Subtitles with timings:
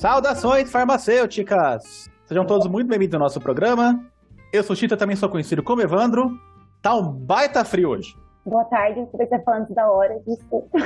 [0.00, 2.08] Saudações farmacêuticas!
[2.24, 4.02] Sejam todos muito bem-vindos ao nosso programa.
[4.50, 6.40] Eu sou o Chita, também sou conhecido como Evandro.
[6.80, 8.16] Tá um baita frio hoje.
[8.46, 10.78] Boa tarde, você estar falando da hora, desculpa.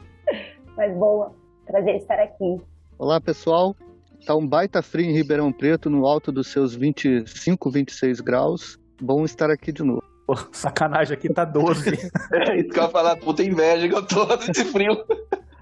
[0.78, 1.34] Mas boa,
[1.66, 2.58] prazer estar aqui.
[2.98, 3.76] Olá, pessoal.
[4.24, 8.78] Tá um baita frio em Ribeirão Preto, no alto dos seus 25, 26 graus.
[8.98, 10.02] Bom estar aqui de novo.
[10.26, 11.90] Pô, sacanagem, aqui tá 12.
[12.32, 15.04] é isso que eu ia falar, puta inveja que eu tô desse frio.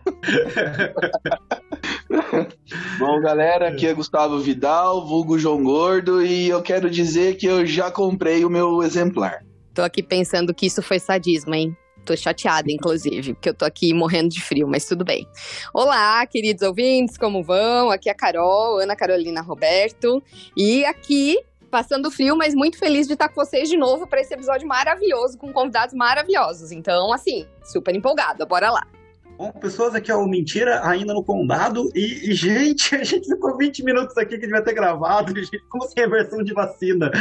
[2.98, 7.64] Bom, galera, aqui é Gustavo Vidal, vulgo João Gordo, e eu quero dizer que eu
[7.66, 9.44] já comprei o meu exemplar.
[9.74, 11.76] Tô aqui pensando que isso foi sadismo, hein?
[12.04, 15.26] Tô chateada, inclusive, porque eu tô aqui morrendo de frio, mas tudo bem.
[15.72, 17.90] Olá, queridos ouvintes, como vão?
[17.90, 20.20] Aqui é a Carol, Ana Carolina Roberto.
[20.56, 21.38] E aqui,
[21.70, 25.38] passando frio, mas muito feliz de estar com vocês de novo para esse episódio maravilhoso,
[25.38, 26.72] com convidados maravilhosos.
[26.72, 28.84] Então, assim, super empolgada, bora lá.
[29.36, 31.88] Bom, pessoas, aqui é o Mentira, ainda no Condado.
[31.94, 35.34] E, e, gente, a gente ficou 20 minutos aqui que devia ter gravado.
[35.38, 37.10] Gente, como se é versão de vacina?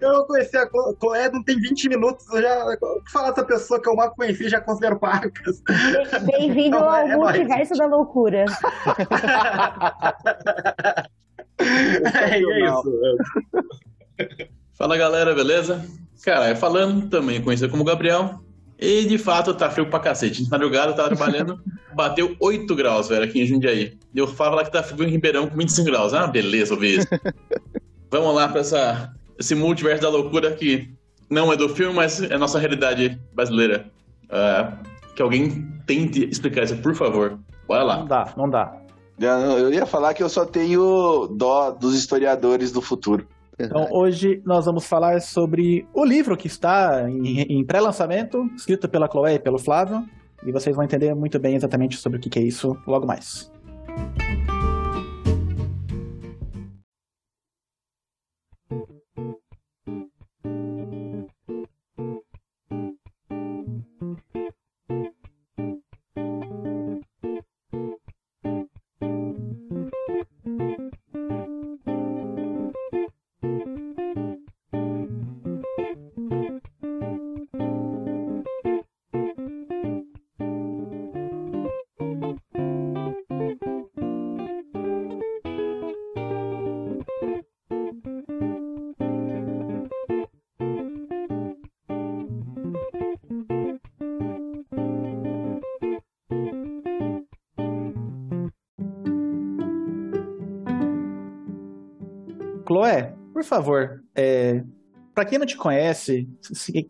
[0.00, 2.26] eu conheci a Chloé, não tem 20 minutos.
[2.32, 2.76] Eu já
[3.12, 5.62] falar essa pessoa que eu mal conheci, já considero parcas.
[6.24, 8.44] Bem-vindo então, ao é multiverso da loucura.
[11.58, 12.92] é, é isso.
[14.74, 15.84] Fala galera, beleza?
[16.24, 18.40] Cara, falando também, conhecido como Gabriel,
[18.82, 20.48] e de fato tá frio pra cacete.
[20.50, 21.60] Madrugada tava trabalhando,
[21.94, 23.96] bateu 8 graus, velho, aqui em Jundiaí.
[24.12, 26.12] E eu falo lá que tá frio em Ribeirão com 25 graus.
[26.12, 27.06] Ah, beleza, ouvi isso.
[28.10, 30.90] Vamos lá pra essa, esse multiverso da loucura que
[31.30, 33.86] não é do filme, mas é nossa realidade brasileira.
[34.24, 34.76] Uh,
[35.14, 37.38] que alguém tente explicar isso, por favor.
[37.68, 37.98] Bora lá.
[37.98, 38.76] Não dá, não dá.
[39.18, 43.28] Eu ia falar que eu só tenho dó dos historiadores do futuro.
[43.58, 49.08] Então, hoje nós vamos falar sobre o livro que está em, em pré-lançamento, escrito pela
[49.08, 50.04] Chloé e pelo Flávio,
[50.44, 53.50] e vocês vão entender muito bem exatamente sobre o que é isso logo mais.
[103.42, 104.62] Por favor, é,
[105.14, 106.28] para quem não te conhece,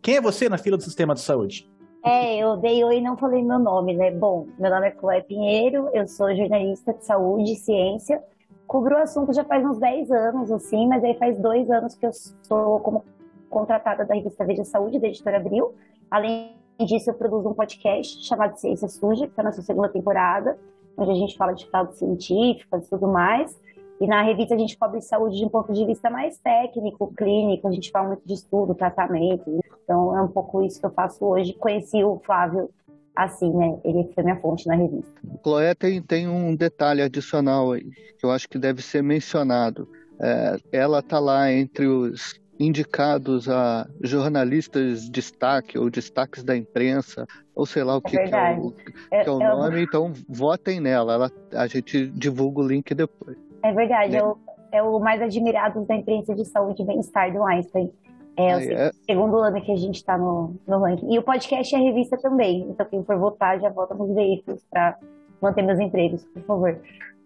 [0.01, 1.69] quem é você na fila do sistema de saúde?
[2.05, 4.11] É, eu dei oi e não falei meu nome, né?
[4.11, 8.21] Bom, meu nome é Chloé Pinheiro, eu sou jornalista de saúde e ciência.
[8.67, 12.05] Cubro o assunto já faz uns 10 anos, assim, mas aí faz dois anos que
[12.05, 12.11] eu
[12.43, 13.03] sou como
[13.49, 15.73] contratada da revista Veja Saúde, da editora Abril.
[16.09, 16.55] Além
[16.85, 20.57] disso, eu produzo um podcast chamado Ciência Suja, que está na sua segunda temporada,
[20.97, 23.57] onde a gente fala de fraude científica e tudo mais.
[24.03, 27.69] E na revista a gente cobre saúde de um ponto de vista mais técnico, clínico,
[27.69, 29.49] a gente fala muito de estudo, tratamento.
[29.49, 29.61] Né?
[29.81, 31.53] Então é um pouco isso que eu faço hoje.
[31.53, 32.69] Conheci o Flávio
[33.15, 33.79] assim, né?
[33.81, 35.09] Ele foi minha fonte na revista.
[35.41, 39.87] Chloé tem, tem um detalhe adicional aí, que eu acho que deve ser mencionado.
[40.19, 47.25] É, ela está lá entre os indicados a jornalistas de destaque ou destaques da imprensa,
[47.55, 50.81] ou sei lá o que, é, que é o, que é o nome, então votem
[50.81, 51.13] nela.
[51.13, 53.37] Ela, a gente divulga o link depois.
[53.63, 54.17] É verdade, né?
[54.19, 54.37] é, o,
[54.73, 57.91] é o mais admirado da imprensa de saúde e bem-estar do Einstein.
[58.35, 58.91] É o é?
[59.05, 61.13] segundo ano que a gente está no, no ranking.
[61.13, 62.67] E o podcast é a revista também.
[62.69, 64.97] Então, quem for votar, já vota nos veículos para
[65.41, 66.79] manter meus empregos, por favor.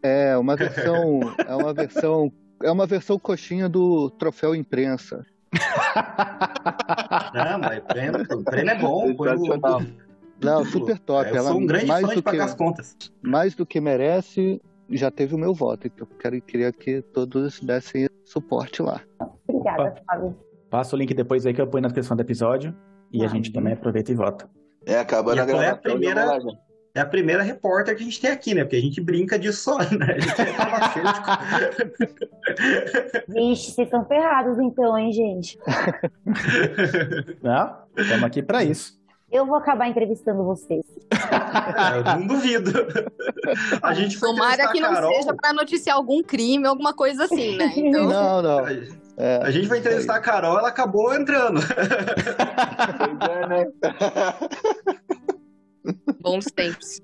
[0.04, 1.20] É uma versão.
[1.48, 2.32] é uma versão.
[2.62, 5.26] É uma versão coxinha do troféu imprensa.
[7.34, 9.16] Não, mas prêmio, o prêmio é bom.
[9.16, 9.28] Foi
[10.44, 11.34] Não, super top.
[11.34, 12.96] Eu sou um grande fã de pagar que, as contas.
[13.22, 14.62] Mais do que merece,
[14.92, 15.88] já teve o meu voto.
[15.88, 19.02] Então, quero, queria que todos dessem suporte lá.
[19.48, 20.36] Obrigada, Fábio.
[20.70, 22.76] Passa o link depois aí que eu ponho na descrição do episódio.
[23.12, 24.50] E ah, a gente também aproveita e vota.
[24.86, 25.70] É, acabando a gravação.
[25.70, 26.40] É a primeira,
[26.96, 28.64] é a primeira repórter que a gente tem aqui, né?
[28.64, 30.16] Porque a gente brinca disso só, né?
[30.16, 31.28] A gente é farmacêutico.
[33.30, 35.58] Vixe, vocês estão ferrados então, hein, gente?
[37.42, 38.98] Não, estamos aqui para isso.
[39.30, 40.86] Eu vou acabar entrevistando vocês.
[41.96, 42.72] eu não duvido.
[43.82, 45.14] A gente foi Tomara que não Carol...
[45.16, 47.72] seja para noticiar algum crime, alguma coisa assim, né?
[47.76, 48.08] Então...
[48.08, 48.68] Não, não.
[49.18, 51.60] É, a gente vai entrevistar a Carol, ela acabou entrando.
[53.22, 53.68] é, né?
[56.22, 57.02] Bons tempos.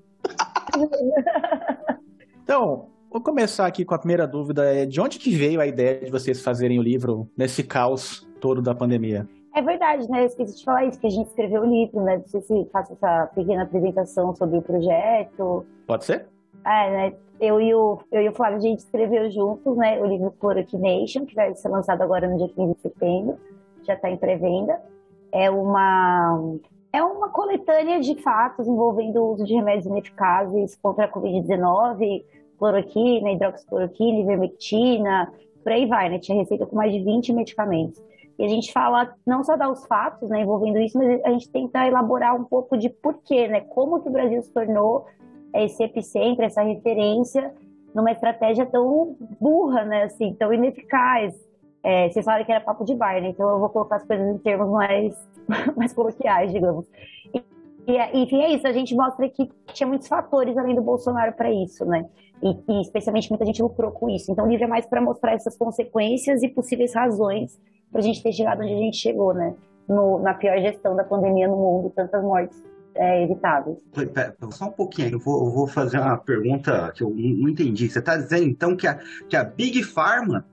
[3.20, 4.64] começar aqui com a primeira dúvida.
[4.64, 8.62] É de onde que veio a ideia de vocês fazerem o livro nesse caos todo
[8.62, 9.28] da pandemia?
[9.54, 10.22] É verdade, né?
[10.22, 12.16] Eu esqueci de falar isso, que a gente escreveu o livro, né?
[12.16, 15.64] Não sei se faço essa pequena apresentação sobre o projeto.
[15.86, 16.26] Pode ser?
[16.66, 17.12] É, né?
[17.40, 20.00] Eu e o, eu e o Flávio, a gente escreveu juntos, né?
[20.00, 23.38] O livro Chloroquination, que vai ser lançado agora no dia 15 de setembro.
[23.84, 24.80] Já está em pré-venda.
[25.30, 26.56] É uma,
[26.92, 32.24] é uma coletânea de fatos envolvendo o uso de remédios ineficazes contra a Covid-19,
[32.58, 36.18] cloroquina, hidroxicloroquina, ivermectina, por aí vai, né?
[36.18, 38.02] Tinha receita com mais de 20 medicamentos.
[38.38, 41.48] E a gente fala, não só dá os fatos né, envolvendo isso, mas a gente
[41.50, 43.60] tenta elaborar um pouco de porquê, né?
[43.60, 45.06] Como que o Brasil se tornou
[45.54, 47.54] esse epicentro, essa referência
[47.94, 50.04] numa estratégia tão burra, né?
[50.04, 51.32] Assim, tão ineficaz.
[51.82, 53.28] É, vocês falaram que era papo de bar, né?
[53.28, 55.14] Então eu vou colocar as coisas em termos mais,
[55.76, 56.86] mais coloquiais, digamos.
[57.32, 58.66] E, e, enfim, é isso.
[58.66, 62.04] A gente mostra que tinha muitos fatores além do Bolsonaro para isso, né?
[62.42, 64.32] E, e, especialmente muita gente lucrou com isso.
[64.32, 67.56] Então o livro é mais para mostrar essas consequências e possíveis razões
[67.94, 69.54] para a gente ter chegado onde a gente chegou, né?
[69.88, 72.60] No, na pior gestão da pandemia no mundo, tantas mortes
[72.96, 73.78] é, evitáveis.
[74.50, 77.88] Só um pouquinho, eu vou, eu vou fazer uma pergunta que eu não entendi.
[77.88, 78.98] Você está dizendo então que a,
[79.28, 80.44] que a Big Pharma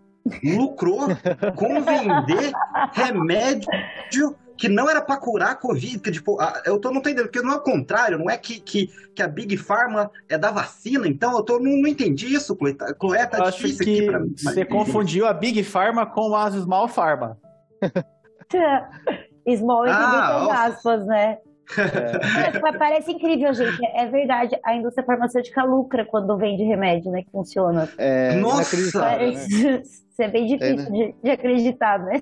[0.43, 1.07] lucrou
[1.55, 2.51] com vender
[2.93, 7.31] remédio que não era para curar a Covid, que tipo, eu tô, não tô entendendo,
[7.31, 10.51] porque não é o contrário, não é que, que, que a Big Pharma é da
[10.51, 12.55] vacina, então eu tô, não, não entendi isso,
[12.99, 16.51] Chloé tá eu acho difícil que aqui pra Você confundiu a Big Pharma com a
[16.51, 17.39] Small Pharma.
[19.49, 21.39] Small entre Ah, muitas aspas, né?
[21.75, 23.83] É, parece incrível, gente.
[23.95, 24.55] É verdade.
[24.63, 27.23] A indústria farmacêutica lucra quando vende remédio, né?
[27.23, 27.89] Que funciona.
[27.97, 28.77] É Nossa!
[28.77, 28.91] né?
[28.93, 29.81] Parece
[30.15, 31.05] ser bem difícil né?
[31.07, 32.21] de, de acreditar, né?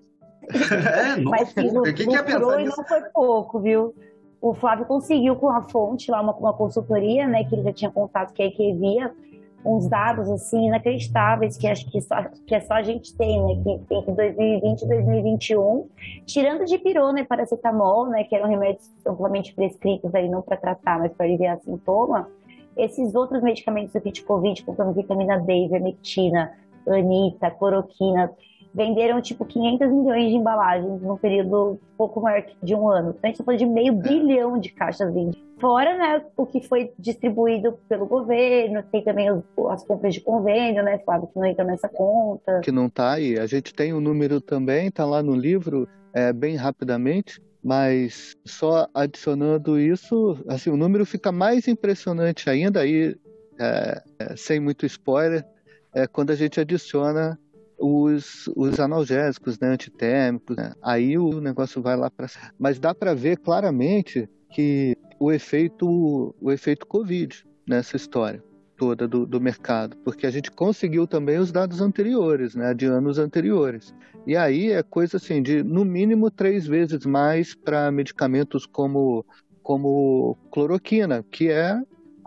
[0.53, 3.93] É, Mas que lu- quem lucrou e não foi pouco, viu?
[4.41, 7.43] O Flávio conseguiu com a fonte lá, uma, uma consultoria, né?
[7.43, 9.11] Que ele já tinha contato que a que via
[9.65, 13.61] uns dados assim inacreditáveis que acho que só, que é só a gente tem, né?
[13.61, 15.89] Que entre 2020 e 2021,
[16.25, 18.23] tirando de pirona e paracetamol, né?
[18.23, 22.29] Que eram remédios amplamente prescritos aí não para tratar, mas para aliviar sintoma.
[22.77, 26.53] Esses outros medicamentos do kit Covid, como vitamina D, ivermectina,
[26.87, 28.31] anita, cloroquina,
[28.73, 33.09] venderam tipo 500 milhões de embalagens num período pouco maior que de um ano.
[33.17, 35.41] Então a gente tá de meio bilhão de caixas vendidas.
[35.59, 40.81] Fora, né, o que foi distribuído pelo governo, tem também os- as compras de convênio,
[40.83, 42.61] né, Flávio, que não entra nessa conta.
[42.61, 43.37] que não está aí.
[43.37, 48.87] A gente tem o número também, está lá no livro, é, bem rapidamente, mas só
[48.93, 53.15] adicionando isso, assim, o número fica mais impressionante ainda aí,
[53.59, 55.43] é, é, sem muito spoiler,
[55.93, 57.37] é quando a gente adiciona
[57.79, 60.73] os, os analgésicos, né, antitérmicos, né?
[60.81, 62.27] aí o negócio vai lá para
[62.57, 68.43] mas dá para ver claramente que o efeito o efeito Covid nessa história
[68.79, 73.19] toda do, do mercado, porque a gente conseguiu também os dados anteriores, né, de anos
[73.19, 73.93] anteriores.
[74.25, 79.25] E aí é coisa assim de no mínimo três vezes mais para medicamentos como
[79.61, 81.79] como cloroquina, que é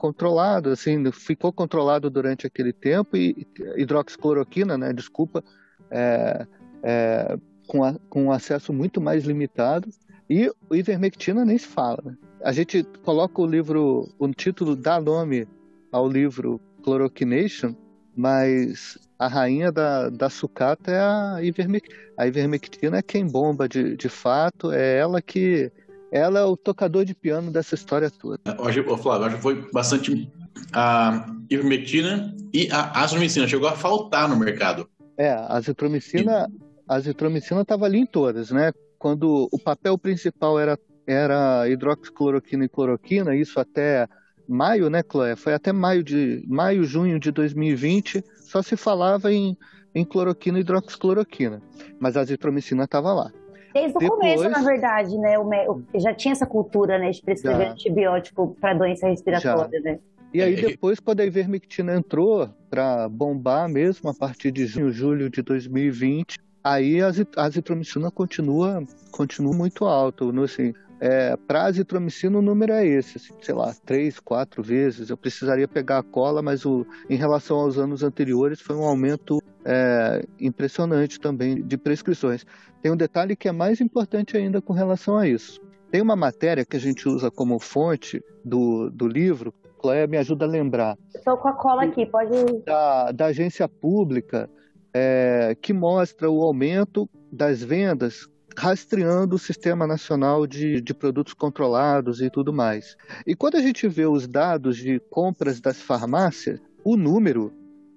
[0.02, 3.46] controlado, assim, ficou controlado durante aquele tempo e
[3.76, 5.44] hidroxicloroquina, né, desculpa,
[5.88, 6.44] é,
[6.82, 7.38] é,
[7.68, 9.88] com, a, com acesso muito mais limitado
[10.28, 12.02] e ivermectina nem se fala.
[12.04, 12.16] Né?
[12.42, 15.46] A gente coloca o livro, o título dá nome
[15.92, 17.72] ao livro Chloroquination,
[18.16, 21.96] mas a rainha da, da sucata é a ivermectina.
[22.18, 25.70] A ivermectina é quem bomba de, de fato, é ela que
[26.12, 28.38] ela é o tocador de piano dessa história toda.
[28.58, 30.30] Hoje, ô, Flávio, acho que foi bastante
[30.74, 33.48] a ivermectina e a azitromicina.
[33.48, 34.86] Chegou a faltar no mercado.
[35.16, 36.48] É, a azitromicina,
[36.86, 38.72] a azitromicina estava ali em todas, né?
[38.98, 44.06] Quando o papel principal era, era hidroxicloroquina e cloroquina, isso até
[44.46, 45.34] maio, né, Chloé?
[45.34, 49.56] Foi até maio de maio, junho de 2020, só se falava em,
[49.94, 51.62] em cloroquina e hidroxicloroquina,
[51.98, 53.32] mas a azitromicina estava lá.
[53.74, 55.38] Desde o Depois- começo, na verdade, né?
[55.38, 57.72] O, me- o- já tinha essa cultura, né, de prescrever Já.
[57.72, 59.98] antibiótico para doença respiratória, né?
[60.34, 64.66] E aí É, é- depois, quando a ivermectina entrou para bombar mesmo, a partir de
[64.66, 70.32] junho, julho de 2020, aí a azit- a azitromicina continua, continua muito alto.
[70.32, 70.72] No, assim,
[71.04, 75.10] é, para azitromicina o número é esse, assim, sei lá, três, quatro vezes.
[75.10, 79.42] Eu precisaria pegar a cola, mas o, em relação aos anos anteriores foi um aumento
[79.64, 82.46] é, impressionante também de prescrições.
[82.80, 85.60] Tem um detalhe que é mais importante ainda com relação a isso.
[85.90, 90.44] Tem uma matéria que a gente usa como fonte do, do livro, Cléia me ajuda
[90.44, 92.30] a lembrar, Tô com a cola aqui, pode.
[92.64, 94.48] da, da agência pública
[94.94, 102.20] é, que mostra o aumento das vendas rastreando o Sistema Nacional de, de Produtos Controlados
[102.20, 102.96] e tudo mais.
[103.26, 107.52] E quando a gente vê os dados de compras das farmácias, o número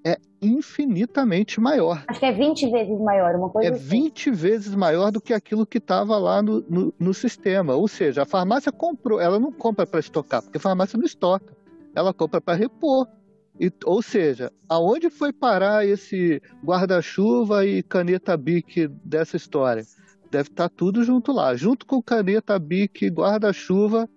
[0.05, 2.03] é infinitamente maior.
[2.07, 3.83] Acho que é 20 vezes maior, uma coisa É assim.
[3.83, 7.73] 20 vezes maior do que aquilo que estava lá no, no, no sistema.
[7.73, 11.57] Ou seja, a farmácia comprou, ela não compra para estocar, porque a farmácia não estoca.
[11.95, 13.07] Ela compra para repor.
[13.59, 19.83] E, ou seja, aonde foi parar esse guarda-chuva e caneta Bic dessa história?
[20.29, 21.55] Deve estar tudo junto lá.
[21.55, 24.09] Junto com caneta Bic e guarda-chuva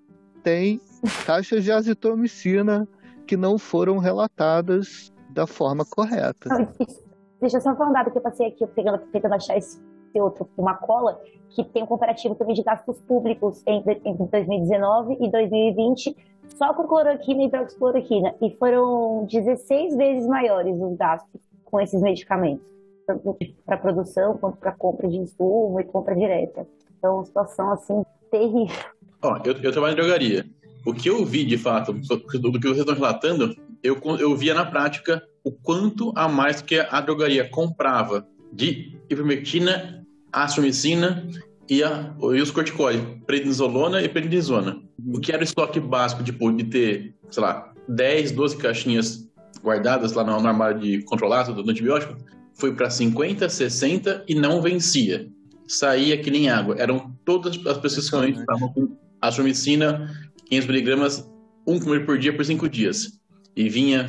[0.43, 0.81] tem
[1.27, 2.89] caixas de azitromicina
[3.27, 6.49] que não foram relatadas da forma correta.
[7.41, 9.81] Deixa eu só falar um dado que eu passei aqui, eu pegando, tentando achar esse
[10.15, 15.31] outro, uma cola, que tem um comparativo também de gastos públicos entre, entre 2019 e
[15.31, 16.17] 2020,
[16.49, 18.35] só com cloroquina e hidroxicloroquina.
[18.43, 22.67] E foram 16 vezes maiores os gastos com esses medicamentos,
[23.65, 26.67] para produção quanto para compra de insumo e compra direta.
[26.99, 28.77] Então, uma situação assim terrível.
[29.23, 30.47] Ó, eu, eu trabalho em drogaria.
[30.87, 34.55] O que eu vi, de fato, do, do que vocês estão relatando, eu, eu via
[34.55, 41.29] na prática o quanto a mais que a drogaria comprava de ivermectina, astromicina
[41.69, 44.81] e, a, e os corticoides, prednisolona e prednisona.
[45.07, 49.29] O que era o estoque básico tipo, de ter, sei lá, 10, 12 caixinhas
[49.63, 52.17] guardadas lá no, no armário de controlado do antibiótico,
[52.59, 55.29] foi para 50, 60 e não vencia.
[55.67, 56.75] Saía que nem água.
[56.79, 60.13] Eram todas as prescrições que estavam com astromicina,
[60.47, 61.31] 500 miligramas,
[61.67, 63.19] 1 kg por dia por 5 dias.
[63.55, 64.07] E vinha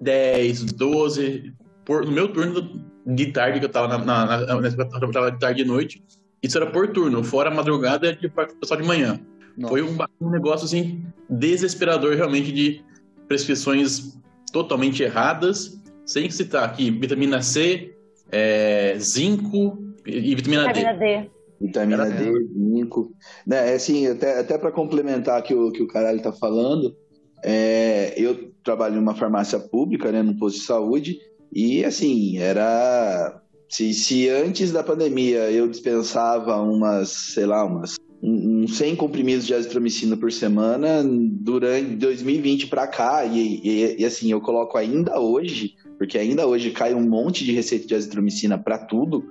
[0.00, 1.52] 10, 12,
[1.84, 4.68] por, no meu turno de tarde, que eu tava na, na, na, na-
[5.00, 6.02] eu de tarde e noite,
[6.42, 9.20] isso era por turno, fora a madrugada e o pessoal de manhã.
[9.56, 9.72] Nossa.
[9.72, 12.82] Foi um, um negócio assim desesperador realmente de
[13.28, 14.18] prescrições
[14.52, 17.94] totalmente erradas, sem citar aqui vitamina C,
[18.30, 20.80] é, zinco e, e vitamina D.
[20.80, 21.30] Vitamina D.
[21.60, 23.12] Vitamina Era- D, zinco.
[23.46, 26.96] Né, é assim, até, até para complementar que o que o caralho tá falando,
[27.44, 31.18] é, eu trabalho numa farmácia pública, né, no posto de saúde,
[31.52, 33.40] e assim, era.
[33.68, 39.46] Se, se antes da pandemia eu dispensava umas, sei lá, umas um- uns 100 comprimidos
[39.46, 45.18] de azitromicina por semana, durante 2020 para cá, e, e- e, assim, eu coloco ainda
[45.18, 49.24] hoje, porque ainda hoje cai um monte de receita de azitromicina para tudo,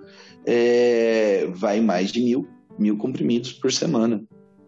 [0.46, 4.22] é, vai mais de mil, mil comprimidos por semana.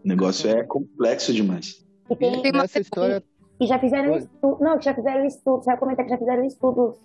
[0.04, 1.84] O negócio é complexo demais.
[2.10, 3.22] E tem, Tem uma Nessa história,
[3.60, 6.44] E já fizeram estudo, não, que já fizeram estudo, você vai comentar que já fizeram
[6.44, 6.96] estudos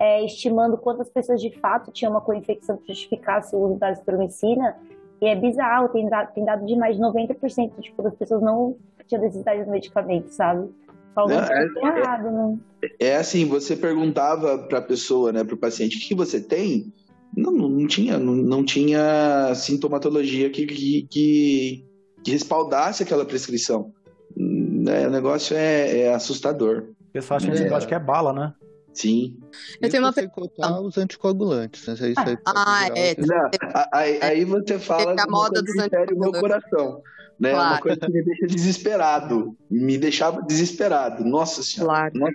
[0.00, 4.76] é, estimando quantas pessoas de fato tinham uma co-infecção que justificasse o uso da azitromicina,
[5.20, 8.76] e é bizarro, tem dado, tem dado de mais de 90% tipo, das pessoas não
[9.06, 10.68] tinham necessidade do medicamento, sabe?
[11.14, 12.58] Falando Não, é- tudo errado, né?
[13.00, 16.92] É assim, você perguntava para a pessoa, né, para o paciente, o que você tem?
[17.36, 21.84] Não, não, não tinha, não, não tinha sintomatologia que, que, que,
[22.22, 23.92] que respaldasse aquela prescrição.
[24.36, 26.84] Hum, é, o negócio é, é assustador.
[27.08, 27.86] O pessoal acha É.
[27.86, 28.52] que é bala, né?
[28.92, 29.36] Sim.
[29.80, 31.84] Eu tenho uma contar os anticoagulantes.
[31.86, 33.08] Mas isso aí Ah, virar é.
[33.10, 36.40] outra- Não, a- aí, aí você fala Teve a moda coisa dos o meu anticoagulantes.
[36.40, 37.02] coração.
[37.38, 37.50] Né?
[37.52, 37.70] Claro.
[37.74, 39.56] Uma coisa que me deixa desesperado.
[39.70, 41.24] Me deixava desesperado.
[41.24, 42.10] Nossa senhora.
[42.10, 42.34] Claro.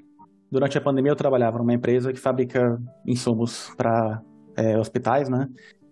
[0.49, 4.21] Durante a pandemia eu trabalhava numa empresa que fabrica insumos para
[4.79, 5.49] hospitais, né?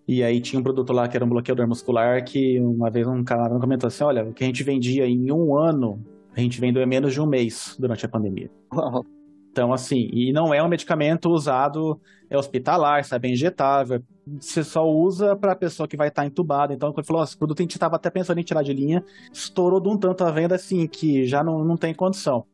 [0.08, 3.24] E aí tinha um produto lá que era um bloqueador muscular que uma vez um
[3.24, 6.04] cara comentou assim, olha, o que a gente vendia em um ano,
[6.36, 8.50] a gente vendeu em menos de um mês durante a pandemia.
[8.74, 9.04] Uau.
[9.52, 14.02] Então, assim, e não é um medicamento usado é hospitalar, sabe, é injetável.
[14.40, 16.74] Você só usa para a pessoa que vai estar entubada.
[16.74, 19.04] Então, quando falou, "Ó, esse produto a gente estava até pensando em tirar de linha,
[19.34, 22.46] estourou de um tanto a venda assim, que já não, não tem condição.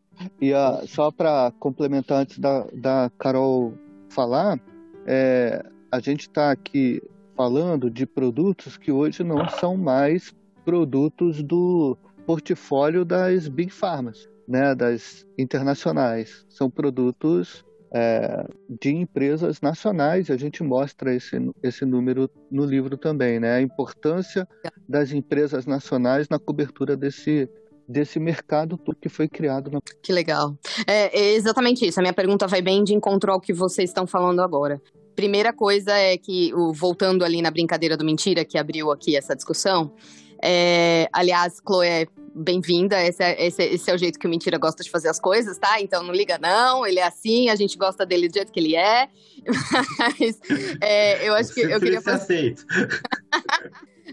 [0.42, 3.74] E a- só para complementar antes da, da Carol
[4.10, 4.60] falar,
[5.06, 7.00] é, a gente está aqui
[7.36, 10.34] falando de produtos que hoje não são mais
[10.66, 16.46] produtos do portfólio das Big Pharmas, né, das internacionais.
[16.50, 23.40] São produtos é, de empresas nacionais, a gente mostra esse, esse número no livro também,
[23.40, 23.56] né?
[23.56, 24.48] A importância
[24.88, 27.50] das empresas nacionais na cobertura desse,
[27.88, 30.58] desse mercado que foi criado na Que legal.
[30.86, 32.00] É, é exatamente isso.
[32.00, 34.82] A minha pergunta vai bem de encontro ao que vocês estão falando agora.
[35.16, 39.92] Primeira coisa é que, voltando ali na brincadeira do mentira que abriu aqui essa discussão,
[40.42, 43.04] é, aliás, Chloe, bem-vinda.
[43.04, 45.20] Esse é, esse, é- esse é o jeito que o Mentira gosta de fazer as
[45.20, 45.82] coisas, tá?
[45.82, 46.86] Então não liga, não.
[46.86, 49.10] Ele é assim, a gente gosta dele do jeito que ele é.
[50.00, 50.40] Mas
[50.82, 52.22] é, eu acho que eu queria fazer.
[52.22, 52.66] aceito.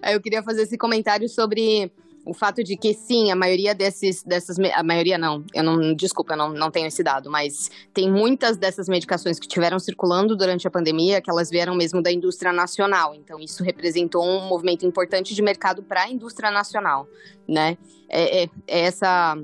[0.03, 1.93] Aí eu queria fazer esse comentário sobre
[2.25, 6.35] o fato de que sim, a maioria desses, dessas, a maioria não, eu não, desculpa,
[6.35, 10.67] eu não, não tenho esse dado, mas tem muitas dessas medicações que tiveram circulando durante
[10.67, 15.35] a pandemia que elas vieram mesmo da indústria nacional, então isso representou um movimento importante
[15.35, 17.07] de mercado para a indústria nacional,
[17.47, 17.77] né?
[18.09, 19.37] É, é- é essa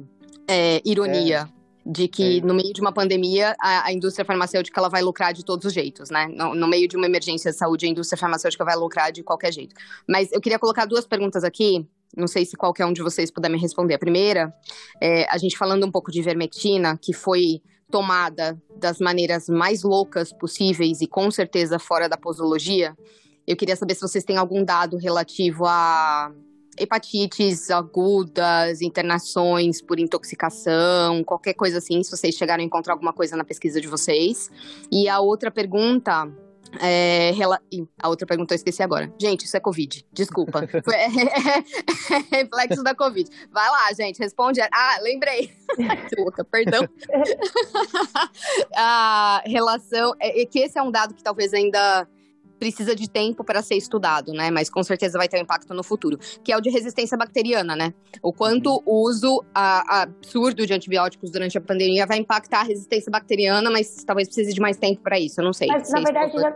[0.49, 1.49] é, ironia
[1.85, 2.41] de que é.
[2.41, 5.73] no meio de uma pandemia a, a, indústria farmacêutica ela vai lucrar de todos os
[5.73, 6.29] jeitos, né?
[6.29, 9.53] No, no, meio de uma emergência de saúde, a indústria farmacêutica vai lucrar de qualquer
[9.53, 9.75] jeito.
[10.09, 11.87] Mas eu queria colocar duas perguntas aqui.
[12.17, 13.95] Não sei se qualquer um de vocês puder me responder.
[13.95, 14.53] A primeira,
[15.01, 20.33] é, a gente falando um pouco de ivermectina, que foi tomada das maneiras mais loucas
[20.33, 22.97] possíveis e com certeza fora da posologia.
[23.47, 26.33] Eu queria saber se vocês têm algum dado relativo a
[26.79, 33.37] hepatites agudas, internações por intoxicação, qualquer coisa assim, se vocês chegaram a encontrar alguma coisa
[33.37, 34.51] na pesquisa de vocês.
[34.91, 36.31] E a outra pergunta
[36.79, 37.33] é,
[37.99, 39.13] a outra pergunta eu esqueci agora.
[39.21, 40.07] Gente, isso é Covid.
[40.13, 40.61] Desculpa.
[40.95, 43.29] é, reflexo da Covid.
[43.51, 44.61] Vai lá, gente, responde.
[44.61, 45.51] Ah, lembrei.
[46.09, 46.89] que louca, perdão.
[48.77, 50.15] a relação.
[50.21, 52.07] É, é, que esse é um dado que talvez ainda
[52.61, 54.51] precisa de tempo para ser estudado, né?
[54.51, 57.75] Mas com certeza vai ter um impacto no futuro, que é o de resistência bacteriana,
[57.75, 57.95] né?
[58.23, 58.83] O quanto uhum.
[58.85, 64.05] o uso a, absurdo de antibióticos durante a pandemia vai impactar a resistência bacteriana, mas
[64.05, 65.69] talvez precise de mais tempo para isso, eu não sei.
[65.69, 66.55] Mas na verdade já,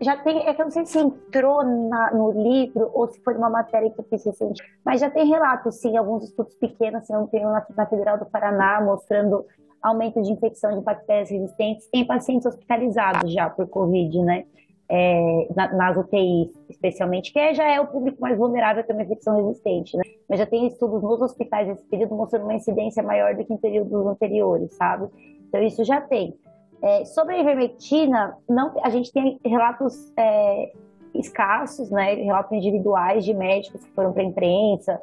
[0.00, 3.34] já tem, é que eu não sei se entrou na, no livro ou se foi
[3.34, 7.12] uma matéria que eu fiz recente, mas já tem relatos, sim, alguns estudos pequenos, se
[7.12, 9.44] não tem na, na Federal do Paraná, mostrando
[9.82, 14.44] aumento de infecção de bactérias resistentes em pacientes hospitalizados já por Covid, né?
[14.88, 19.36] É, na, nas UTIs, especialmente, que já é o público mais vulnerável a uma infecção
[19.36, 20.02] resistente, né?
[20.28, 23.56] Mas já tem estudos nos hospitais nesse período mostrando uma incidência maior do que em
[23.56, 25.08] períodos anteriores, sabe?
[25.48, 26.34] Então isso já tem.
[26.82, 30.72] É, sobre a ivermectina, não, a gente tem relatos é,
[31.14, 32.14] escassos, né?
[32.14, 35.00] Relatos individuais de médicos que foram para a imprensa,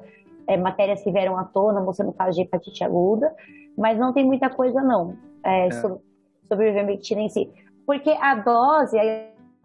[0.48, 3.34] é, matérias que vieram à tona mostrando casos de hepatite aguda,
[3.78, 5.72] mas não tem muita coisa não é, é.
[5.72, 6.00] sobre,
[6.48, 7.52] sobre a ivermectina em si.
[7.86, 8.98] Porque a dose,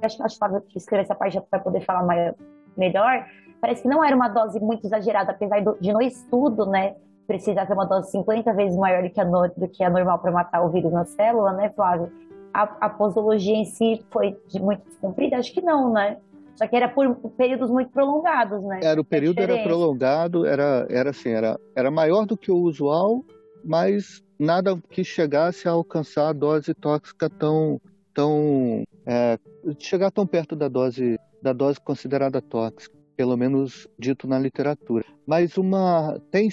[0.03, 2.35] acho que que escreveu essa parte para poder falar maior,
[2.77, 3.27] melhor,
[3.61, 6.95] parece que não era uma dose muito exagerada, apesar de no estudo, né,
[7.27, 10.19] precisar ter uma dose 50 vezes maior do que a, no, do que a normal
[10.19, 12.11] para matar o vírus na célula, né, Flávio?
[12.55, 15.37] A, a posologia em si foi de muito descumprida?
[15.37, 16.17] Acho que não, né?
[16.57, 18.81] Só que era por períodos muito prolongados, né?
[18.83, 23.23] Era o período era prolongado, era era assim, era era maior do que o usual,
[23.63, 27.81] mas nada que chegasse a alcançar a dose tóxica tão
[28.13, 29.39] tão é,
[29.79, 35.05] chegar tão perto da dose da dose considerada tóxica, pelo menos dito na literatura.
[35.27, 36.51] Mas uma tem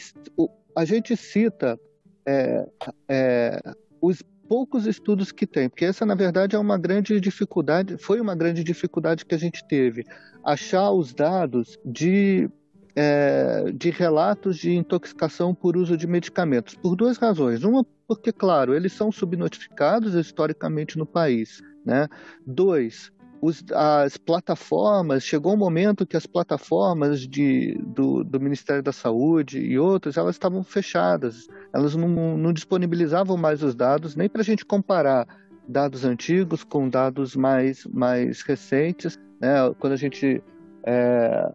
[0.75, 1.77] a gente cita
[2.25, 2.65] é,
[3.09, 3.61] é,
[4.01, 8.35] os poucos estudos que tem, porque essa na verdade é uma grande dificuldade, foi uma
[8.35, 10.05] grande dificuldade que a gente teve,
[10.43, 12.49] achar os dados de
[12.95, 17.63] é, de relatos de intoxicação por uso de medicamentos, por duas razões.
[17.63, 21.61] Uma, porque, claro, eles são subnotificados historicamente no país.
[21.85, 22.07] Né?
[22.45, 28.91] Dois, os, as plataformas, chegou um momento que as plataformas de, do, do, Ministério da
[28.91, 34.41] Saúde e outras, elas estavam fechadas, elas não, não disponibilizavam mais os dados, nem para
[34.41, 35.27] a gente comparar
[35.67, 39.19] dados antigos com dados mais, mais recentes.
[39.39, 39.55] Né?
[39.79, 40.41] Quando a gente
[40.83, 41.51] é,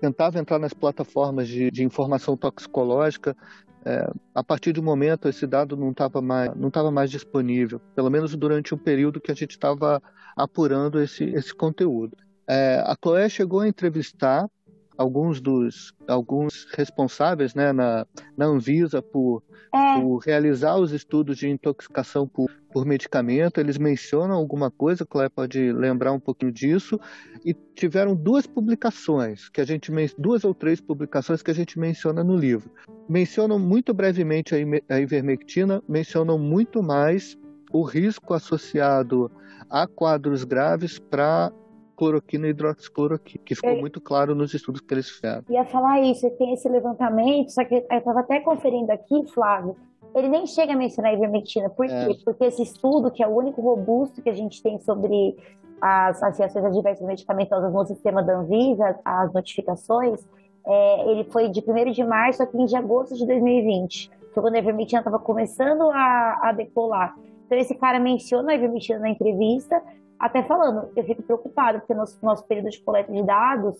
[0.00, 3.36] tentava entrar nas plataformas de, de informação toxicológica,
[3.84, 8.10] é, a partir de um momento esse dado não estava mais, não mais disponível, pelo
[8.10, 10.02] menos durante um período que a gente estava
[10.36, 12.16] apurando esse, esse conteúdo.
[12.48, 14.48] É, a Chloé chegou a entrevistar
[14.96, 19.42] alguns dos alguns responsáveis né, na, na Anvisa por,
[19.74, 20.00] é.
[20.00, 23.60] por realizar os estudos de intoxicação por, por medicamento.
[23.60, 26.98] Eles mencionam alguma coisa, Cléia pode lembrar um pouquinho disso.
[27.44, 32.24] E tiveram duas publicações, que a gente duas ou três publicações que a gente menciona
[32.24, 32.68] no livro.
[33.08, 34.54] Mencionam muito brevemente
[34.88, 37.38] a ivermectina, mencionam muito mais
[37.72, 39.30] o risco associado
[39.70, 41.52] a quadros graves para
[41.96, 43.80] cloroquina e hidroxicloroquina, que ficou é.
[43.80, 45.44] muito claro nos estudos que eles fizeram.
[45.48, 49.76] Ia falar isso, tem esse levantamento, só que eu estava até conferindo aqui, Flávio,
[50.14, 51.68] ele nem chega a mencionar a ivermectina.
[51.68, 52.06] Por é.
[52.06, 52.18] quê?
[52.24, 55.36] Porque esse estudo, que é o único robusto que a gente tem sobre
[55.80, 60.24] as associações adversas medicamentosas no sistema da Anvisa, as notificações,
[60.66, 64.10] é, ele foi de 1 de março a 15 de agosto de 2020.
[64.32, 67.14] Foi quando a ivermectina estava começando a, a decolar.
[67.46, 69.82] Então, esse cara menciona a ivermectina na entrevista,
[70.18, 73.76] até falando, eu fico preocupado, porque nosso, nosso período de coleta de dados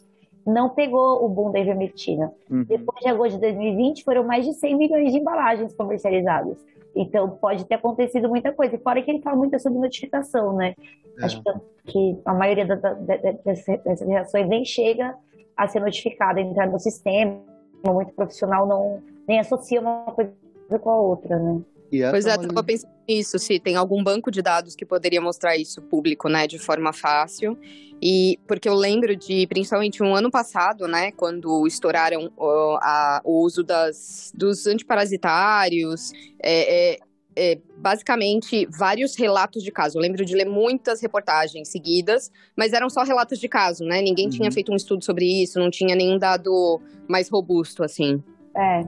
[0.46, 2.32] não pegou o boom da ivermectina.
[2.50, 2.64] Uhum.
[2.64, 6.58] Depois de agosto de 2020, foram mais de 100 milhões de embalagens comercializadas.
[6.94, 8.76] Então, pode ter acontecido muita coisa.
[8.76, 10.74] E fora que ele fala muito sobre notificação, né?
[11.18, 11.24] É.
[11.24, 11.42] Acho
[11.86, 15.14] que a maioria da, da, dessas reações nem chega
[15.56, 17.40] a ser notificada, entrar no sistema.
[17.86, 20.32] Muito profissional não nem associa uma coisa
[20.80, 21.60] com a outra, né?
[22.10, 22.64] pois é, é, uma...
[22.64, 26.58] pensando nisso, se tem algum banco de dados que poderia mostrar isso público, né, de
[26.58, 27.58] forma fácil.
[28.06, 32.30] E porque eu lembro de, principalmente um ano passado, né, quando estouraram
[32.82, 36.98] a, o uso das, dos antiparasitários, é, é,
[37.34, 39.96] é, basicamente vários relatos de caso.
[39.96, 44.02] Eu lembro de ler muitas reportagens seguidas, mas eram só relatos de caso, né?
[44.02, 44.32] Ninguém uhum.
[44.32, 48.22] tinha feito um estudo sobre isso, não tinha nenhum dado mais robusto, assim.
[48.54, 48.84] É.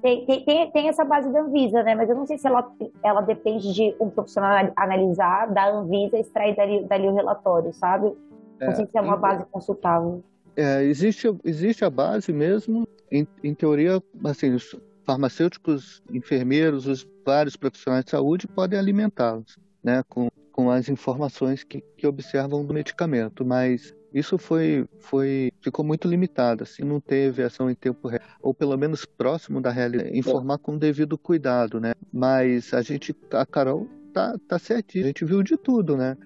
[0.00, 1.96] Tem, tem, tem, essa base da Anvisa, né?
[1.96, 6.54] Mas eu não sei se ela, ela depende de um profissional analisar, da Anvisa extrair
[6.54, 8.14] dali, dali o relatório, sabe?
[8.60, 10.22] Não é, sei se é uma base consultável.
[10.56, 12.86] É, existe, existe a base mesmo.
[13.10, 20.02] Em, em teoria, assim, os farmacêuticos, enfermeiros, os vários profissionais de saúde podem alimentá-los, né?
[20.08, 26.08] Com, com as informações que, que observam do medicamento, mas isso foi, foi ficou muito
[26.08, 30.58] limitado, assim, não teve ação em tempo real, ou pelo menos próximo da realidade, informar
[30.58, 31.92] com devido cuidado, né?
[32.12, 36.16] Mas a gente, a Carol tá, tá certinho, a gente viu de tudo, né?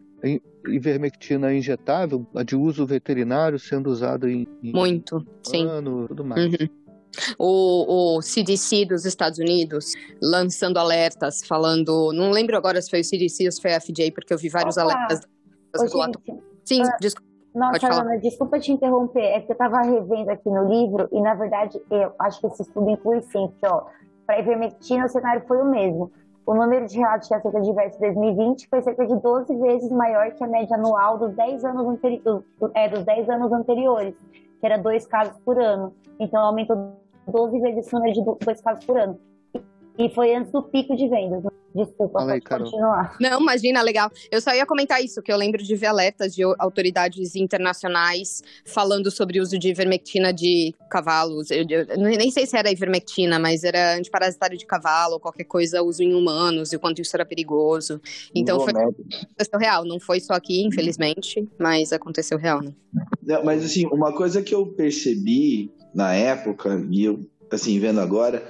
[0.68, 5.66] Ivermectina injetável, a de uso veterinário sendo usada em, em muito, sim,
[6.08, 6.44] tudo mais.
[6.44, 6.68] Uhum.
[7.38, 12.12] O, o, CDC dos Estados Unidos lançando alertas, falando.
[12.12, 14.48] Não lembro agora se foi o CDC ou se foi a FDA, porque eu vi
[14.48, 14.92] vários Opa.
[14.92, 15.20] alertas.
[15.76, 15.86] Ô,
[16.64, 17.34] Sim, ah, desculpa.
[17.54, 21.34] Nossa, Ana, desculpa te interromper, é que eu estava revendo aqui no livro e, na
[21.34, 23.84] verdade, eu acho que esse estudo inclui sim, porque, ó,
[24.26, 26.10] para ivermectina o cenário foi o mesmo.
[26.46, 30.30] O número de relatos de aceita diversos em 2020 foi cerca de 12 vezes maior
[30.32, 32.22] que a média anual dos 10 anos, anteri
[32.74, 34.14] é, dos 10 anos anteriores,
[34.60, 35.94] que era dois casos por ano.
[36.20, 36.92] Então, aumentou
[37.26, 39.18] 12 vezes esse número de dois casos por ano.
[39.98, 41.42] E foi antes do pico de vendas.
[41.44, 41.50] Né?
[41.74, 43.16] Desculpa, Fala pode aí, continuar.
[43.20, 44.08] Não, imagina, legal.
[44.30, 49.10] Eu só ia comentar isso, que eu lembro de ver alertas de autoridades internacionais falando
[49.10, 51.50] sobre o uso de ivermectina de cavalos.
[51.50, 56.02] Eu, eu, nem sei se era ivermectina, mas era antiparasitário de cavalo, qualquer coisa, uso
[56.02, 58.00] em humanos, e o quanto isso era perigoso.
[58.32, 62.72] Então foi aconteceu real, não foi só aqui, infelizmente, mas aconteceu real, né?
[63.20, 68.44] Não, mas assim, uma coisa que eu percebi na época, e eu, assim, vendo agora,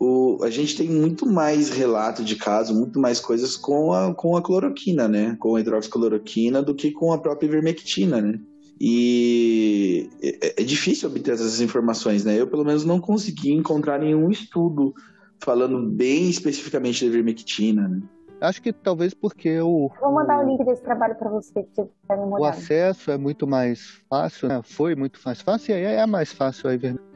[0.00, 4.34] o, a gente tem muito mais relato de caso, muito mais coisas com a, com
[4.34, 5.36] a cloroquina, né?
[5.38, 8.40] Com a hidroxicloroquina do que com a própria ivermectina, né?
[8.80, 12.40] E é, é difícil obter essas informações, né?
[12.40, 14.94] Eu, pelo menos, não consegui encontrar nenhum estudo
[15.38, 18.00] falando bem especificamente da ivermectina, né?
[18.40, 19.90] Acho que talvez porque o.
[20.00, 23.18] Vou mandar o, link desse trabalho para você, que você tá me O acesso é
[23.18, 24.60] muito mais fácil, né?
[24.62, 26.70] Foi muito mais fácil, e aí é mais fácil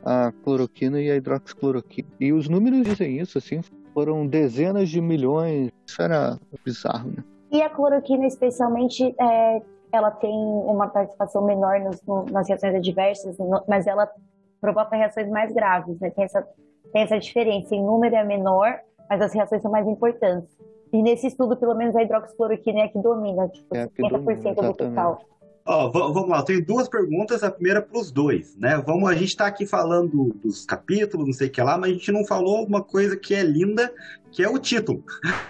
[0.05, 2.09] a, a cloroquina e a hidroxicloroquina.
[2.21, 3.63] E os números dizem isso, assim,
[3.95, 5.71] foram dezenas de milhões.
[5.87, 7.25] Isso era bizarro, né?
[7.51, 13.39] E a cloroquina, especialmente, é, ela tem uma participação menor nos, no, nas reações adversas,
[13.39, 14.11] no, mas ela
[14.61, 16.11] provoca reações mais graves, né?
[16.11, 16.47] Tem essa,
[16.93, 17.75] tem essa diferença.
[17.75, 20.51] Em número é menor, mas as reações são mais importantes.
[20.95, 24.75] E nesse estudo, pelo menos a hidroxicloroquina é a que domina, tipo, é 50% do
[24.75, 25.21] total.
[25.67, 28.81] Ó, vamos lá, eu tenho duas perguntas, a primeira para os dois, né?
[28.87, 31.95] Vamos, a gente está aqui falando dos capítulos, não sei o que lá, mas a
[31.95, 33.93] gente não falou uma coisa que é linda,
[34.31, 35.03] que é o título,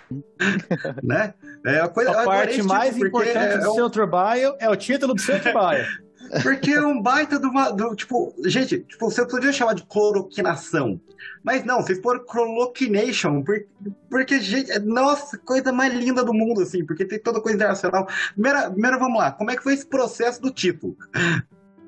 [1.05, 1.35] né?
[1.67, 5.13] É a, coisa, a parte mais importante é, do é seu trabalho é o título
[5.13, 5.85] do seu trabalho.
[6.43, 7.71] Porque é um baita de uma.
[7.71, 10.99] Do, tipo, gente, tipo, você podia chamar de cloroquinação.
[11.43, 13.43] Mas não, vocês foram cloroquination.
[13.43, 13.67] Porque,
[14.09, 18.07] porque, gente, nossa, coisa mais linda do mundo, assim, porque tem toda coisa internacional.
[18.33, 20.97] Primeiro, primeiro vamos lá, como é que foi esse processo do título?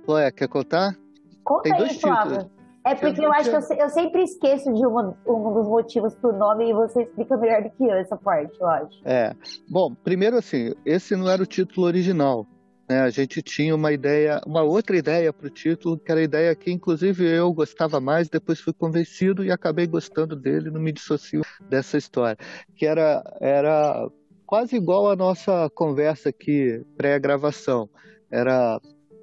[0.08, 0.96] Ué, quer contar?
[1.42, 2.50] Conta tem aí, dois Flávio.
[2.84, 6.14] É porque eu, eu acho que eu, eu, sempre esqueço de uma, um dos motivos
[6.14, 9.00] pro nome e você explica melhor do que eu essa parte, eu acho.
[9.04, 9.34] É.
[9.68, 12.46] Bom, primeiro assim, esse não era o título original.
[12.88, 13.00] Né?
[13.00, 16.54] A gente tinha uma ideia, uma outra ideia para o título, que era a ideia
[16.54, 21.42] que inclusive eu gostava mais, depois fui convencido e acabei gostando dele, não me dissocio
[21.68, 22.36] dessa história,
[22.76, 24.08] que era, era
[24.46, 27.88] quase igual a nossa conversa aqui pré-gravação.
[28.30, 28.80] Era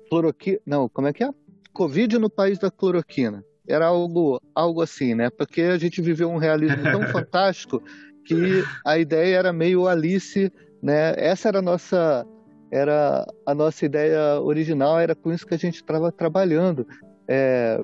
[0.10, 1.30] cloroquina, não, como é que é?
[1.74, 3.44] Covid no país da cloroquina.
[3.68, 5.30] Era algo, algo assim, né?
[5.30, 7.82] Porque a gente viveu um realismo tão fantástico
[8.26, 11.14] que a ideia era meio Alice, né?
[11.18, 12.26] Essa era a nossa
[12.74, 16.88] era a nossa ideia original, era com isso que a gente estava trabalhando.
[17.28, 17.80] É,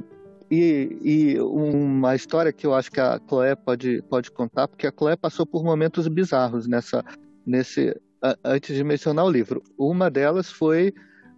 [0.49, 4.91] e, e, uma história que eu acho que a Chloé pode, pode contar, porque a
[4.91, 7.05] Chloé passou por momentos bizarros nessa,
[7.45, 7.95] nesse,
[8.43, 9.61] antes de mencionar o livro.
[9.77, 10.91] Uma delas foi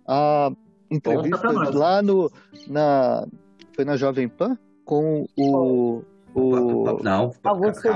[0.08, 0.50] a
[0.90, 2.32] entrevista lá no,
[2.70, 3.28] na,
[3.76, 7.00] foi na Jovem Pan com o, o...
[7.04, 7.88] Não, Augusto.
[7.88, 7.92] É,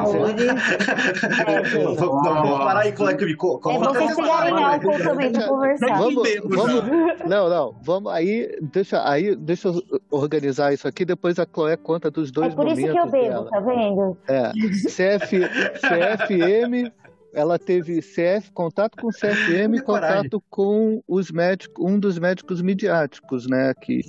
[1.96, 5.98] vamos parar aí, que me É vocês chegarem álcool também pra conversar.
[5.98, 6.84] Vamos, vamos,
[7.28, 12.12] não, não, vamos aí, deixa, aí, deixa eu organizar isso aqui, depois a Chloé conta
[12.12, 13.50] dos dois momentos É por isso que eu bebo, dela.
[13.50, 14.18] tá vendo?
[14.28, 15.40] É, CF,
[15.80, 16.92] CFM
[17.36, 23.74] ela teve CF, contato com CFM, contato com os médicos, um dos médicos midiáticos, né,
[23.74, 24.02] que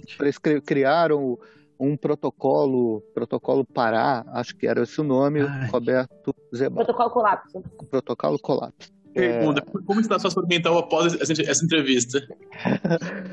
[0.65, 1.37] criaram
[1.79, 5.69] um protocolo, protocolo Pará, acho que era esse o nome, Ai.
[5.69, 6.85] Roberto Zebal.
[6.85, 7.63] Protocolo colapso.
[7.91, 8.95] Protocolo Colapso.
[9.15, 12.19] É, Pergunta, como está a sua saúde mental após essa, entrevista?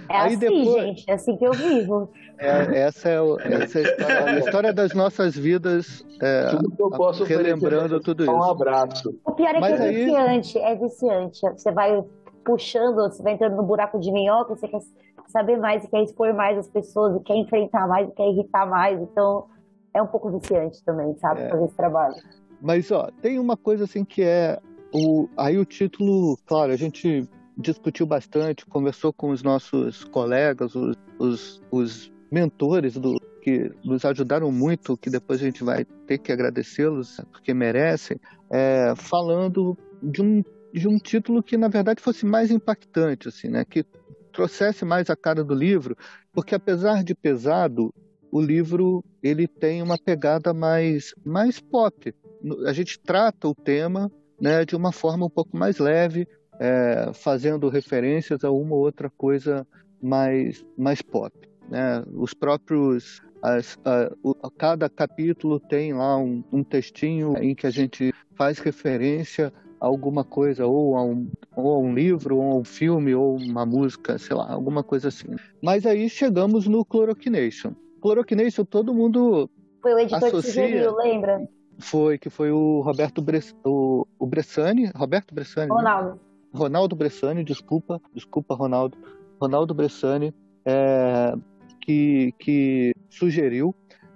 [0.10, 1.03] É Aí assim, depois- gente.
[1.10, 2.10] É assim que eu vivo.
[2.38, 6.71] é, essa é, o- essa é a história, a história das nossas vidas, é, Tudo
[6.71, 8.49] que eu posso relembrando oferecer tudo é um isso.
[8.51, 9.19] abraço.
[9.25, 10.58] O pior é Mas que é aí- viciante.
[10.60, 11.39] É viciante.
[11.41, 12.01] Você vai
[12.43, 14.82] puxando, você vai entrando no buraco de minhoca, você quer
[15.27, 18.65] saber mais, e quer expor mais as pessoas, e quer enfrentar mais, e quer irritar
[18.65, 18.99] mais.
[19.01, 19.45] Então,
[19.93, 21.41] é um pouco viciante também, sabe?
[21.41, 21.49] É.
[21.49, 22.15] Fazer esse trabalho.
[22.62, 24.60] Mas, ó, tem uma coisa assim que é.
[24.93, 27.27] O, aí o título, claro, a gente
[27.58, 34.51] discutiu bastante, conversou com os nossos colegas, os, os, os mentores do, que nos ajudaram
[34.51, 38.17] muito, que depois a gente vai ter que agradecê-los, porque merecem,
[38.49, 40.43] é, falando de um,
[40.74, 43.64] de um título que, na verdade, fosse mais impactante, assim, né?
[43.64, 43.86] Que
[44.32, 45.96] trouxesse mais a cara do livro,
[46.34, 47.94] porque apesar de pesado,
[48.32, 52.14] o livro ele tem uma pegada mais, mais pop.
[52.66, 56.28] A gente trata o tema né, de uma forma um pouco mais leve,
[56.60, 59.66] é, fazendo referências a uma ou outra coisa
[60.02, 61.32] mais, mais pop.
[61.70, 62.04] Né?
[62.14, 63.22] Os próprios.
[63.42, 68.58] As, a, o- cada capítulo tem lá um, um textinho em que a gente faz
[68.58, 69.52] referência
[69.88, 73.65] alguma coisa, ou a, um, ou a um livro, ou a um filme, ou uma
[73.65, 75.28] música, sei lá, alguma coisa assim.
[75.62, 77.74] Mas aí chegamos no Chloroquination.
[78.02, 79.50] Chloroquination, todo mundo
[79.82, 81.48] Foi o editor que Associa- sugeriu, lembra?
[81.80, 85.76] foi, que foi o Roberto Bress, o, o Bressani, Roberto Bressani, né?
[85.76, 86.19] Ronaldo.
[86.54, 88.98] Ronaldo Bressani, desculpa, desculpa, Ronaldo.
[89.41, 90.34] Ronaldo Bressani,
[90.65, 91.34] é,
[91.82, 93.76] que, que sugeriu,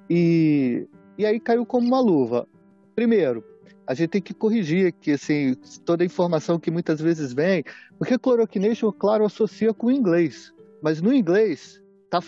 [0.09, 2.47] e, e aí caiu como uma luva.
[2.95, 3.43] Primeiro,
[3.87, 7.63] a gente tem que corrigir aqui, assim, toda a informação que muitas vezes vem,
[7.97, 12.19] porque chloroquination, claro, associa com o inglês, mas no inglês, tá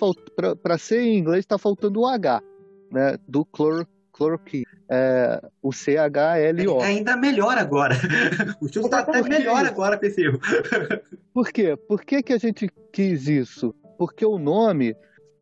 [0.61, 2.41] para ser em inglês, está faltando o H,
[2.89, 6.81] né, do chlor, chloroquine, é, o C-H-L-O.
[6.81, 7.95] É ainda melhor agora.
[8.61, 10.39] O título está até melhor agora erro.
[11.33, 11.75] Por quê?
[11.75, 13.73] Por que, que a gente quis isso?
[13.97, 14.95] Porque o nome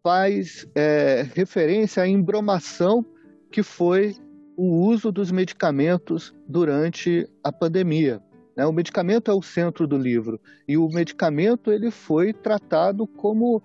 [0.04, 3.06] faz é, referência à embromação
[3.52, 4.16] que foi
[4.58, 8.20] o uso dos medicamentos durante a pandemia.
[8.56, 8.66] né?
[8.66, 13.62] O medicamento é o centro do livro e o medicamento ele foi tratado como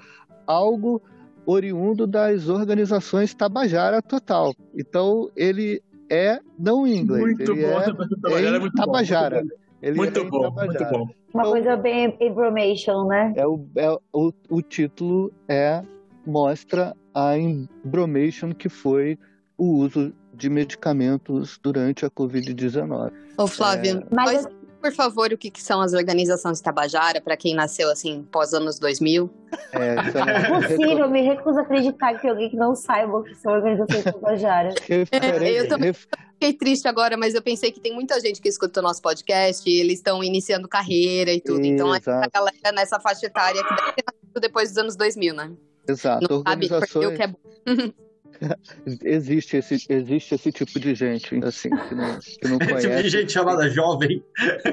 [0.47, 1.03] algo
[1.47, 4.53] oriundo das organizações Tabajara Total.
[4.79, 7.85] Então ele é não em inglês, Muito ele bom, é,
[8.43, 9.37] é é muito bom, Tabajara.
[9.41, 11.09] muito Ele Muito é bom, muito bom.
[11.35, 13.33] Uma Então- coisa bem information, né?
[13.35, 15.83] É o, é o, o título é
[16.27, 19.19] mostra a embromation que foi
[19.57, 23.13] o uso de medicamentos durante a Covid-19.
[23.37, 27.55] Ô, Flávio, Mas pode, por favor, o que, que são as organizações Tabajara, para quem
[27.55, 29.31] nasceu assim, pós anos 2000?
[29.73, 32.75] É, isso é é uma possível, eu me recuso a acreditar que alguém que não
[32.75, 34.75] saiba o que são organizações Tabajara.
[34.89, 36.07] É, eu também- ref-
[36.43, 39.63] Fiquei triste agora, mas eu pensei que tem muita gente que escuta o nosso podcast,
[39.71, 41.65] e eles estão iniciando carreira e tudo.
[41.65, 45.35] Então, é a galera nessa faixa etária que deve ter nascido depois dos anos 2000,
[45.35, 45.53] né?
[45.87, 47.07] Exato, Não sabe organizações.
[47.07, 47.39] o que é bom.
[49.05, 52.87] Existe esse, existe esse tipo de gente, assim, que não, que não Esse tipo de
[52.89, 53.09] conhece.
[53.09, 54.23] gente chamada jovem.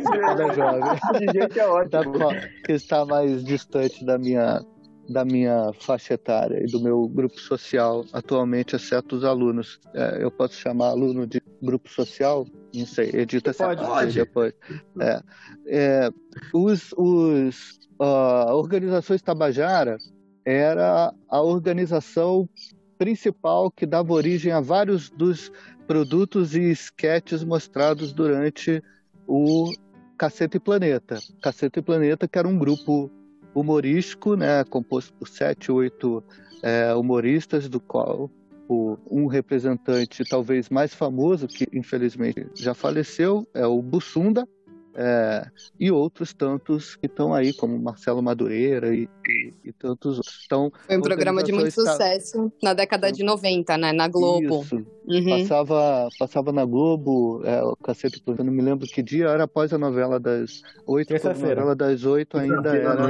[0.04, 0.82] Cada jovem.
[1.20, 2.14] De gente é ótimo.
[2.14, 2.34] qual-
[2.66, 4.62] que está mais distante da minha
[5.10, 9.80] da minha faixa etária e do meu grupo social atualmente, exceto os alunos.
[9.96, 12.46] É, eu posso chamar aluno de grupo social?
[12.76, 13.82] Não sei, edita essa Pode.
[13.84, 14.14] Pode.
[14.14, 14.54] depois.
[15.02, 15.22] É,
[15.66, 16.10] é,
[16.54, 19.98] os, os, organizações Tabajara
[20.46, 22.48] era a organização
[23.00, 25.50] principal que dava origem a vários dos
[25.88, 28.84] produtos e esquetes mostrados durante
[29.26, 29.72] o
[30.18, 31.18] Cacete e Planeta.
[31.42, 33.10] Cacete e Planeta, que era um grupo
[33.56, 36.22] humorístico, né, composto por sete, oito
[36.62, 38.30] é, humoristas, do qual
[38.68, 44.48] o, um representante talvez mais famoso, que infelizmente já faleceu, é o Bussunda,
[44.96, 45.46] é,
[45.80, 50.42] e outros tantos que estão aí, como Marcelo Madureira e, e, e tantos outros.
[50.46, 53.92] Então, Foi um programa de muito ta- sucesso na década de 90, né?
[53.94, 54.62] Na Globo.
[54.62, 55.40] Isso, Uhum.
[55.42, 59.74] Passava, passava na Globo, é, o cacete, eu não me lembro que dia, era após
[59.74, 61.12] a novela das oito.
[61.16, 63.08] a novela das oito ainda era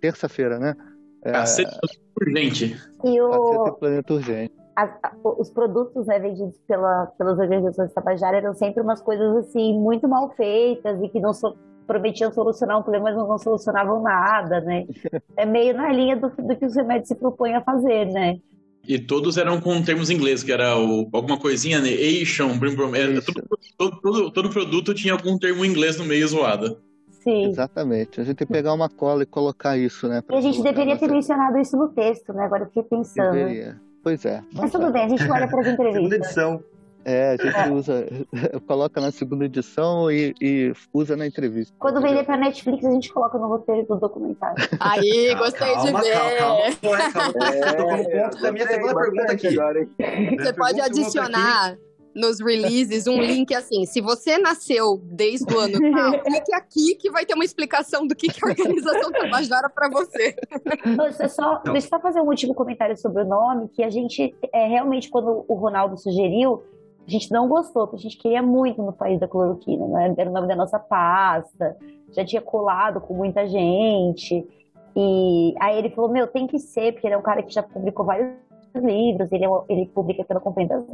[0.00, 0.76] terça-feira, né?
[1.24, 1.78] É, Cacete
[2.20, 2.76] urgente.
[3.04, 4.54] E o, Cacete e Planeta Urgente.
[4.74, 4.90] As-
[5.38, 10.30] os produtos né, vendidos pela, pelas organizações Tabajara eram sempre umas coisas assim muito mal
[10.30, 11.56] feitas e que não so-
[11.86, 14.86] prometiam solucionar um problema, mas não solucionavam nada, né?
[15.36, 18.38] É meio na linha do, do que os remédios se propõem a fazer, né?
[18.86, 21.90] E todos eram com termos em inglês, que era o, alguma coisinha, né?
[21.92, 23.32] Asian, brim, brim, era Isso.
[23.32, 23.46] todo,
[23.78, 26.78] todo, todo, todo produto tinha algum termo em inglês no meio zoado.
[27.22, 27.44] Sim.
[27.44, 28.20] Exatamente.
[28.20, 30.22] A gente tem que pegar uma cola e colocar isso, né?
[30.28, 32.44] E a gente deveria ter mencionado isso no texto, né?
[32.44, 33.32] Agora eu fiquei pensando.
[33.32, 33.80] Deveria.
[34.02, 34.42] Pois é.
[34.52, 36.18] Mas tudo bem, a gente olha para as Segunda entrevistas.
[36.26, 36.64] edição.
[37.04, 38.06] É, a gente usa,
[38.66, 41.74] coloca na segunda edição e, e usa na entrevista.
[41.78, 44.56] Quando vender para Netflix, a gente coloca no roteiro do documentário.
[44.78, 46.38] Aí, gostei calma, de ver.
[46.38, 47.48] Calma, calma, é, calma.
[47.48, 49.48] É, Tô no ponto da minha segunda pergunta aqui.
[49.48, 49.88] agora?
[50.38, 51.76] Você pode adicionar
[52.14, 53.86] nos releases um link assim.
[53.86, 58.14] Se você nasceu desde o ano tal, clique aqui que vai ter uma explicação do
[58.14, 60.34] que, que a organização Tabajara para você.
[60.84, 63.90] Deixa eu só, deixa eu só fazer um último comentário sobre o nome, que a
[63.90, 66.62] gente, é, realmente, quando o Ronaldo sugeriu,
[67.06, 70.14] a gente não gostou, porque a gente queria muito no país da cloroquina, né?
[70.16, 71.76] Era o nome da nossa pasta,
[72.12, 74.46] já tinha colado com muita gente.
[74.94, 77.62] E aí ele falou, meu, tem que ser, porque ele é um cara que já
[77.62, 78.36] publicou vários
[78.74, 80.84] livros, ele, é, ele publica pela Companhia das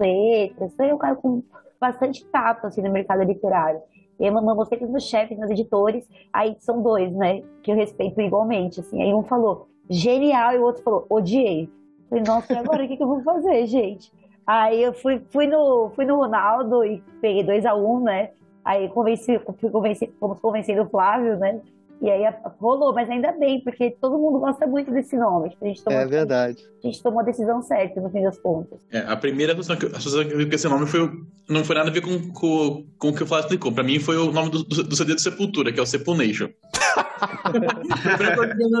[0.00, 1.42] Letras, então um cara com
[1.80, 3.80] bastante tato, assim, no mercado literário.
[4.18, 8.80] Eu mandou sempre nos chefes, nos editores, aí são dois, né, que eu respeito igualmente,
[8.80, 9.02] assim.
[9.02, 11.70] Aí um falou, genial, e o outro falou, odiei.
[12.08, 14.12] Falei, nossa, e agora o que, que eu vou fazer, gente?
[14.46, 18.30] Aí eu fui, fui, no, fui no Ronaldo e peguei 2 a 1 um, né?
[18.64, 21.60] Aí convenci, fui convenci, fomos convencendo o Flávio, né?
[22.00, 22.22] E aí
[22.58, 25.54] rolou, mas ainda bem, porque todo mundo gosta muito desse nome.
[25.60, 26.64] A gente tomou, É verdade.
[26.82, 28.80] A gente tomou a decisão certa, no fim das contas.
[28.90, 31.10] É, a primeira associação que, associação que eu vi com esse nome foi,
[31.46, 33.70] não foi nada a ver com, com, com o que o Flávio explicou.
[33.70, 36.48] Pra mim foi o nome do, do, do CD do Sepultura, que é o Sepulnation.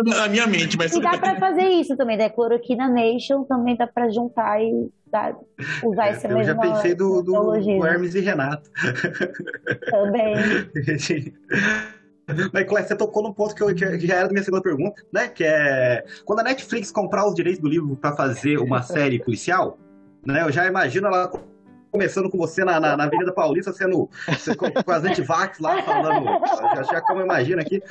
[0.06, 2.30] na minha mente, mas E dá pra fazer isso também, né?
[2.30, 5.36] Cloroquina Nation também dá pra juntar e dar,
[5.84, 8.70] usar essa É, eu já pensei do, do, do Hermes e Renato.
[9.90, 10.36] também.
[12.52, 15.02] Mas, Clécio, você tocou num ponto que, eu, que já era da minha segunda pergunta,
[15.12, 15.28] né?
[15.28, 19.78] Que é quando a Netflix comprar os direitos do livro para fazer uma série policial,
[20.26, 20.42] né?
[20.42, 21.30] Eu já imagino ela
[21.90, 25.82] começando com você na, na, na Avenida Paulista, sendo você com, com as antivax lá,
[25.82, 26.26] falando.
[26.76, 27.82] Já, já como eu imagino aqui.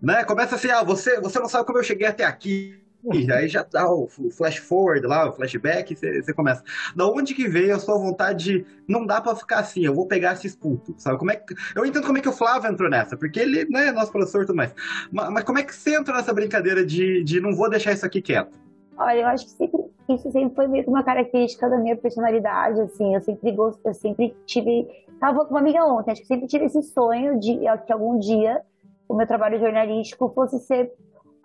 [0.00, 0.24] Né?
[0.24, 2.83] Começa assim, ah, você, você não sabe como eu cheguei até aqui.
[3.10, 6.62] Aí já dá o flash forward lá, o flashback, você, começa.
[6.96, 10.06] Da onde que veio a sua vontade de não dá pra ficar assim, eu vou
[10.06, 11.18] pegar esses pontos, sabe?
[11.18, 13.92] Como é que, eu entendo como é que o Flávio entrou nessa, porque ele, né,
[13.92, 14.74] nosso professor e tudo mais.
[15.12, 18.06] Mas, mas como é que você entra nessa brincadeira de, de não vou deixar isso
[18.06, 18.58] aqui quieto?
[18.96, 22.80] Olha, eu acho que sempre, isso sempre foi meio que uma característica da minha personalidade,
[22.80, 24.86] assim, eu sempre gosto, eu sempre tive,
[25.18, 28.62] tava com uma amiga ontem, acho que sempre tive esse sonho de que algum dia
[29.08, 30.92] o meu trabalho jornalístico fosse ser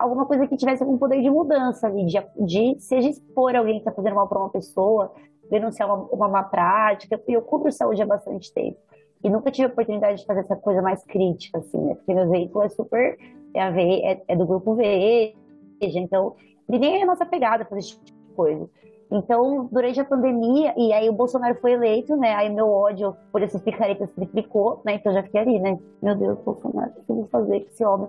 [0.00, 3.80] alguma coisa que tivesse algum poder de mudança ali, de, de seja expor alguém que
[3.80, 5.12] está fazendo mal para uma pessoa,
[5.50, 8.78] denunciar uma, uma má prática, eu cubro saúde há bastante tempo.
[9.22, 11.94] E nunca tive a oportunidade de fazer essa coisa mais crítica, assim, né?
[11.94, 13.18] Porque meu veículo é super,
[13.52, 16.34] é, a é, é do grupo Veja, então,
[16.68, 18.68] e nem é a nossa pegada fazer esse tipo de coisa.
[19.10, 22.32] Então, durante a pandemia, e aí o Bolsonaro foi eleito, né?
[22.34, 24.94] Aí meu ódio por essas picaretas triplicou, né?
[24.94, 25.78] Então já fiquei ali, né?
[26.00, 28.08] Meu Deus, Bolsonaro, o que eu vou fazer com esse homem?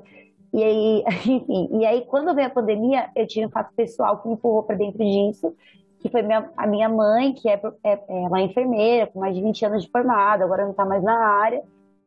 [0.54, 4.28] E aí, enfim, e aí quando veio a pandemia, eu tive um fato pessoal que
[4.28, 5.56] me empurrou para dentro disso,
[6.00, 9.42] que foi minha, a minha mãe, que é, é, ela é enfermeira, com mais de
[9.42, 11.62] 20 anos de formada, agora não está mais na área,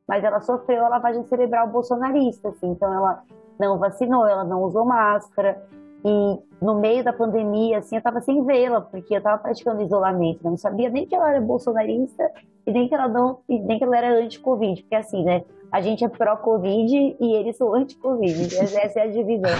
[0.06, 3.22] mas ela sofreu a lavagem cerebral bolsonarista, assim, então ela
[3.58, 5.62] não vacinou, ela não usou máscara,
[6.04, 10.44] e no meio da pandemia, assim, eu estava sem vê-la, porque eu estava praticando isolamento,
[10.44, 10.50] né?
[10.50, 12.30] não sabia nem que ela era bolsonarista
[12.66, 15.42] e nem que ela não, nem que ela era anti-Covid, porque assim, né?
[15.74, 18.54] A gente é pró-Covid e eles são anti-Covid.
[18.78, 19.50] Essa é a divisão.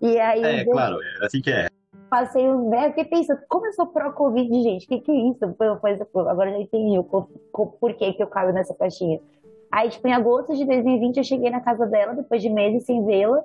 [0.00, 1.68] E aí, É, eu claro, é assim que é.
[2.10, 4.86] passei um né, eu fiquei pensando, como eu sou pró-Covid, gente?
[4.86, 5.54] O que, que é isso?
[5.56, 5.68] Foi-
[6.28, 9.20] agora eu já entendi o co- co- por que, eu caio nessa caixinha.
[9.70, 13.04] Aí, tipo, em agosto de 2020, eu cheguei na casa dela, depois de meses sem
[13.06, 13.40] vê-la,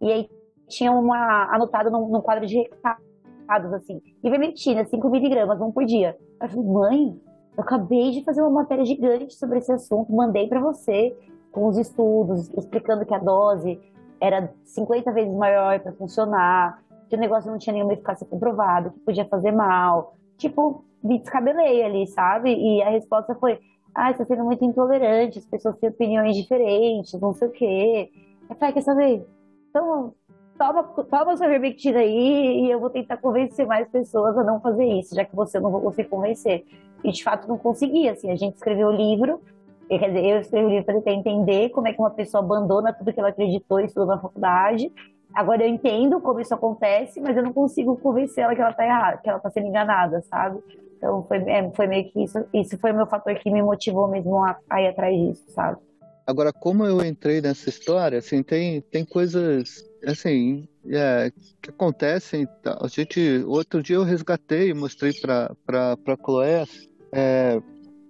[0.00, 0.30] e aí
[0.68, 6.16] tinha uma anotada num, num quadro de recados, assim, ivermectina, 5 miligramas, um por dia.
[6.40, 7.20] Eu falei, mãe,
[7.56, 11.12] eu acabei de fazer uma matéria gigante sobre esse assunto, mandei pra você,
[11.56, 13.80] com os estudos, explicando que a dose
[14.20, 19.00] era 50 vezes maior para funcionar, que o negócio não tinha nenhuma eficácia comprovada, que
[19.00, 20.16] podia fazer mal.
[20.36, 22.52] Tipo, me descabelei ali, sabe?
[22.52, 23.58] E a resposta foi:
[23.94, 28.10] ah, você está sendo muito intolerante, as pessoas têm opiniões diferentes, não sei o quê.
[28.50, 29.26] Eu falei, quer saber?
[29.70, 30.12] Então,
[30.58, 34.84] toma, toma sua vermectina aí e eu vou tentar convencer mais pessoas a não fazer
[34.84, 36.66] isso, já que você não vou conseguir convencer.
[37.02, 39.40] E de fato não consegui, assim, a gente escreveu o livro,
[39.88, 43.12] quer dizer, eu escrevi o livro para entender como é que uma pessoa abandona tudo
[43.12, 44.92] que ela acreditou e estudou na faculdade.
[45.34, 48.84] Agora eu entendo como isso acontece, mas eu não consigo convencer ela que ela tá
[48.84, 50.58] errada, que ela tá sendo enganada, sabe?
[50.96, 54.42] Então foi, é, foi meio que isso, isso foi meu fator que me motivou mesmo
[54.42, 55.78] a, a ir atrás disso, sabe?
[56.26, 61.30] Agora, como eu entrei nessa história, assim, tem, tem coisas, assim, é,
[61.62, 62.48] que acontecem.
[62.64, 66.64] A gente, outro dia eu resgatei e mostrei para para Chloé.
[67.12, 67.60] É,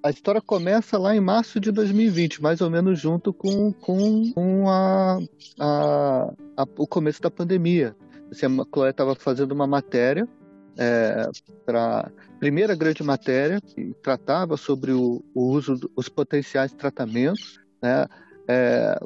[0.07, 4.69] a história começa lá em março de 2020, mais ou menos junto com, com, com
[4.69, 5.19] a,
[5.59, 7.97] a, a- o começo da pandemia.
[8.31, 10.29] Assim, a Chloé estava fazendo uma matéria
[10.79, 11.29] é,
[12.39, 17.59] primeira grande matéria que tratava sobre o, o uso dos potenciais tratamentos.
[17.83, 18.07] Né?
[18.47, 18.99] É,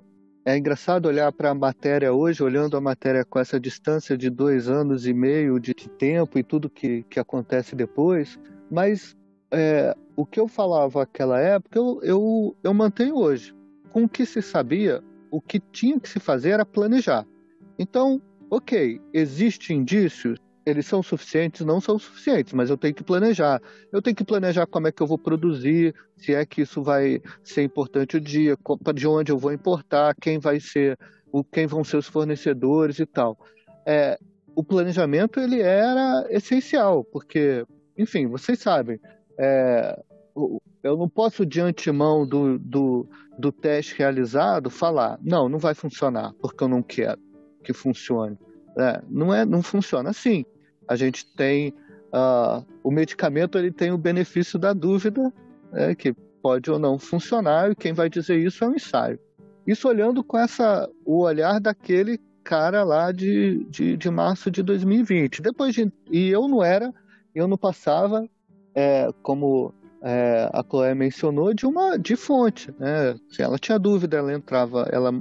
[0.45, 4.69] é engraçado olhar para a matéria hoje, olhando a matéria com essa distância de dois
[4.69, 8.39] anos e meio de tempo e tudo que, que acontece depois,
[8.71, 9.17] mas
[9.53, 13.55] é, o que eu falava naquela época eu, eu, eu mantenho hoje.
[13.93, 17.27] Com o que se sabia, o que tinha que se fazer era planejar.
[17.79, 18.21] Então,
[18.51, 20.39] ok, existem indícios
[20.71, 23.61] eles são suficientes, não são suficientes, mas eu tenho que planejar.
[23.93, 27.21] Eu tenho que planejar como é que eu vou produzir, se é que isso vai
[27.43, 28.57] ser importante o dia,
[28.95, 30.99] de onde eu vou importar, quem vai ser,
[31.53, 33.39] quem vão ser os fornecedores e tal.
[33.87, 34.19] É,
[34.55, 37.65] o planejamento ele era essencial, porque,
[37.97, 39.01] enfim, vocês sabem,
[39.43, 39.99] é,
[40.83, 46.35] eu não posso de antemão do, do, do teste realizado falar, não, não vai funcionar,
[46.41, 47.19] porque eu não quero
[47.65, 48.39] que funcione.
[48.79, 50.45] É, não, é, não funciona assim.
[50.87, 51.71] A gente tem
[52.13, 55.33] uh, o medicamento, ele tem o benefício da dúvida,
[55.73, 56.13] né, que
[56.43, 59.19] pode ou não funcionar, e quem vai dizer isso é o ensaio.
[59.67, 65.41] Isso olhando com essa, o olhar daquele cara lá de, de, de março de 2020.
[65.41, 66.93] Depois de, e eu não era,
[67.35, 68.27] eu não passava,
[68.75, 72.73] é, como é, a Chloé mencionou, de uma de fonte.
[72.79, 73.17] Né?
[73.31, 75.13] Se ela tinha dúvida, ela entrava, ela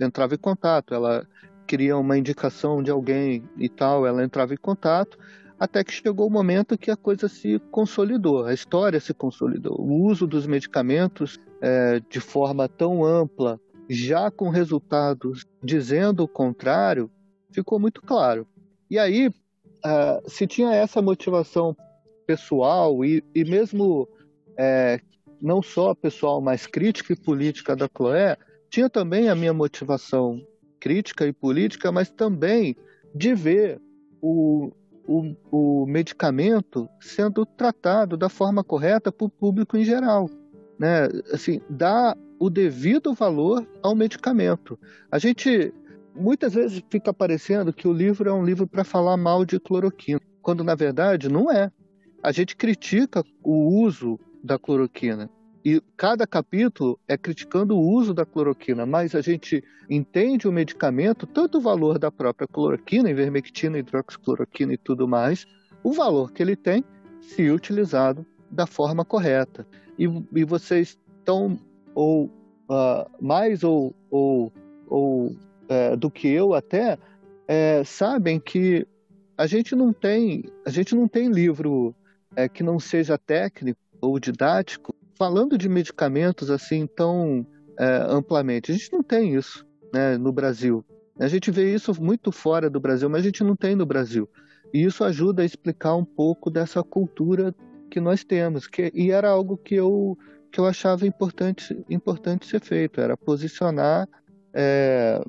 [0.00, 1.26] entrava em contato, ela
[1.66, 5.18] queria uma indicação de alguém e tal, ela entrava em contato,
[5.58, 9.80] até que chegou o momento que a coisa se consolidou, a história se consolidou.
[9.80, 17.10] O uso dos medicamentos é, de forma tão ampla, já com resultados dizendo o contrário,
[17.50, 18.46] ficou muito claro.
[18.90, 21.76] E aí, uh, se tinha essa motivação
[22.26, 24.08] pessoal e, e mesmo
[24.58, 25.00] é,
[25.40, 28.36] não só pessoal, mas crítica e política da Chloé,
[28.68, 30.40] tinha também a minha motivação
[30.80, 32.76] crítica e política, mas também
[33.14, 33.80] de ver
[34.20, 34.70] o,
[35.06, 40.28] o, o medicamento sendo tratado da forma correta para o público em geral.
[40.78, 41.08] Né?
[41.32, 44.78] Assim, dar o devido valor ao medicamento.
[45.10, 45.72] A gente
[46.14, 50.20] muitas vezes fica parecendo que o livro é um livro para falar mal de cloroquina,
[50.42, 51.70] quando na verdade não é.
[52.26, 55.30] A gente critica o uso da cloroquina,
[55.64, 61.24] e cada capítulo é criticando o uso da cloroquina, mas a gente entende o medicamento,
[61.24, 65.46] tanto o valor da própria cloroquina, ivermectina, hidroxicloroquina e tudo mais,
[65.84, 66.82] o valor que ele tem
[67.20, 69.64] se utilizado da forma correta.
[69.96, 71.56] E, e vocês estão
[71.94, 74.52] ou uh, mais ou, ou,
[74.88, 76.98] ou uh, do que eu até
[77.46, 78.84] é, sabem que
[79.38, 81.94] a gente não tem a gente não tem livro
[82.36, 87.46] é, que não seja técnico ou didático falando de medicamentos assim tão
[87.78, 88.70] é, amplamente.
[88.70, 90.84] A gente não tem isso né, no Brasil.
[91.18, 94.28] A gente vê isso muito fora do Brasil, mas a gente não tem no Brasil.
[94.72, 97.54] E isso ajuda a explicar um pouco dessa cultura
[97.90, 98.66] que nós temos.
[98.66, 100.18] Que, e era algo que eu,
[100.52, 104.06] que eu achava importante, importante ser feito, era posicionar
[104.52, 105.20] é,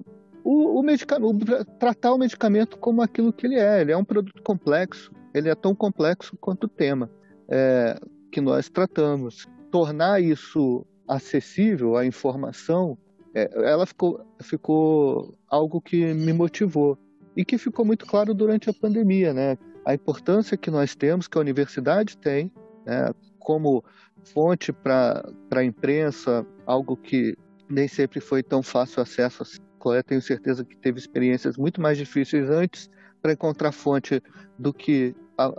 [0.43, 3.81] o, o medicamento, tratar o medicamento como aquilo que ele é.
[3.81, 7.09] Ele é um produto complexo, ele é tão complexo quanto o tema
[7.47, 7.99] é,
[8.31, 12.97] que nós tratamos tornar isso acessível, a informação,
[13.33, 16.97] é, ela ficou, ficou algo que me motivou
[17.35, 19.57] e que ficou muito claro durante a pandemia, né?
[19.85, 22.51] A importância que nós temos, que a universidade tem,
[22.85, 23.13] né?
[23.39, 23.83] como
[24.33, 27.37] fonte para a imprensa, algo que
[27.69, 29.43] nem sempre foi tão fácil acesso.
[29.85, 32.89] Eu tenho certeza que teve experiências muito mais difíceis antes
[33.21, 34.21] para encontrar fonte
[34.59, 35.53] do que a,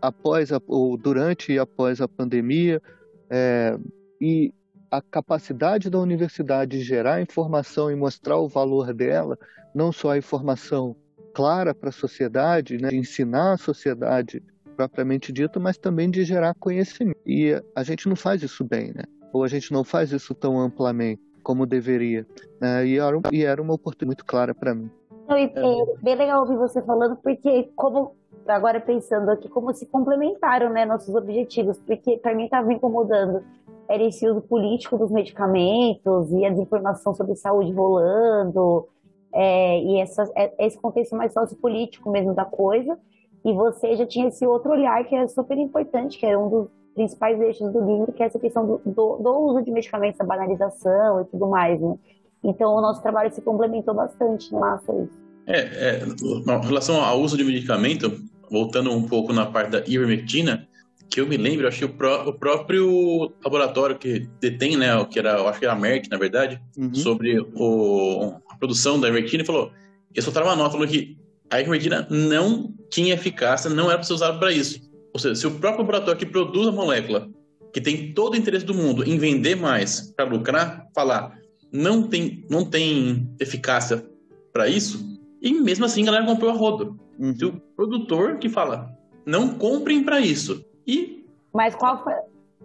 [0.00, 2.80] após a, ou durante e após a pandemia.
[3.28, 3.76] É,
[4.20, 4.52] e
[4.90, 9.36] a capacidade da universidade de gerar informação e mostrar o valor dela,
[9.74, 10.94] não só a informação
[11.34, 14.40] clara para a sociedade, né, de ensinar a sociedade
[14.76, 17.18] propriamente dita, mas também de gerar conhecimento.
[17.26, 19.02] E a gente não faz isso bem, né?
[19.32, 22.26] Ou a gente não faz isso tão amplamente como deveria.
[22.60, 22.86] Né?
[22.86, 24.90] E, era, e era uma oportunidade muito clara para mim.
[25.28, 28.14] Não, e, é bem legal ouvir você falando, porque como
[28.46, 33.42] agora pensando aqui como se complementaram, né, nossos objetivos, porque para mim estava incomodando
[33.88, 38.88] era esse uso político dos medicamentos e a desinformação sobre saúde rolando,
[39.32, 42.98] é, e essa, é, esse contexto mais sociopolítico mesmo da coisa,
[43.44, 46.68] e você já tinha esse outro olhar que é super importante, que era um dos
[46.94, 50.24] principais eixos do livro, que é essa questão do, do, do uso de medicamentos, a
[50.24, 51.98] banalização e tudo mais, né?
[52.42, 55.23] Então, o nosso trabalho se complementou bastante, massa isso.
[55.46, 60.66] É, é, em relação ao uso de medicamento, voltando um pouco na parte da ivermectina,
[61.10, 65.18] que eu me lembro, acho que o, pró o, próprio laboratório que detém, né, que
[65.18, 66.94] era, eu acho que era a Merck, na verdade, uhum.
[66.94, 69.70] sobre o, a produção da ivermectina, falou,
[70.14, 71.16] eu trago uma nota falando que
[71.50, 74.80] a ivermectina não tinha eficácia, não era para ser usada para isso.
[75.12, 77.28] Ou seja, se o próprio laboratório que produz a molécula,
[77.72, 81.38] que tem todo o interesse do mundo em vender mais para lucrar, falar
[81.72, 84.04] não tem, não tem eficácia
[84.52, 85.13] para isso,
[85.44, 86.98] e mesmo assim a galera comprou a rodo.
[87.18, 87.34] Uhum.
[87.42, 88.90] O produtor que fala
[89.26, 90.64] não comprem para isso.
[90.86, 92.14] E Mas qual foi,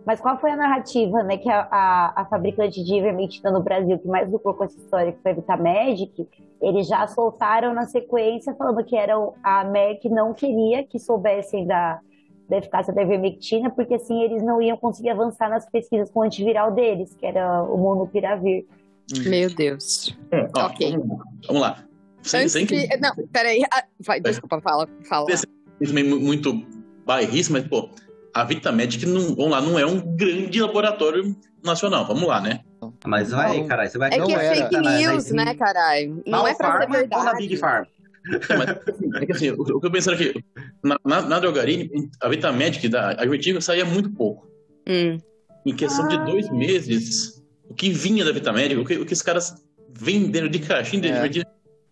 [0.06, 4.00] mas qual foi a narrativa, né, que a, a, a fabricante de ivermectina no Brasil
[4.00, 6.28] que mais lucrou com essa história, que foi a Vitamedic,
[6.62, 9.14] eles já soltaram na sequência falando que era
[9.44, 12.00] a Merck não queria que soubessem da,
[12.48, 16.24] da eficácia da ivermectina, porque assim eles não iam conseguir avançar nas pesquisas com o
[16.24, 18.66] antiviral deles, que era o monopiravir.
[19.26, 20.18] Meu Deus.
[20.56, 20.98] ó, Ok.
[21.48, 21.89] vamos, lá.
[22.24, 22.98] Sem, sem que que...
[22.98, 23.62] Não, peraí.
[23.74, 24.88] Ah, vai, desculpa, fala.
[25.08, 25.26] fala.
[26.04, 26.66] Muito
[27.06, 27.90] bairrista, mas, pô,
[28.34, 32.06] a Vitamedic, não, vamos lá, não é um grande laboratório nacional.
[32.06, 32.60] Vamos lá, né?
[33.06, 33.68] Mas vai, Não.
[33.68, 34.56] caralho, você vai É Não que é era.
[34.56, 36.22] fake na- na- news, né, caralho?
[36.26, 37.38] Não é pra ser ou na verdade.
[37.38, 37.86] Big Farm?
[38.50, 40.34] Não, mas, é que assim, o, o que eu tô pensando aqui,
[40.84, 41.90] na, na, na drogaria,
[42.22, 44.48] a Vitamedic, da, a Ivermectina saía muito pouco.
[44.88, 45.18] Hum.
[45.66, 46.24] Em questão de Ah.
[46.26, 49.56] dois meses, o que vinha da Vitamedic, o que, o que os caras
[49.98, 51.46] venderam de caixinha de É.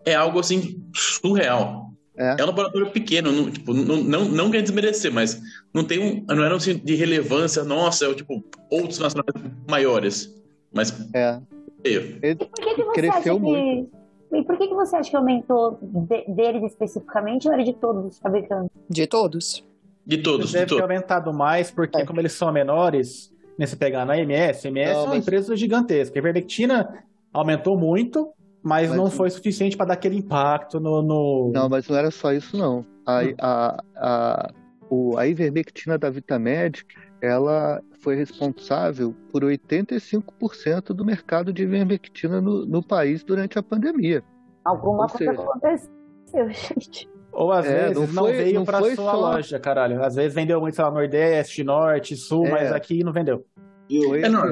[0.09, 1.91] É algo, assim, surreal.
[2.17, 2.35] É.
[2.39, 5.39] É um laboratório pequeno, não, tipo, não, não, não quer desmerecer, mas
[5.73, 9.33] não tem um, não era assim, de relevância, nossa, é o tipo, outros nacionais
[9.69, 10.33] maiores.
[10.73, 11.39] Mas, É.
[11.83, 13.89] Ele Por que, que você cresceu acha muito.
[14.31, 14.37] que.
[14.39, 18.05] E por que, que você acha que aumentou de- deles especificamente ou era de todos
[18.13, 18.71] os fabricantes?
[18.89, 19.63] De todos.
[20.05, 20.81] De todos, de Deve ter todos.
[20.83, 22.05] aumentado mais, porque É.
[22.05, 25.55] como eles são menores, né, se pegar na MS, MS Não, é uma mas- empresa
[25.55, 26.17] gigantesca.
[26.17, 28.29] A Ivermectina aumentou muito,
[28.67, 31.01] mas, Mas não foi suficiente para dar aquele impacto no...
[31.01, 32.85] no- Não, mas não era só isso, não.
[33.05, 34.51] A, a, a,
[34.89, 36.85] o, a ivermectina da Vitamedic,
[37.21, 44.23] ela foi responsável por 85% do mercado de ivermectina no, no país durante a pandemia.
[44.65, 47.09] Alguma Ou coisa seja- aconteceu, gente.
[47.31, 50.03] Ou às É, vezes não não, foi- veio não para sua só- loja, caralho.
[50.03, 52.51] Às vezes vendeu muito, sei lá, Nordeste, Norte, Sul, É.
[52.51, 53.45] mas aqui não vendeu.
[54.07, 54.43] Foi É, não,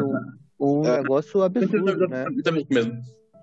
[0.59, 0.97] um, um é.
[1.01, 2.25] negócio absurdo, né?
[2.43, 2.93] Também mesmo.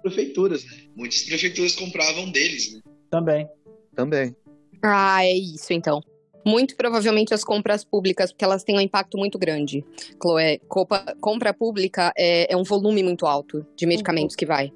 [0.02, 0.70] Prefeituras, né?
[0.96, 2.80] Muitas prefeituras compravam deles, né?
[3.10, 3.48] Também.
[3.94, 4.34] Também.
[4.82, 6.00] Ah, é isso então.
[6.44, 9.84] Muito provavelmente as compras públicas, porque elas têm um impacto muito grande.
[10.20, 14.72] Chloé, copa- compra pública é, é um volume muito alto de medicamentos que vai.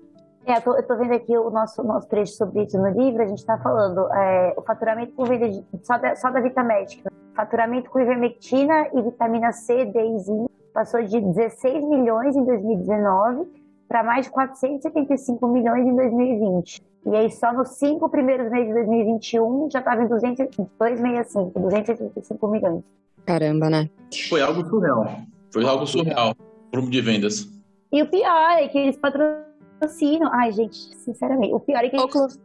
[0.46, 3.20] É, eu tô, eu tô vendo aqui o nosso, nosso trecho sobre isso no livro,
[3.20, 7.02] a gente tá falando é, o faturamento com venda de, só, da, só da Vitamedic.
[7.34, 13.65] Faturamento com ivermectina e vitamina C, D e zinco passou de 16 milhões em 2019
[13.89, 16.82] para mais de 475 milhões em 2020.
[17.07, 22.49] E aí só nos cinco primeiros meses de 2021 já estava em 200, 265, 285
[22.49, 22.84] milhões.
[23.24, 23.89] Caramba, né?
[24.28, 25.07] Foi algo surreal.
[25.53, 26.34] Foi algo surreal.
[26.72, 27.49] Volume de vendas.
[27.93, 30.30] E o pior é que eles patrocinam.
[30.32, 31.97] Ai, gente, sinceramente, o pior é que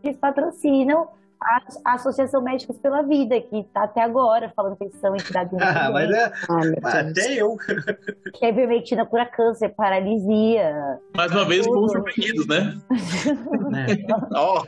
[0.03, 1.07] eles patrocinam
[1.41, 5.51] a, a Associação Médicos pela Vida, que tá até agora falando que eles são entidades
[5.59, 6.85] Ah, mas é, Deus.
[6.85, 7.57] até eu.
[8.33, 10.99] que a ivermectina cura câncer, paralisia.
[11.15, 12.73] Mais uma vez, fomos surpreendidos, né?
[14.35, 14.63] Ó,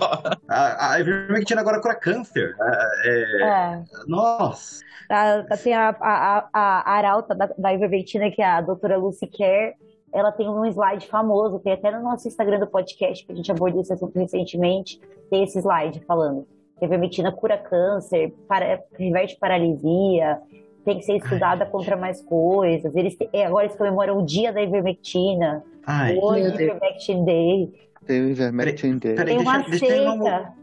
[0.47, 2.55] A, a ivermectina agora cura câncer.
[2.59, 3.83] Ah, é, É.
[4.07, 4.83] nossa.
[5.09, 9.27] A- Tem a, a, a, a arauta da, da ivermectina, que é a doutora Lucy
[9.27, 9.73] Kerr,
[10.13, 13.51] ela tem um slide famoso, tem até no nosso Instagram do podcast, que a gente
[13.51, 14.99] abordou esse assunto recentemente,
[15.29, 16.47] tem esse slide falando
[16.81, 20.39] ivermectina cura câncer, para, reverte paralisia,
[20.85, 22.95] tem que ser estudada contra mais coisas.
[22.95, 26.63] Eles, é, agora eles comemoram o dia da ivermectina, Ai, hoje é.
[26.65, 27.73] Ivermectin Day.
[28.05, 29.15] Tem o ivermectin dele.
[29.15, 30.53] peraí, Tem uma deixa, deixa tem uma, seita.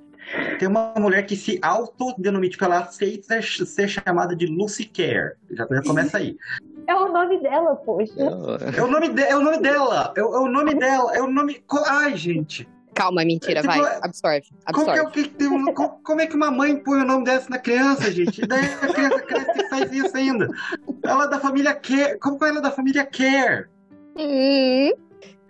[0.58, 5.32] tem uma mulher que se autodenomina, tipo, ela aceita ser chamada de Lucy Care.
[5.50, 6.36] Já, já começa aí.
[6.86, 8.12] É o nome dela, poxa.
[8.76, 11.22] É o nome, de, é o nome dela, é, o- é o nome dela, é
[11.22, 11.62] o nome.
[11.86, 12.68] Ai, gente.
[13.00, 13.98] Calma, mentira, É, tipo, vai.
[14.02, 14.42] Absorve,
[14.72, 15.00] Como, que é, absorve.
[15.00, 17.58] o que tem um- co- como é que uma mãe põe o nome dessa na
[17.58, 18.42] criança, gente?
[18.42, 20.48] E daí a criança cresce e faz isso ainda.
[21.04, 22.18] Ela é da família Care.
[22.18, 23.66] Como que ela é da família Care?
[24.16, 24.90] Hum,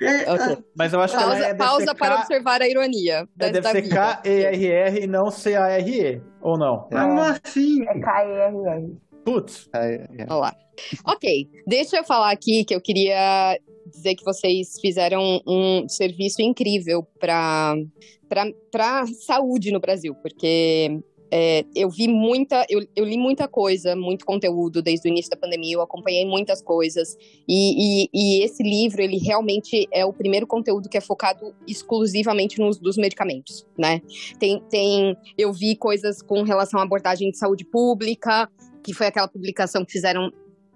[0.01, 0.64] É, Ok.
[0.76, 3.26] Mas eu acho que ela pausa é pausa para observar a ironia.
[3.38, 3.88] é, deve da ser.
[3.88, 6.88] K-E-R-R e não C-A-R-E, ou não?
[6.92, 7.82] ah, Como assim?
[7.86, 8.96] É K-E-R-R.
[9.24, 10.26] Putz, É, é.
[10.30, 10.55] Olha lá.
[11.07, 13.59] Ok, deixa eu falar aqui que eu queria
[13.91, 17.74] dizer que vocês fizeram um serviço incrível para
[18.70, 24.26] para saúde no Brasil, porque é, eu vi muita, eu, eu li muita coisa, muito
[24.26, 27.16] conteúdo desde o início da pandemia, eu acompanhei muitas coisas
[27.49, 32.59] e, e, e esse livro ele realmente é o primeiro conteúdo que é focado exclusivamente
[32.59, 34.01] nos dos medicamentos, né?
[34.38, 38.51] Tem, tem, eu vi coisas com relação à abordagem de saúde pública,
[38.82, 40.32] que foi aquela publicação que fizeram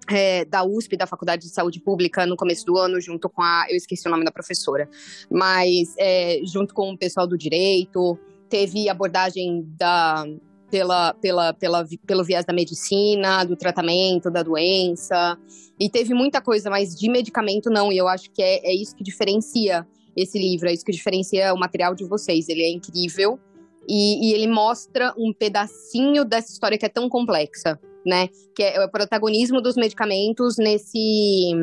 [0.09, 3.65] é, da USP, da Faculdade de Saúde Pública, no começo do ano, junto com a.
[3.69, 4.89] Eu esqueci o nome da professora,
[5.29, 8.17] mas é, junto com o pessoal do direito.
[8.49, 10.25] teve abordagem da,
[10.69, 15.37] pela, pela, pela, pelo viés da medicina, do tratamento da doença,
[15.79, 18.95] e teve muita coisa, mas de medicamento não, e eu acho que é, é isso
[18.95, 19.85] que diferencia
[20.15, 22.47] esse livro, é isso que diferencia o material de vocês.
[22.47, 23.39] Ele é incrível
[23.87, 28.29] e, e ele mostra um pedacinho dessa história que é tão complexa, né?
[28.55, 31.53] Que é o protagonismo dos medicamentos nesse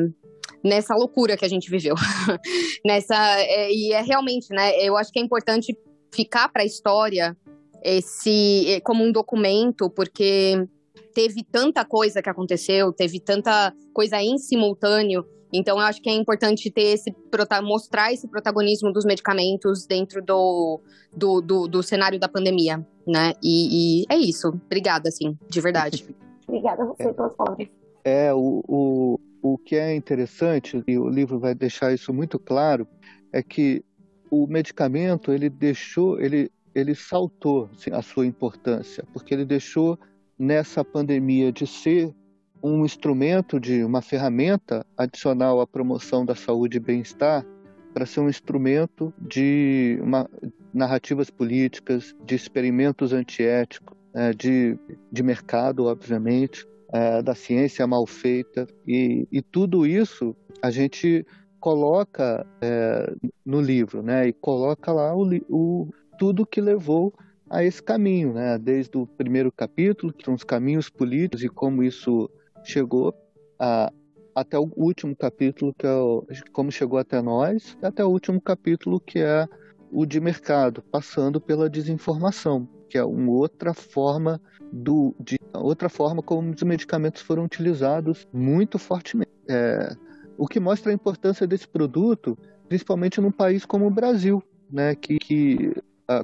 [0.63, 1.95] nessa loucura que a gente viveu.
[2.85, 4.77] nessa é, e é realmente, né?
[4.79, 5.77] Eu acho que é importante
[6.11, 7.35] ficar para a história
[7.83, 10.67] esse é, como um documento, porque
[11.13, 15.25] teve tanta coisa que aconteceu, teve tanta coisa em simultâneo.
[15.53, 17.13] Então, eu acho que é importante ter esse
[17.61, 20.81] mostrar esse protagonismo dos medicamentos dentro do,
[21.15, 23.33] do, do, do cenário da pandemia, né?
[23.43, 24.47] E, e, é isso.
[24.47, 26.05] Obrigada, assim, de verdade.
[26.47, 27.67] Obrigada a você pelas palavras.
[28.03, 32.87] É, o, o, o que é interessante, e o livro vai deixar isso muito claro,
[33.31, 33.83] é que
[34.29, 39.97] o medicamento, ele deixou, ele, ele saltou assim, a sua importância, porque ele deixou
[40.37, 42.13] nessa pandemia de ser
[42.61, 47.45] um instrumento de uma ferramenta adicional à promoção da saúde e bem-estar
[47.93, 50.27] para ser um instrumento de uma,
[50.73, 54.02] narrativas políticas, de experimentos antiéticos, é,
[54.35, 54.77] de,
[55.11, 58.67] de mercado, obviamente, é, da ciência mal feita.
[58.87, 61.25] E, e tudo isso a gente
[61.59, 63.13] coloca é,
[63.45, 64.27] no livro, né?
[64.27, 65.89] E coloca lá o, o,
[66.19, 67.13] tudo que levou
[67.49, 68.57] a esse caminho, né?
[68.57, 72.29] Desde o primeiro capítulo, que são os caminhos políticos e como isso
[72.63, 73.13] chegou
[73.57, 73.91] a,
[74.35, 78.99] até o último capítulo, que é o, como chegou até nós, até o último capítulo,
[78.99, 79.47] que é
[79.91, 84.39] o de mercado, passando pela desinformação, que é uma outra forma
[84.71, 89.31] do, de outra forma como os medicamentos foram utilizados muito fortemente.
[89.49, 89.95] É,
[90.37, 92.37] o que mostra a importância desse produto,
[92.69, 95.73] principalmente num país como o Brasil, né, que, que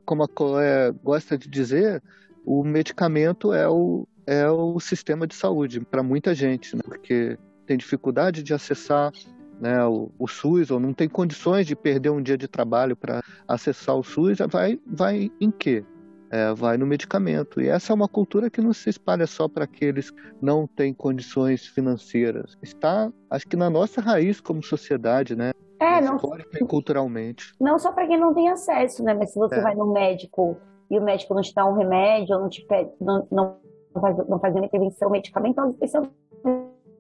[0.05, 2.03] como a Chloé gosta de dizer,
[2.45, 6.84] o medicamento é o, é o sistema de saúde para muita gente, né?
[6.86, 9.11] porque tem dificuldade de acessar
[9.59, 13.24] né, o, o, SUS ou não tem condições de perder um dia de trabalho para
[13.47, 15.84] acessar o SUS, vai, vai em quê?
[16.32, 17.59] É, vai no medicamento.
[17.59, 20.93] E essa é uma cultura que não se espalha só para aqueles que não têm
[20.93, 22.55] condições financeiras.
[22.61, 25.51] Está, acho que na nossa raiz como sociedade, né?
[25.80, 26.17] É, não,
[26.53, 27.53] e culturalmente.
[27.59, 29.13] Não só para quem não tem acesso, né?
[29.13, 29.61] Mas se você é.
[29.61, 30.57] vai no médico
[30.91, 33.57] e o médico não te dá um remédio, ou não te pede, não, não,
[33.99, 35.75] faz, não faz intervenção medicamentosa,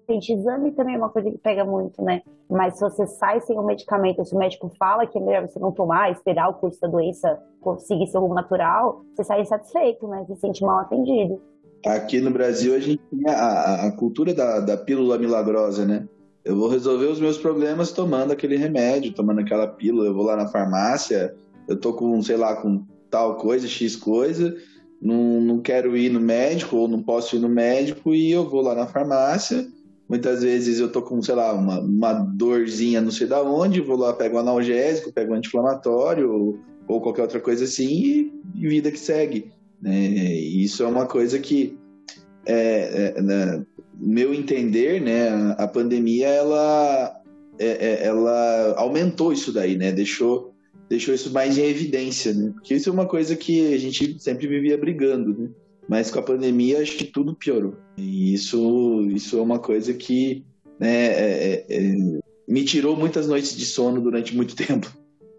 [0.09, 2.21] especialmente exame também é uma coisa que pega muito, né?
[2.49, 5.59] Mas se você sai sem o medicamento, se o médico fala que é melhor você
[5.59, 7.39] não tomar, esperar o curso da doença,
[7.79, 10.25] seguir seu rumo natural, você sai insatisfeito, né?
[10.25, 11.41] Se sente mal atendido.
[11.85, 16.07] Aqui no Brasil a gente tem a, a cultura da, da pílula milagrosa, né?
[16.43, 20.07] Eu vou resolver os meus problemas tomando aquele remédio, tomando aquela pílula.
[20.07, 21.35] Eu vou lá na farmácia,
[21.67, 24.55] eu tô com, sei lá, com tal coisa, X coisa,
[25.01, 28.61] não, não quero ir no médico ou não posso ir no médico e eu vou
[28.61, 29.67] lá na farmácia.
[30.09, 33.95] Muitas vezes eu tô com, sei lá, uma, uma dorzinha não sei da onde, vou
[33.95, 38.99] lá, pego analgésico, pego anti-inflamatório ou, ou, qualquer outra coisa assim e, e vida que
[38.99, 39.51] segue.
[39.79, 40.07] Né?
[40.33, 41.77] Isso é uma coisa que,
[42.43, 43.63] é, é, né,
[43.95, 47.21] meu entender, né, a pandemia ela,
[47.59, 49.91] é, é, ela aumentou isso daí, né?
[49.91, 50.49] Deixou
[50.89, 52.51] deixou isso mais em evidência, né?
[52.51, 55.49] Porque isso é uma coisa que a gente sempre vivia brigando, né?
[55.89, 57.73] Mas com a pandemia acho que tudo piorou.
[57.97, 60.45] E isso, isso é uma coisa que
[60.79, 64.87] né, é, é, é me tirou muitas noites de sono durante muito tempo.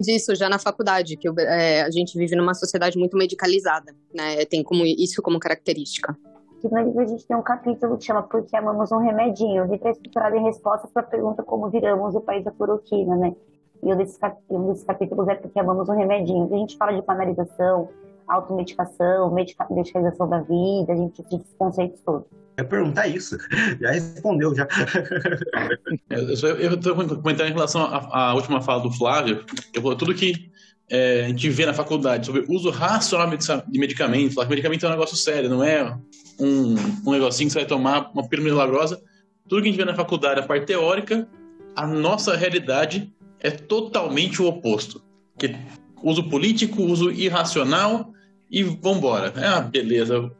[0.01, 4.45] Disso já na faculdade, que é, a gente vive numa sociedade muito medicalizada, né?
[4.47, 6.17] Tem como isso como característica.
[6.61, 9.65] Que no livro a gente tem um capítulo que chama Porque Amamos um Remedinho.
[9.71, 13.37] Livro é estruturado em respostas para a pergunta como viramos o país da cloroquina, né?
[13.83, 14.19] E um desses,
[14.51, 16.49] um desses capítulos é porque amamos um remedinho.
[16.53, 17.89] A gente fala de banalização,
[18.31, 22.27] automedicação, medica, medicalização da vida, a gente diz esses conceitos todos.
[22.57, 23.37] É perguntar isso.
[23.81, 24.69] Já respondeu, já.
[26.11, 29.45] eu estou comentando em relação à, à, última fala do Flávio.
[29.73, 30.51] Eu vou, tudo que
[30.91, 34.35] é, a gente vê na faculdade sobre uso racional de medicamentos.
[34.35, 35.97] Falar que medicamento é um negócio sério, não é
[36.39, 36.75] um,
[37.07, 39.01] um negocinho que você vai tomar, uma pílula milagrosa.
[39.49, 41.27] Tudo que a gente vê na faculdade, a parte teórica,
[41.75, 45.03] a nossa realidade é totalmente o oposto.
[45.39, 45.57] Que
[46.03, 48.13] uso político, uso irracional
[48.51, 49.33] e vambora.
[49.37, 50.31] É uma beleza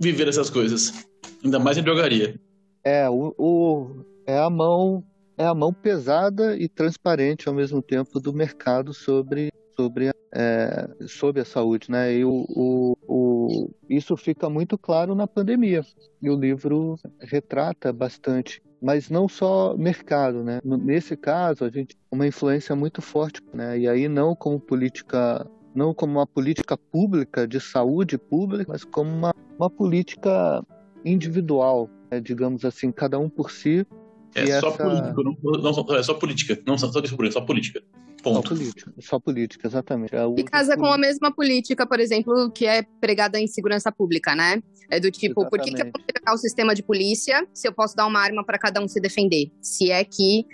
[0.00, 1.06] viver essas coisas.
[1.44, 2.38] Ainda mais em drogaria.
[2.84, 5.04] É, o, o, é a mão
[5.36, 11.40] é a mão pesada e transparente ao mesmo tempo do mercado sobre sobre, é, sobre
[11.40, 12.14] a saúde, né?
[12.14, 15.84] E o, o, o, isso fica muito claro na pandemia.
[16.20, 20.60] E o livro retrata bastante mas não só mercado, né?
[20.64, 23.78] Nesse caso, a gente uma influência muito forte, né?
[23.78, 29.10] E aí não como política não como uma política pública de saúde pública, mas como
[29.10, 30.64] uma, uma política
[31.04, 32.20] individual, né?
[32.20, 33.86] digamos assim, cada um por si.
[34.34, 34.84] É só essa...
[34.84, 37.00] político, não, não, é só política, não só, só
[37.30, 37.82] só política.
[38.22, 38.48] Ponto.
[38.48, 40.14] Só política, só política, exatamente.
[40.14, 44.34] É e casa com a mesma política, por exemplo, que é pregada em segurança pública,
[44.36, 44.62] né?
[44.88, 45.50] É do tipo, exatamente.
[45.50, 48.20] por que, que eu vou pegar o sistema de polícia se eu posso dar uma
[48.20, 49.50] arma para cada um se defender?
[49.60, 50.46] Se é que,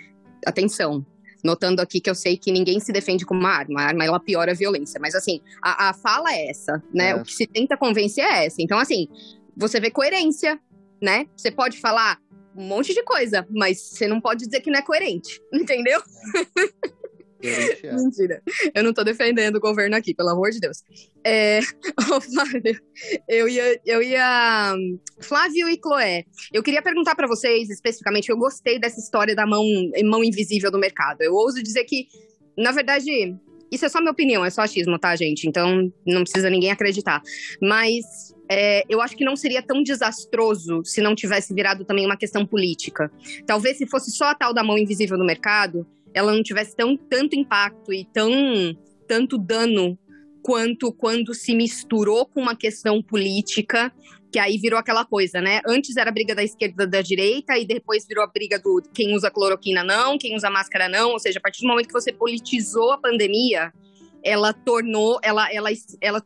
[0.47, 1.05] atenção,
[1.43, 4.19] notando aqui que eu sei que ninguém se defende com uma arma, a arma ela
[4.19, 7.09] piora a violência, mas assim, a, a fala é essa, né?
[7.09, 7.15] É.
[7.15, 8.61] O que se tenta convencer é essa.
[8.61, 9.07] Então, assim,
[9.55, 10.59] você vê coerência,
[11.01, 11.27] né?
[11.35, 12.19] Você pode falar
[12.55, 16.01] um monte de coisa, mas você não pode dizer que não é coerente, entendeu?
[17.41, 18.41] Mentira.
[18.73, 20.83] Eu não tô defendendo o governo aqui, pelo amor de Deus.
[21.23, 21.61] É...
[22.33, 22.81] Flávio,
[23.27, 24.75] eu ia, eu ia.
[25.19, 28.29] Flávio e Chloé, eu queria perguntar para vocês especificamente.
[28.29, 29.63] Eu gostei dessa história da mão,
[30.03, 31.21] mão invisível do mercado.
[31.21, 32.07] Eu ouso dizer que,
[32.57, 33.35] na verdade,
[33.71, 35.47] isso é só minha opinião, é só achismo, tá, gente?
[35.47, 37.21] Então não precisa ninguém acreditar.
[37.61, 42.17] Mas é, eu acho que não seria tão desastroso se não tivesse virado também uma
[42.17, 43.11] questão política.
[43.45, 46.97] Talvez se fosse só a tal da mão invisível no mercado, ela não tivesse tão,
[46.97, 48.31] tanto impacto e tão
[49.07, 49.97] tanto dano
[50.43, 53.91] quanto quando se misturou com uma questão política,
[54.31, 55.61] que aí virou aquela coisa, né?
[55.67, 59.15] Antes era a briga da esquerda da direita e depois virou a briga do quem
[59.15, 62.13] usa cloroquina não, quem usa máscara não, ou seja, a partir do momento que você
[62.13, 63.73] politizou a pandemia,
[64.23, 66.23] ela tornou, ela ela ela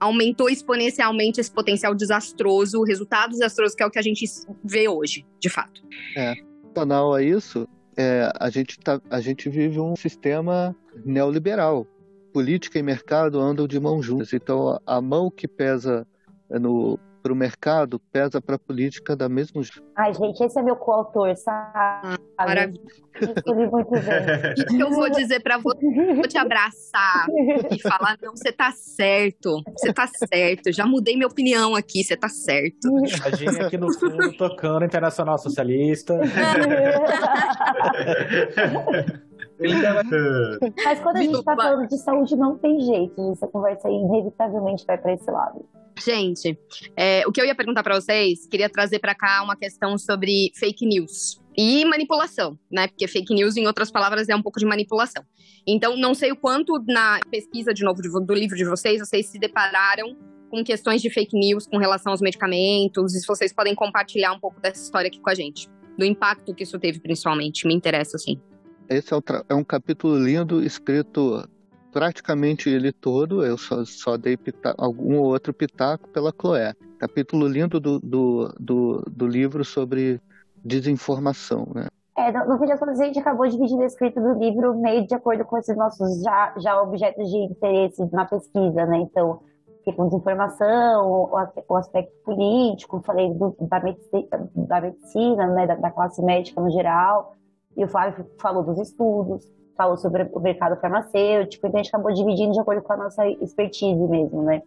[0.00, 4.26] aumentou exponencialmente esse potencial desastroso, o resultado desastroso que é o que a gente
[4.62, 5.82] vê hoje, de fato.
[6.16, 10.74] É, adicional a isso, é, a, gente tá, a gente vive um sistema
[11.04, 11.86] neoliberal.
[12.32, 14.32] Política e mercado andam de mãos juntas.
[14.32, 16.06] Então, a mão que pesa
[16.50, 19.62] no para o mercado pesa para a política da mesma
[19.96, 22.18] Ai, gente, esse é meu coautor, sabe?
[22.36, 22.82] Maravilha.
[23.18, 24.02] Escolhi muito bem.
[24.60, 26.14] O que eu vou dizer para você?
[26.14, 27.26] Vou te abraçar
[27.70, 29.62] e falar: não, você tá certo.
[29.74, 30.70] Você tá certo.
[30.70, 32.90] Já mudei minha opinião aqui, você tá certo.
[33.22, 36.20] Tadinha aqui no fundo tocando Internacional Socialista.
[40.84, 43.32] Mas quando a gente está falando de saúde, não tem jeito.
[43.32, 45.64] Essa conversa aí inevitavelmente vai para esse lado.
[46.02, 46.58] Gente,
[46.96, 50.50] é, o que eu ia perguntar para vocês, queria trazer para cá uma questão sobre
[50.56, 52.88] fake news e manipulação, né?
[52.88, 55.22] Porque fake news, em outras palavras, é um pouco de manipulação.
[55.66, 59.38] Então, não sei o quanto na pesquisa, de novo, do livro de vocês, vocês se
[59.38, 60.16] depararam
[60.50, 64.40] com questões de fake news com relação aos medicamentos, e se vocês podem compartilhar um
[64.40, 67.66] pouco dessa história aqui com a gente, do impacto que isso teve, principalmente.
[67.66, 68.40] Me interessa, assim.
[68.88, 69.18] Esse é,
[69.48, 71.48] é um capítulo lindo, escrito
[71.92, 76.74] praticamente ele todo, eu só, só dei pita, algum ou outro pitaco pela Chloé.
[76.98, 80.20] Capítulo lindo do, do, do, do livro sobre
[80.64, 81.86] desinformação, né?
[82.16, 85.14] É, no, no fim das a gente acabou dividindo a escrita do livro meio de
[85.14, 88.98] acordo com esses nossos já, já objetos de interesse na pesquisa, né?
[88.98, 89.40] Então,
[89.84, 91.30] tipo, desinformação, o,
[91.68, 95.66] o aspecto político, falei do, da, medicina, da medicina né?
[95.66, 97.34] Da, da classe médica no geral,
[97.76, 102.12] e o Flávio falou dos estudos falou sobre o mercado farmacêutico, então a gente acabou
[102.12, 104.62] dividindo de acordo com a nossa expertise mesmo, né?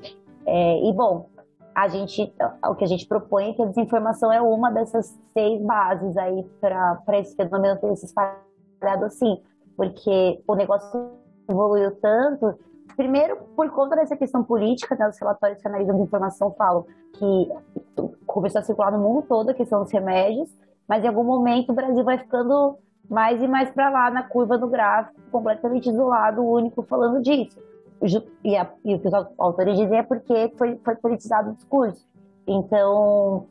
[0.45, 1.30] É, e bom,
[1.74, 2.34] a gente,
[2.66, 6.43] o que a gente propõe é que a desinformação é uma dessas seis bases aí
[6.60, 9.41] para esse fenômeno ter se espalhado assim,
[9.76, 11.12] porque o negócio
[11.49, 12.58] evoluiu tanto,
[12.95, 17.49] primeiro por conta dessa questão política, né, os relatórios que analisam a informação falam que
[18.26, 20.49] começou a circular no mundo todo a questão dos remédios,
[20.88, 22.78] mas em algum momento o Brasil vai ficando
[23.10, 27.60] mais e mais para lá na curva do gráfico, completamente isolado, único falando disso.
[28.43, 32.05] E, a, e, o que os autores dizem é porque foi, foi politizado o discurso.
[32.45, 33.47] Então,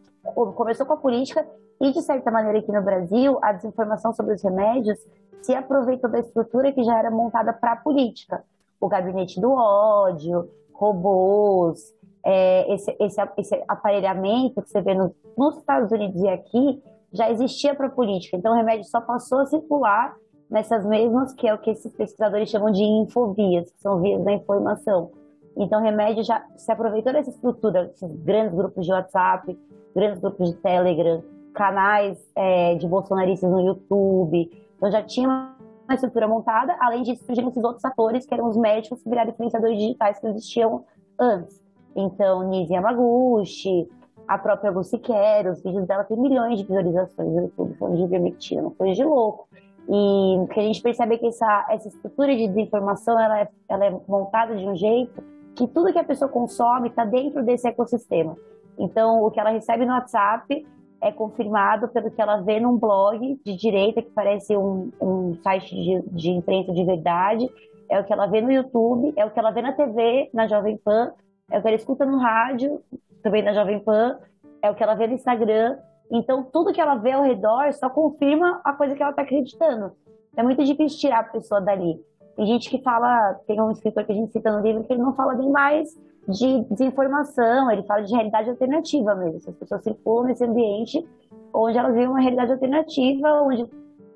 [0.55, 1.47] começou com a política
[1.81, 4.99] e, de certa maneira, aqui no Brasil, a desinformação sobre os remédios
[5.43, 8.43] se aproveitou da estrutura que já era montada para a política.
[8.81, 11.95] O gabinete do ódio, robôs,
[12.25, 16.83] é, esse, esse, esse aparelhamento que você vê nos, nos Estados Unidos e aqui,
[17.17, 18.37] já existia para a política.
[18.37, 20.15] Então, o remédio só passou a circular
[20.51, 24.33] nessas mesmas, que é o que esses pesquisadores chamam de infovias, que são vias da
[24.33, 25.11] informação.
[25.57, 29.59] Então, o remédio já se aproveitou dessa estrutura, esses grandes grupos de WhatsApp,
[29.95, 31.23] grandes grupos de Telegram,
[31.55, 34.51] canais é, de bolsonaristas no YouTube.
[34.77, 38.57] Então, já tinha uma estrutura montada, além disso, surgiram esses outros atores, que eram os
[38.57, 40.85] médicos que viraram influenciadores digitais que existiam
[41.19, 41.65] antes.
[41.97, 43.89] Então, Nise Yamaguchi,
[44.27, 48.03] a própria Lucy Quer, os vídeos dela têm milhões de visualizações no YouTube, falando de
[48.03, 49.49] ivermectina, uma coisa de louco.
[49.89, 53.49] E o que a gente percebe é que essa, essa estrutura de desinformação, ela é,
[53.69, 55.23] ela é montada de um jeito
[55.55, 58.37] que tudo que a pessoa consome está dentro desse ecossistema.
[58.79, 60.67] Então, o que ela recebe no WhatsApp
[61.01, 65.75] é confirmado pelo que ela vê num blog de direita, que parece um, um site
[65.75, 67.49] de, de imprensa de verdade,
[67.89, 70.47] é o que ela vê no YouTube, é o que ela vê na TV, na
[70.47, 71.13] Jovem Pan,
[71.51, 72.83] é o que ela escuta no rádio,
[73.23, 74.19] também na Jovem Pan,
[74.63, 75.79] é o que ela vê no Instagram.
[76.11, 79.93] Então, tudo que ela vê ao redor só confirma a coisa que ela está acreditando.
[80.37, 82.01] É muito difícil tirar a pessoa dali.
[82.37, 85.03] Tem gente que fala, tem um escritor que a gente cita no livro que ele
[85.03, 85.89] não fala nem mais
[86.29, 89.39] de desinformação, ele fala de realidade alternativa mesmo.
[89.49, 91.07] As pessoas circulam nesse ambiente
[91.55, 93.67] onde elas vivem uma realidade alternativa, onde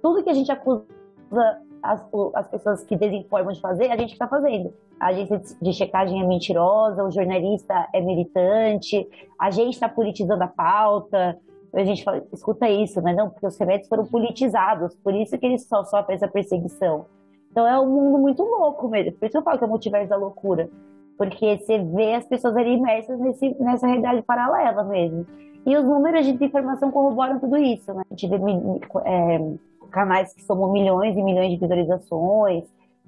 [0.02, 0.84] tudo que a gente acusa
[1.82, 2.02] as,
[2.34, 4.72] as pessoas que desinformam de fazer, a gente está fazendo.
[4.98, 9.08] A agência de checagem é mentirosa, o jornalista é militante,
[9.38, 11.38] a gente está politizando a pauta.
[11.72, 15.46] A gente fala, escuta isso, mas não, porque os remédios foram politizados, por isso que
[15.46, 17.06] eles só sofrem essa perseguição.
[17.50, 19.12] Então é um mundo muito louco mesmo.
[19.12, 20.68] Por isso eu falo que é o multiverso da loucura.
[21.16, 25.26] Porque você vê as pessoas ali imersas nesse, nessa realidade paralela mesmo.
[25.66, 28.02] E os números de desinformação corroboram tudo isso, né?
[28.10, 28.36] A gente vê
[29.04, 29.38] é,
[29.90, 32.64] canais que somam milhões e milhões de visualizações,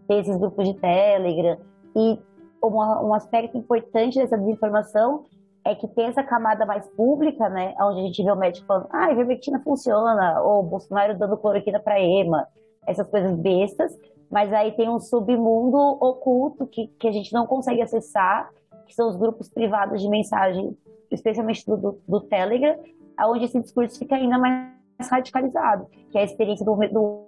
[0.07, 1.59] tem esses grupos de Telegram.
[1.97, 2.18] E
[2.62, 5.24] uma, um aspecto importante dessa desinformação
[5.64, 7.74] é que tem essa camada mais pública, né?
[7.80, 11.78] Onde a gente vê o médico falando, ah, a ivermectina funciona, ou Bolsonaro dando cloroquina
[11.78, 12.47] para EMA,
[12.87, 13.97] essas coisas bestas.
[14.30, 18.51] Mas aí tem um submundo oculto que, que a gente não consegue acessar,
[18.87, 20.76] que são os grupos privados de mensagem,
[21.11, 22.76] especialmente do, do, do Telegram,
[23.20, 27.26] onde esse discurso fica ainda mais radicalizado, que é a experiência do, do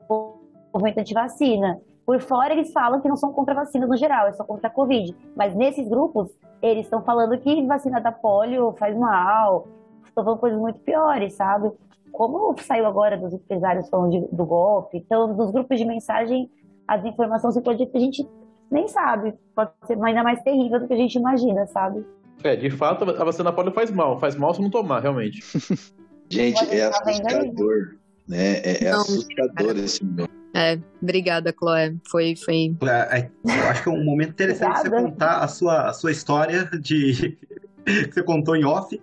[0.73, 1.81] movimento anti-vacina.
[2.05, 4.69] Por fora, eles falam que não são contra a vacina no geral, é só contra
[4.69, 5.17] a Covid.
[5.35, 9.67] Mas nesses grupos, eles estão falando que vacina da polio faz mal,
[10.05, 11.73] estão falando coisas muito piores, sabe?
[12.13, 14.99] Como saiu agora dos empresários falando de, do golpe.
[14.99, 16.51] Então, nos grupos de mensagem,
[16.87, 18.29] as informações se pode a gente
[18.71, 19.35] nem sabe.
[19.55, 22.05] Pode ser ainda mais terrível do que a gente imagina, sabe?
[22.43, 24.19] É, de fato, a vacina da polio faz mal.
[24.19, 25.41] Faz mal se não tomar, realmente.
[26.31, 27.97] Gente, é assustador.
[28.29, 28.57] Né?
[28.59, 30.31] É, é assustador esse momento.
[30.55, 31.95] É, obrigada, Chloé.
[32.09, 32.77] Foi, foi.
[32.83, 36.13] É, é, eu acho que é um momento interessante você contar a sua, a sua
[36.13, 37.37] história de.
[37.85, 38.99] que você contou em off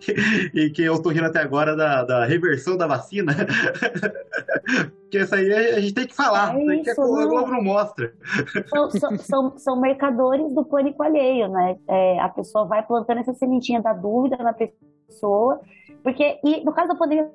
[0.53, 3.33] e que eu estou rindo até agora da, da reversão da vacina.
[5.01, 8.13] Porque isso aí a gente tem que falar, é isso, que a Globo não mostra.
[8.69, 11.77] São, são, são, são, mercadores do pânico alheio, né?
[11.87, 15.59] É, a pessoa vai plantando essa sementinha da dúvida na pessoa
[16.03, 17.29] porque, e no caso da pandemia,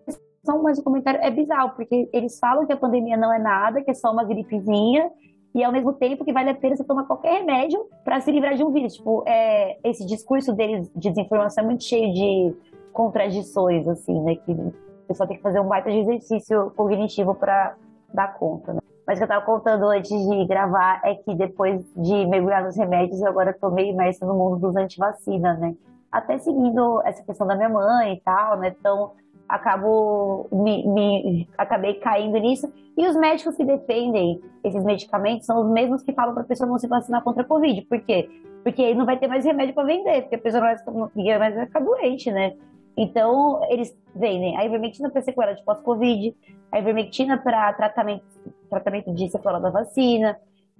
[0.45, 3.83] só mais um comentário, é bizarro, porque eles falam que a pandemia não é nada,
[3.83, 5.11] que é só uma gripezinha,
[5.55, 8.55] e ao mesmo tempo que vale a pena você tomar qualquer remédio para se livrar
[8.55, 8.95] de um vírus.
[8.95, 12.55] Tipo, é, esse discurso deles de desinformação é muito cheio de
[12.93, 14.37] contradições, assim, né?
[14.37, 14.73] Que o
[15.09, 17.75] pessoal tem que fazer um baita de exercício cognitivo para
[18.13, 18.81] dar conta, né?
[19.07, 22.77] Mas o que eu estava contando antes de gravar é que depois de mergulhar nos
[22.77, 25.75] remédios, eu agora estou meio imersa no mundo dos antivacina, né?
[26.17, 28.75] Até seguindo essa questão da minha mãe e tal, né?
[28.79, 29.13] Então,
[29.49, 32.73] acabo me, me, acabei caindo nisso.
[32.97, 36.69] E os médicos que defendem esses medicamentos são os mesmos que falam para a pessoa
[36.69, 37.83] não se vacinar contra a Covid.
[37.83, 38.29] Por quê?
[38.63, 41.55] Porque aí não vai ter mais remédio para vender, porque a pessoa não vai, mais
[41.55, 42.55] vai ficar doente, né?
[42.97, 46.35] Então, eles vendem a ivermectina para sequela de pós-Covid,
[46.73, 48.25] a ivermectina para tratamento,
[48.71, 50.39] tratamento de sequela da vacina,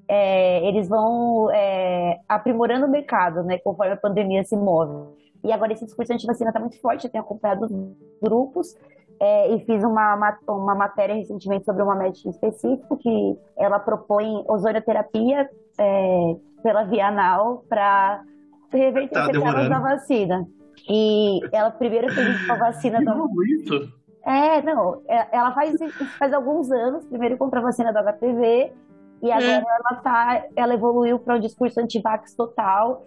[0.09, 5.26] é, eles vão é, aprimorando o mercado, né, conforme a pandemia se move.
[5.47, 7.73] E agora esse discurso anti-vacina está muito forte, eu tenho acompanhado os
[8.21, 8.77] grupos
[9.21, 15.49] é, e fiz uma, uma matéria recentemente sobre uma médica específica que ela propõe ozonioterapia
[15.79, 18.23] é, pela via anal para
[18.73, 20.47] reverter tá sequelas da vacina.
[20.89, 22.99] E ela primeiro fez a vacina.
[23.63, 23.93] Isso?
[24.25, 25.77] É, não, é, ela faz
[26.19, 28.73] faz alguns anos, primeiro contra a vacina do HPV,
[29.23, 29.65] e agora é.
[29.65, 33.05] ela tá, ela evoluiu para um discurso antivax total,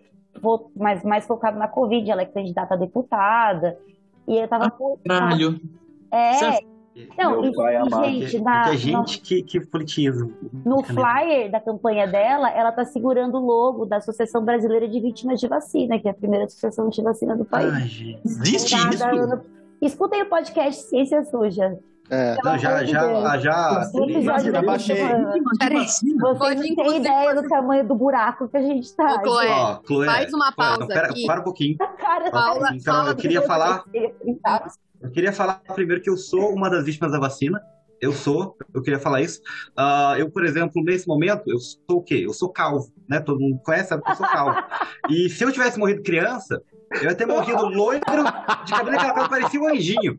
[0.76, 3.78] mas mais focado na Covid, ela é candidata a deputada.
[4.28, 4.72] E eu tava.
[5.06, 5.60] Caralho.
[6.12, 6.60] É.
[7.18, 10.30] Não, e, e, gente, na, é gente que, que politiza.
[10.66, 15.40] No flyer da campanha dela, ela tá segurando o logo da Associação Brasileira de Vítimas
[15.40, 17.74] de Vacina, que é a primeira associação de vacina do país.
[17.74, 18.22] Ai, gente.
[18.26, 19.42] Existe isso?
[19.82, 21.80] Escutem o podcast Ciência Suja.
[22.10, 22.36] É.
[22.44, 23.38] Não, já, já, já.
[23.38, 24.96] já baixei.
[24.96, 29.16] Você não tem ideia do tamanho do buraco que a gente tá.
[29.16, 31.26] Ô, Chloé, Ó, Chloé, faz uma pausa Chloé, não, pera, aqui.
[31.26, 31.78] Para um pouquinho.
[31.98, 33.84] Cara, Paula, então, eu queria falar...
[35.02, 37.62] Eu queria falar primeiro que eu sou uma das vítimas da vacina.
[38.02, 39.42] Eu sou, eu queria falar isso.
[39.78, 42.24] Uh, eu, por exemplo, nesse momento, eu sou o quê?
[42.26, 43.20] Eu sou calvo, né?
[43.20, 44.58] Todo mundo conhece, sabe que eu sou calvo.
[45.10, 46.62] E se eu tivesse morrido criança,
[47.02, 48.02] eu ia ter morrido loiro,
[48.66, 50.16] de cabelo que parecia um anjinho,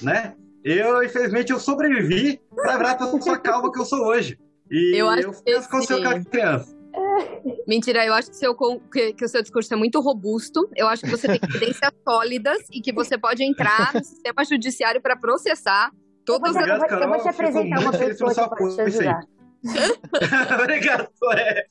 [0.00, 0.34] né?
[0.64, 4.38] Eu, infelizmente, eu sobrevivi pra virar a pessoa calma que eu sou hoje.
[4.70, 6.00] E eu, acho eu penso que eu sou
[6.30, 6.82] criança.
[7.66, 8.54] Mentira, eu acho que, seu,
[8.92, 10.68] que, que, o seu discurso é muito robusto.
[10.76, 15.00] Eu acho que você tem evidências sólidas e que você pode entrar no sistema judiciário
[15.00, 15.90] para processar
[16.24, 16.66] todas as...
[16.66, 19.20] Eu vou, te apresentar uma pessoa que pode te ajudar.
[20.60, 21.66] Obrigado, é.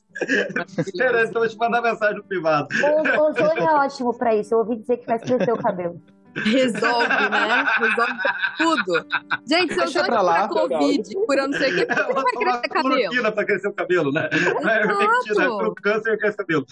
[0.78, 2.68] Espera, então eu vou te mandar mensagem no privado.
[2.82, 4.54] O ozônio é ótimo pra isso.
[4.54, 6.00] Eu ouvi dizer que faz crescer o cabelo.
[6.34, 7.64] Resolve, né?
[7.78, 8.18] Resolve
[8.58, 9.06] tudo.
[9.46, 12.44] Gente, se eu sou pra lá, Covid, por eu não sei o que, por que
[12.44, 13.32] vai crescer cabelo?
[13.32, 14.28] pra crescer o cabelo, né?
[14.62, 14.94] Não é Exato.
[14.94, 16.64] ivermectina, é pro câncer cresce cabelo.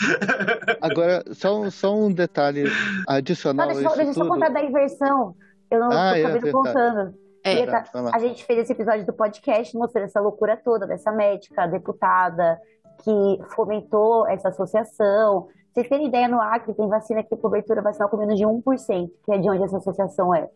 [0.81, 2.71] Agora, só, um- só um detalhe Não,
[3.09, 5.35] adicional a deixa, eu- isso deixa eu só contar da inversão.
[5.71, 7.15] Eu não Ah, tô é, contando.
[7.45, 7.67] É.
[7.67, 8.11] Tá- Vai lá.
[8.15, 12.59] a gente fez esse episódio do podcast mostrando essa loucura toda dessa médica, deputada,
[13.03, 15.49] que fomentou essa associação.
[15.73, 19.11] Vocês terem ideia, no Acre tem vacina que tem cobertura vacinal com menos de 1%,
[19.25, 20.49] que é de onde essa associação é.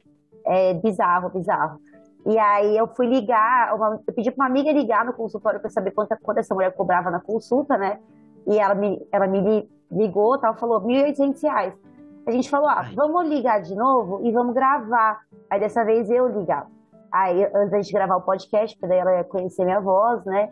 [0.47, 1.79] É bizarro, bizarro.
[2.27, 5.71] E aí eu fui ligar, uma- eu pedi pra uma amiga ligar no consultório pra
[5.71, 7.99] saber quanto, quanto essa mulher cobrava na consulta, né?
[8.47, 11.75] E ela me, ela me li- ligou, tal, falou 1.800 reais.
[12.27, 15.21] A gente falou, ah, vamos ligar de novo e vamos gravar.
[15.51, 16.67] Aí dessa vez eu ligar.
[17.12, 20.51] Aí, antes da gente gravar o podcast, porque daí ela ia conhecer minha voz, né?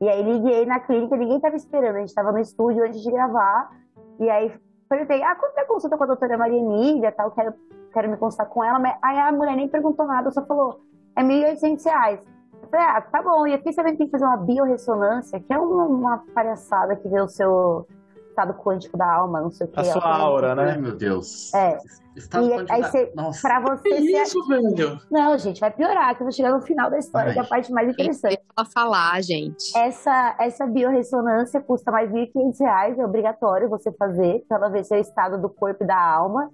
[0.00, 3.10] E aí liguei na clínica, ninguém tava esperando, a gente tava no estúdio antes de
[3.10, 3.70] gravar.
[4.18, 4.52] E aí
[4.88, 7.54] perguntei, ah, quanto é a consulta com a doutora Maria Emília tal, quero,
[7.92, 8.78] quero me consultar com ela.
[8.78, 10.80] Mas aí a mulher nem perguntou nada, só falou,
[11.16, 12.20] é 1.800 reais.
[12.62, 13.46] Eu falei, ah, tá bom.
[13.46, 17.08] E aqui você vai ter que fazer uma biorressonância, que é uma, uma palhaçada que
[17.08, 17.86] vê o seu
[18.34, 19.78] estado quântico da alma, não sei o que.
[19.80, 20.76] A sua aura, Ai, né?
[20.76, 21.54] meu Deus.
[21.54, 21.78] É.
[22.16, 23.40] Estado E aí da- você- Nossa.
[23.42, 24.98] Pra você Que ser isso, velho?
[25.10, 27.32] Não, gente, vai piorar, que eu vou chegar no final da história, Ai.
[27.34, 28.38] que é a parte mais interessante.
[28.56, 29.76] Ela falar, gente.
[29.76, 34.98] Essa, essa biorressonância custa mais 1.500 reais, é obrigatório você fazer, pra ela ver seu
[34.98, 36.50] estado do corpo e da alma.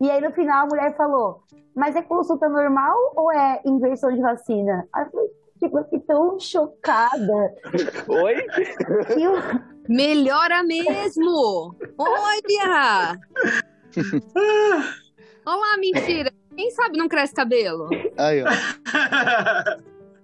[0.00, 1.42] E aí, no final, a mulher falou,
[1.76, 4.84] mas é consulta normal ou é inversão de vacina?
[4.92, 7.54] Aí eu falei, tipo, eu fiquei tão chocada.
[8.08, 8.34] Oi?
[9.20, 11.76] eu- Melhora mesmo!
[11.98, 13.18] Olha!
[15.46, 16.32] Olá, mentira!
[16.56, 17.88] Quem sabe não cresce cabelo?
[18.16, 18.46] Aí, ó.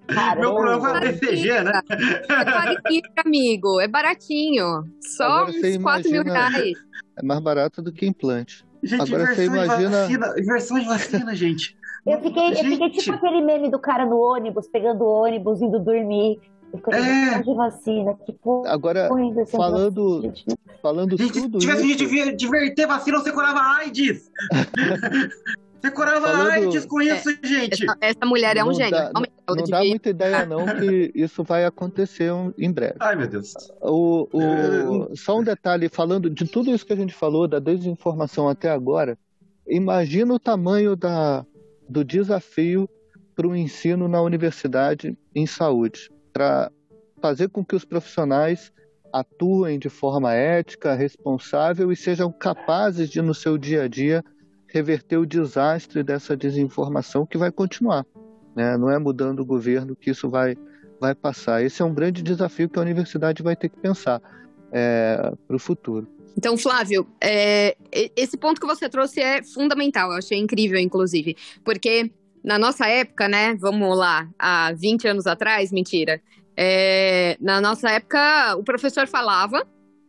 [0.07, 1.81] Cara, Meu eu- problema foi o BCG, né?
[1.91, 3.81] É clarifica, amigo.
[3.81, 4.85] É baratinho.
[5.01, 6.79] Só Agora uns 4 mil reais.
[7.19, 8.65] É mais barato do que implante.
[8.83, 10.35] Gente, Agora você imagina- de vacina.
[10.41, 11.77] Inversão de vacina, gente.
[12.07, 12.99] Eu fiquei, eu fiquei Gente.
[13.01, 16.39] tipo aquele meme do cara no ônibus, pegando o ônibus, indo dormir.
[16.93, 17.43] É.
[17.43, 19.09] de vacina, que porra, Agora,
[19.51, 20.45] falando, vacina, gente.
[20.81, 24.31] falando Gente, tudo se tivesse isso, de ver- de verter vacina, você curava AIDS.
[25.83, 27.85] Você curava Falando- AIDS com isso, gente.
[27.85, 28.91] Essa, essa mulher é um Não gênio.
[28.91, 32.97] dá- ela não dá muita ideia não que isso vai acontecer um- em breve.
[33.01, 33.55] Ai, meu Deus.
[33.81, 38.47] O, o- só um detalhe, falando de tudo isso que a gente falou, da desinformação
[38.47, 39.19] até agora,
[39.67, 41.47] imagina o tamanho da,
[41.91, 42.89] do desafio
[43.35, 46.71] para o ensino na universidade em saúde, para
[47.21, 48.73] fazer com que os profissionais
[49.13, 54.25] atuem de forma ética, responsável e sejam capazes de, no seu dia a dia,
[54.69, 58.07] reverter o desastre dessa desinformação que vai continuar.
[58.55, 58.77] né?
[58.77, 60.57] Não é mudando o governo que isso vai,
[61.01, 61.63] vai passar.
[61.63, 64.23] Esse é um grande desafio que a universidade vai ter que pensar
[64.71, 66.07] para o futuro.
[66.37, 67.77] Então, Flávio, é,
[68.17, 72.11] esse ponto que você trouxe é fundamental, eu achei incrível, inclusive, porque
[72.43, 76.21] na nossa época, né, vamos lá, há 20 anos atrás, mentira,
[76.57, 79.67] é, na nossa época o professor falava,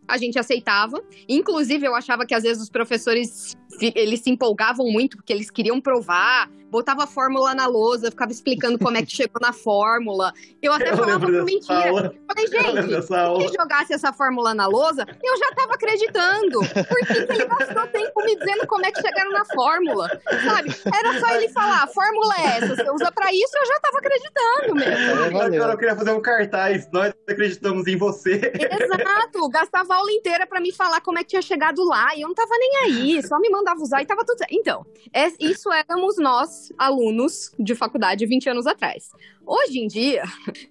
[0.07, 5.17] a gente aceitava, inclusive eu achava que às vezes os professores, eles se empolgavam muito,
[5.17, 9.41] porque eles queriam provar, botava a fórmula na lousa, ficava explicando como é que chegou
[9.41, 12.15] na fórmula, eu até Eu falava dessa mentira, aula.
[12.27, 13.47] falei, gente, dessa aula.
[13.47, 16.59] se jogasse essa fórmula na lousa, eu já tava acreditando.
[16.59, 20.07] Por que, que ele gastou tempo me dizendo como é que chegaram na fórmula?
[20.45, 20.73] Sabe?
[20.97, 23.97] Era só ele falar, a fórmula é essa, você usa pra isso, eu já tava
[23.97, 24.87] acreditando, meu.
[24.87, 25.51] É.
[25.55, 26.87] Agora eu queria fazer um cartaz.
[26.93, 28.51] Nós acreditamos em você.
[28.55, 32.21] Exato, gastava a aula inteira pra me falar como é que tinha chegado lá, e
[32.21, 34.53] eu não tava nem aí, só me mandava usar e tava tudo certo.
[34.53, 39.09] Então, é- isso éramos nós, alunos de faculdade, 20 anos atrás.
[39.45, 40.23] Hoje em dia,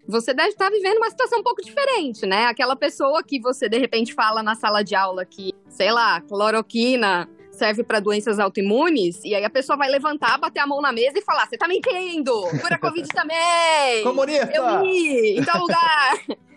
[0.06, 2.46] você deve estar vivendo uma situação um pouco diferente, né?
[2.46, 7.28] Aquela pessoa que você de repente fala na sala de aula que, sei lá, cloroquina
[7.50, 11.18] serve para doenças autoimunes, e aí a pessoa vai levantar, bater a mão na mesa
[11.18, 12.32] e falar: "Você tá mentindo!
[12.62, 14.02] Cura Covid também!
[14.02, 14.50] Comunista!
[14.54, 16.14] Eu vi em tal lugar!"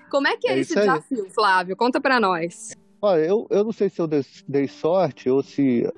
[0.10, 0.86] Como é que é, É esse aí.
[0.86, 1.76] desafio, Flávio?
[1.76, 2.72] Conta pra nós.
[3.02, 5.92] Olha, eu, eu não sei se eu des- dei sorte ou se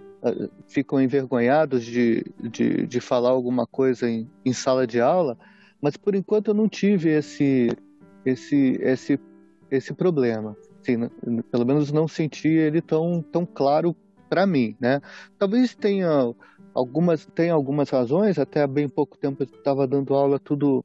[0.67, 5.37] ficam envergonhados de, de, de falar alguma coisa em, em sala de aula,
[5.81, 7.69] mas por enquanto eu não tive esse,
[8.25, 9.19] esse, esse,
[9.69, 10.55] esse problema.
[10.81, 11.09] Assim,
[11.51, 13.95] pelo menos não senti ele tão, tão claro
[14.29, 15.01] para mim, né?
[15.37, 16.33] Talvez tenha
[16.73, 20.83] algumas, tenha algumas razões, até há bem pouco tempo eu estava dando aula tudo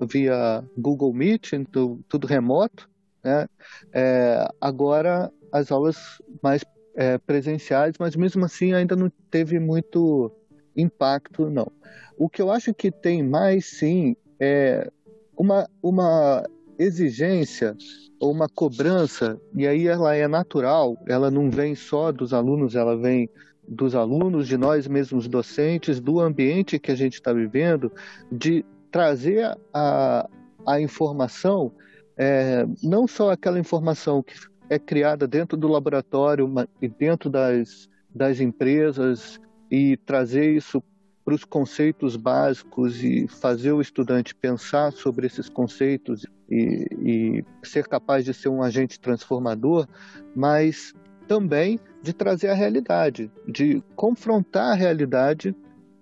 [0.00, 2.88] via Google Meet, então, tudo remoto,
[3.22, 3.46] né?
[3.92, 6.64] É, agora as aulas mais
[7.00, 10.30] é, presenciais, mas mesmo assim ainda não teve muito
[10.76, 11.72] impacto, não.
[12.18, 14.86] O que eu acho que tem mais, sim, é
[15.34, 16.46] uma, uma
[16.78, 17.74] exigência
[18.20, 22.94] ou uma cobrança, e aí ela é natural, ela não vem só dos alunos, ela
[22.94, 23.30] vem
[23.66, 27.90] dos alunos, de nós mesmos docentes, do ambiente que a gente está vivendo,
[28.30, 30.28] de trazer a,
[30.66, 31.72] a informação,
[32.14, 34.34] é, não só aquela informação que
[34.70, 36.48] é criada dentro do laboratório
[36.80, 40.80] e dentro das, das empresas e trazer isso
[41.24, 47.88] para os conceitos básicos e fazer o estudante pensar sobre esses conceitos e, e ser
[47.88, 49.86] capaz de ser um agente transformador,
[50.34, 50.94] mas
[51.26, 55.54] também de trazer a realidade, de confrontar a realidade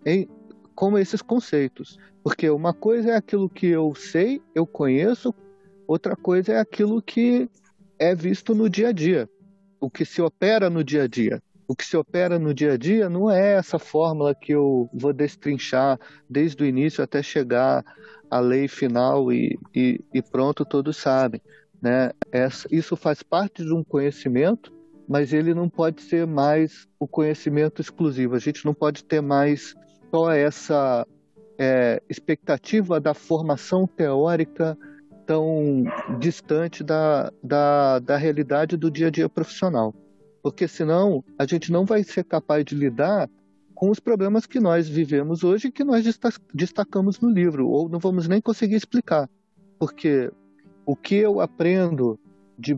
[0.04, 0.28] em,
[0.74, 1.98] com esses conceitos.
[2.22, 5.34] Porque uma coisa é aquilo que eu sei, eu conheço,
[5.86, 7.48] outra coisa é aquilo que
[7.98, 9.28] é visto no dia a dia,
[9.80, 11.42] o que se opera no dia a dia.
[11.66, 15.12] O que se opera no dia a dia não é essa fórmula que eu vou
[15.12, 17.84] destrinchar desde o início até chegar
[18.30, 21.42] à lei final e, e, e pronto, todos sabem.
[21.80, 22.10] Né?
[22.32, 24.72] Essa, isso faz parte de um conhecimento,
[25.06, 28.34] mas ele não pode ser mais o conhecimento exclusivo.
[28.34, 29.74] A gente não pode ter mais
[30.10, 31.06] só essa
[31.58, 34.76] é, expectativa da formação teórica
[35.28, 35.84] tão
[36.18, 39.94] distante da, da, da realidade do dia a dia profissional.
[40.42, 43.28] Porque senão a gente não vai ser capaz de lidar
[43.74, 46.02] com os problemas que nós vivemos hoje e que nós
[46.54, 49.28] destacamos no livro, ou não vamos nem conseguir explicar.
[49.78, 50.32] Porque
[50.86, 52.18] o que eu aprendo
[52.58, 52.74] de,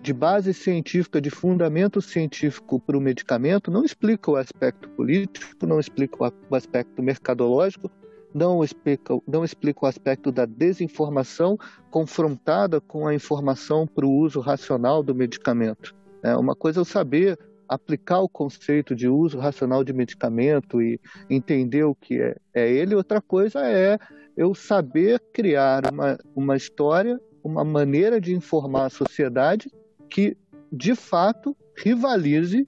[0.00, 5.78] de base científica, de fundamento científico para o medicamento, não explica o aspecto político, não
[5.78, 7.90] explica o aspecto mercadológico,
[8.34, 11.58] não explica, não explica o aspecto da desinformação
[11.90, 15.94] confrontada com a informação para o uso racional do medicamento.
[16.22, 20.98] É uma coisa é eu saber aplicar o conceito de uso racional de medicamento e
[21.28, 23.98] entender o que é, é ele, outra coisa é
[24.36, 29.70] eu saber criar uma, uma história uma maneira de informar a sociedade
[30.08, 30.36] que,
[30.72, 32.66] de fato, rivalize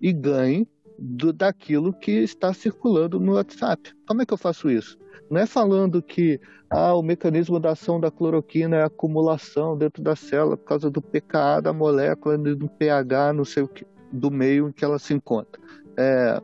[0.00, 0.66] e ganhe
[0.98, 3.94] do, daquilo que está circulando no WhatsApp.
[4.06, 4.98] Como é que eu faço isso?
[5.30, 6.40] Não é falando que
[6.70, 11.02] ah, o mecanismo da ação da cloroquina é acumulação dentro da célula por causa do
[11.02, 15.14] pKa da molécula, do pH, não sei o que, do meio em que ela se
[15.14, 15.60] encontra.
[15.96, 16.40] É,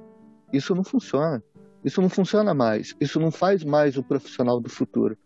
[0.53, 1.43] isso não funciona.
[1.85, 2.95] Isso não funciona mais.
[3.01, 5.17] Isso não faz mais o profissional do futuro.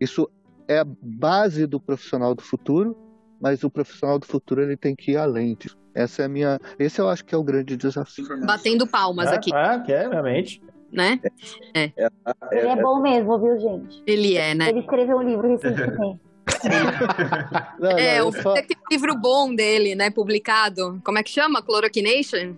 [0.00, 0.28] Isso
[0.68, 2.96] é a base do profissional do futuro,
[3.40, 5.76] mas o profissional do futuro ele tem que ir além disso.
[5.94, 8.26] Essa é a minha, esse eu acho que é o grande desafio.
[8.44, 9.54] Batendo palmas é, aqui.
[9.54, 10.62] É, que é, realmente.
[10.90, 11.20] Né?
[11.74, 11.90] É.
[12.50, 14.02] Ele é bom mesmo, viu, gente?
[14.06, 14.68] Ele é, né?
[14.68, 16.20] Ele escreveu um livro recentemente.
[17.78, 18.54] não, não, é, o só...
[18.54, 21.00] tem um livro bom dele, né, publicado.
[21.04, 21.62] Como é que chama?
[21.62, 22.54] Chloroquination?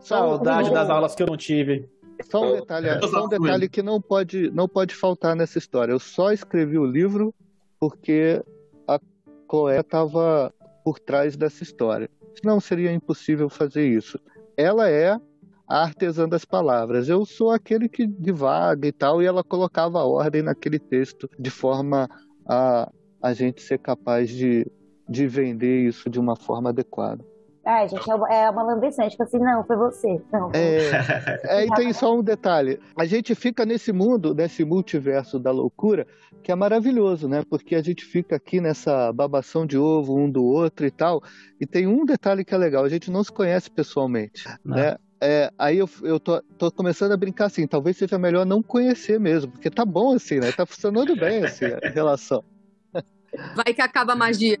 [0.00, 1.88] Saudade das aulas que eu não tive.
[2.30, 5.92] Só um detalhe, só um detalhe que não pode, não pode faltar nessa história.
[5.92, 7.34] Eu só escrevi o livro
[7.78, 8.42] porque
[8.88, 8.98] a
[9.48, 10.52] Chloé estava
[10.86, 12.08] por trás dessa história.
[12.40, 14.20] Senão seria impossível fazer isso.
[14.56, 15.20] Ela é
[15.68, 17.08] a artesã das palavras.
[17.08, 22.08] Eu sou aquele que divaga e tal, e ela colocava ordem naquele texto de forma
[22.48, 22.88] a
[23.20, 24.64] a gente ser capaz de,
[25.08, 27.24] de vender isso de uma forma adequada.
[27.66, 29.08] Ah, gente, é uma, é lambeção.
[29.08, 30.22] Tipo assim, não, foi você.
[30.32, 30.78] Não, é,
[31.62, 32.78] é, e tem só um detalhe.
[32.96, 36.06] A gente fica nesse mundo, nesse multiverso da loucura,
[36.44, 37.42] que é maravilhoso, né?
[37.50, 41.20] Porque a gente fica aqui nessa babação de ovo um do outro e tal.
[41.60, 44.76] E tem um detalhe que é legal, a gente não se conhece pessoalmente, não.
[44.76, 44.96] né?
[45.20, 49.18] É, aí eu, eu tô, tô, começando a brincar assim, talvez seja melhor não conhecer
[49.18, 50.52] mesmo, porque tá bom assim, né?
[50.52, 52.44] Tá funcionando bem assim a relação.
[53.56, 54.56] Vai que acaba a magia.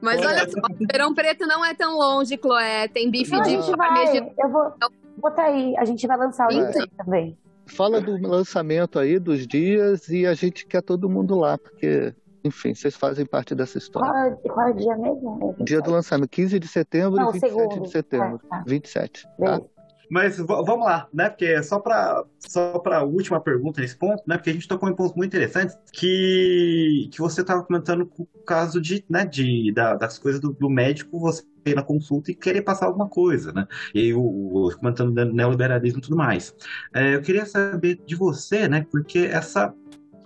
[0.00, 0.60] Mas olha só,
[0.90, 2.88] Verão Preto não é tão longe, Chloé.
[2.88, 4.18] Tem bife não, de a gente vai.
[4.38, 4.72] Eu vou
[5.16, 5.76] botar aí.
[5.76, 7.36] A gente vai lançar o link também.
[7.66, 12.14] Fala do lançamento aí, dos dias, e a gente quer todo mundo lá, porque,
[12.44, 14.10] enfim, vocês fazem parte dessa história.
[14.10, 15.56] Qual, é, qual é o dia mesmo?
[15.60, 17.82] Dia do lançamento, 15 de setembro não, e 27 segundo.
[17.82, 18.40] de setembro.
[18.44, 18.64] É, tá.
[18.66, 19.22] 27.
[19.22, 19.30] Tá?
[19.38, 19.73] Beleza.
[20.10, 21.28] Mas vamos lá, né?
[21.28, 24.36] Porque só para só para última pergunta nesse ponto, né?
[24.36, 28.44] Porque a gente tocou em pontos muito interessantes que, que você estava comentando com o
[28.44, 31.42] caso de, né, de, da, das coisas do, do, médico, você
[31.74, 33.66] na consulta e querer passar alguma coisa, né?
[33.94, 36.54] E o, o, comentando do neoliberalismo e tudo mais.
[36.94, 38.86] É, eu queria saber de você, né?
[38.90, 39.74] Porque essa,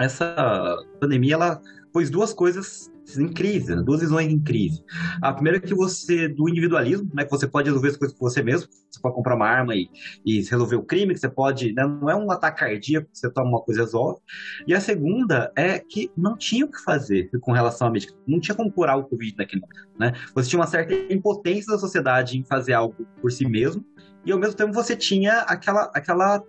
[0.01, 1.61] essa pandemia, ela
[1.93, 2.91] pôs duas coisas
[3.35, 3.83] crise, né?
[3.83, 4.83] duas visões crise.
[5.23, 8.29] A primeira é que você, do individualismo, né, que você pode resolver as coisas com
[8.29, 9.89] você mesmo, você pode comprar uma arma e,
[10.25, 13.49] e resolver o crime, que você pode, né, não é um ataque cardíaco, você toma
[13.49, 14.21] uma coisa e resolve.
[14.67, 18.41] E a segunda é que não tinha o que fazer com relação à medicina, não
[18.41, 20.13] tinha como curar o Covid naquele momento, né?
[20.35, 23.85] Você tinha uma certa impotência da sociedade em fazer algo por si mesmo,
[24.25, 26.43] e ao mesmo tempo você tinha aquela, aquela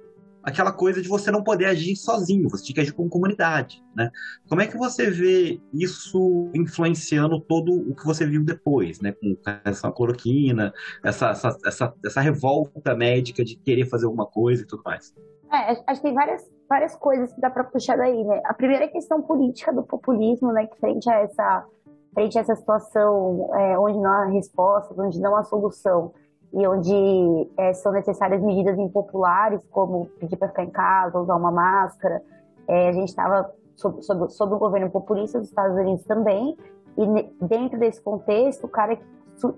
[0.43, 4.09] aquela coisa de você não poder agir sozinho, você tinha que agir como comunidade, né?
[4.47, 9.11] Como é que você vê isso influenciando todo o que você viu depois, né?
[9.11, 9.35] Com
[9.65, 14.81] essa cloroquina, essa, essa, essa, essa revolta médica de querer fazer alguma coisa e tudo
[14.85, 15.13] mais.
[15.51, 18.41] É, acho que tem várias, várias coisas que dá para puxar daí, né?
[18.45, 20.67] A primeira é a questão política do populismo, né?
[20.67, 21.65] Que frente a essa,
[22.13, 26.13] frente a essa situação é, onde não há resposta, onde não há solução
[26.51, 31.51] e onde é, são necessárias medidas impopulares, como pedir para ficar em casa, usar uma
[31.51, 32.21] máscara.
[32.67, 36.57] É, a gente estava sob, sob, sob o governo populista dos Estados Unidos também,
[36.97, 39.03] e dentro desse contexto, o cara que,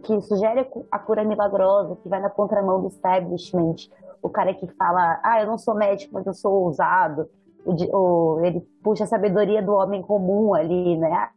[0.03, 3.75] que sugere a cura milagrosa, que vai na contramão do establishment,
[4.21, 7.27] o cara que fala, ah, eu não sou médico, mas eu sou ousado,
[7.65, 11.29] o, ele puxa a sabedoria do homem comum ali, né?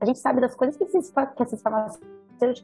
[0.00, 1.42] A gente sabe das coisas que esses, que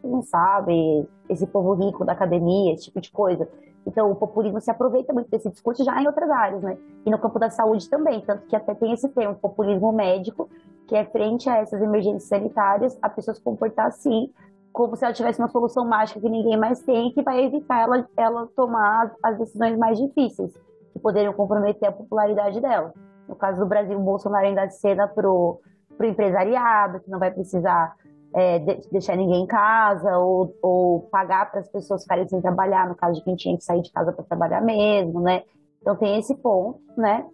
[0.05, 3.49] não sabem, esse povo rico da academia, esse tipo de coisa.
[3.87, 6.79] Então, o populismo se aproveita muito desse discurso já em outras áreas, né?
[7.05, 10.49] E no campo da saúde também, tanto que até tem esse termo, populismo médico,
[10.87, 14.33] que é frente a essas emergências sanitárias, a pessoa se comportar assim,
[14.73, 18.09] como se ela tivesse uma solução mágica que ninguém mais tem, que vai evitar ela,
[18.17, 20.53] ela tomar as decisões mais difíceis,
[20.93, 22.93] que poderiam comprometer a popularidade dela.
[23.29, 25.61] No caso do Brasil, o Bolsonaro ainda cena pro,
[25.97, 27.95] pro empresariado, que não vai precisar
[28.35, 32.89] é, de, deixar ninguém em casa, ou, ou pagar para as pessoas ficarem sem trabalhar,
[32.89, 35.45] no caso de quem tinha que sair de casa para trabalhar mesmo, né?
[35.81, 37.25] Então tem esse ponto, né?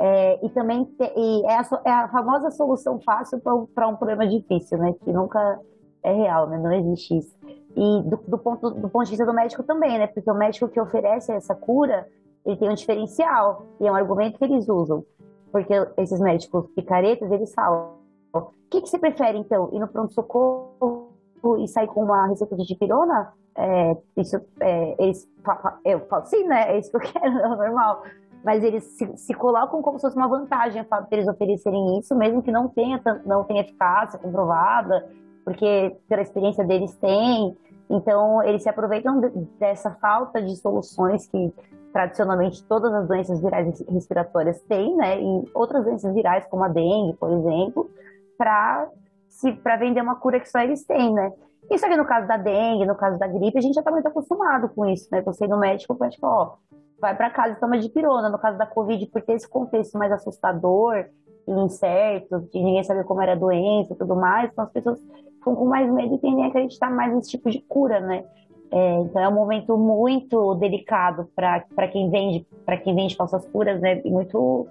[0.00, 4.26] É, e também te, e é, a, é, a, famosa solução fácil para um problema
[4.26, 4.94] difícil, né?
[5.04, 5.60] Que nunca
[6.02, 6.58] é real, né?
[6.58, 7.36] Não existe isso.
[7.76, 10.08] E do, do, ponto, do ponto de vista do médico também, né?
[10.08, 12.08] Porque o médico que oferece essa cura,
[12.44, 13.64] ele tem um diferencial.
[13.80, 15.04] E é um argumento que eles usam.
[15.52, 17.97] Porque esses médicos picaretas, eles falam,
[18.32, 19.70] o que, que você prefere, então?
[19.72, 21.08] Ir no pronto-socorro
[21.58, 23.32] e sair com uma receita de dipirona?
[23.56, 25.28] É, isso, é, eles,
[25.84, 26.72] eu falo, sim, né?
[26.72, 28.02] É isso que eu quero, é normal.
[28.44, 32.42] Mas eles se, se colocam como se fosse uma vantagem de eles oferecerem isso, mesmo
[32.42, 35.08] que não tenha, não tenha eficácia comprovada,
[35.44, 37.56] porque pela experiência deles tem.
[37.90, 39.20] Então, eles se aproveitam
[39.58, 41.52] dessa falta de soluções que
[41.92, 45.20] tradicionalmente todas as doenças virais respiratórias têm, né?
[45.20, 47.90] E outras doenças virais, como a dengue, por exemplo,
[48.38, 51.32] para vender uma cura que só eles têm, né?
[51.70, 54.08] Isso aqui no caso da dengue, no caso da gripe, a gente já está muito
[54.08, 55.20] acostumado com isso, né?
[55.22, 56.54] Você ir no médico, o médico, ó,
[56.98, 58.30] vai para casa e toma de pirona.
[58.30, 61.04] No caso da Covid, por ter esse contexto mais assustador
[61.46, 64.98] e incerto, ninguém saber como era a doença e tudo mais, então as pessoas
[65.34, 68.24] ficam com mais medo e tendem a acreditar mais nesse tipo de cura, né?
[68.70, 73.80] É, então é um momento muito delicado para quem vende para quem vende falsas curas,
[73.80, 74.00] né?
[74.04, 74.66] E muito,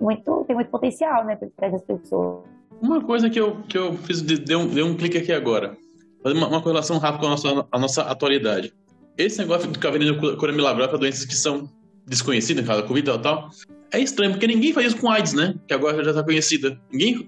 [0.00, 2.44] muito tem muito potencial, né, para essas pessoas.
[2.82, 5.76] Uma coisa que eu, que eu fiz, deu um, um clique aqui agora.
[6.22, 8.74] Fazer uma, uma correlação rápida com a nossa, a nossa atualidade.
[9.16, 11.70] Esse negócio de ficar vendendo cura milagrosa para doenças que são
[12.06, 13.50] desconhecidas, no caso da Covid e tal,
[13.92, 15.54] é estranho, porque ninguém faz isso com AIDS, né?
[15.68, 16.80] Que agora já está conhecida.
[16.90, 17.24] Ninguém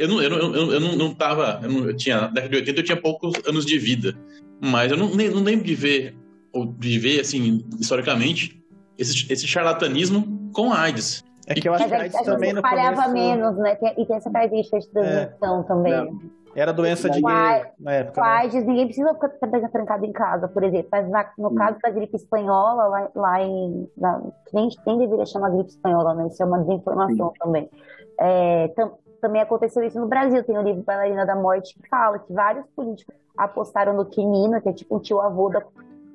[0.00, 1.60] eu não, eu, eu, eu não, não tava.
[1.62, 4.16] Eu, não, eu tinha, na década de 80 eu tinha poucos anos de vida.
[4.58, 6.14] Mas eu não, nem, não lembro de ver,
[6.52, 8.62] ou de ver, assim, historicamente,
[8.96, 11.22] esse, esse charlatanismo com AIDS.
[11.50, 13.10] É que eu acho que a AIDS também no começo...
[13.10, 13.76] menos, né?
[13.98, 15.92] E tem essa característica de transmissão é, também.
[15.92, 16.40] Não.
[16.54, 18.20] Era doença de na época.
[18.20, 18.60] Né?
[18.64, 20.88] Ninguém precisa ficar trancado em casa, por exemplo.
[20.92, 21.54] Mas na, no hum.
[21.56, 23.88] caso da gripe espanhola, lá, lá em.
[23.96, 24.20] Na,
[24.52, 26.28] nem, nem deveria chamar gripe espanhola, né?
[26.28, 27.38] Isso é uma desinformação Sim.
[27.40, 27.70] também.
[28.18, 30.44] É, tam, também aconteceu isso no Brasil.
[30.44, 34.68] Tem o livro Bailarina da Morte que fala que vários políticos apostaram no quinino, que
[34.68, 35.64] é tipo o tio avô da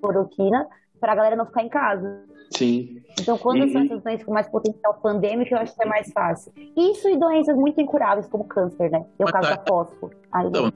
[0.01, 0.65] cloroquina,
[0.99, 2.23] para a galera não ficar em casa.
[2.51, 3.01] Sim.
[3.19, 3.71] Então, quando e...
[3.71, 6.51] são essas doenças com mais potencial pandêmico, eu acho que é mais fácil.
[6.75, 9.05] Isso e doenças muito incuráveis, como câncer, né?
[9.17, 10.11] É o caso da fósforo.
[10.45, 10.71] Então,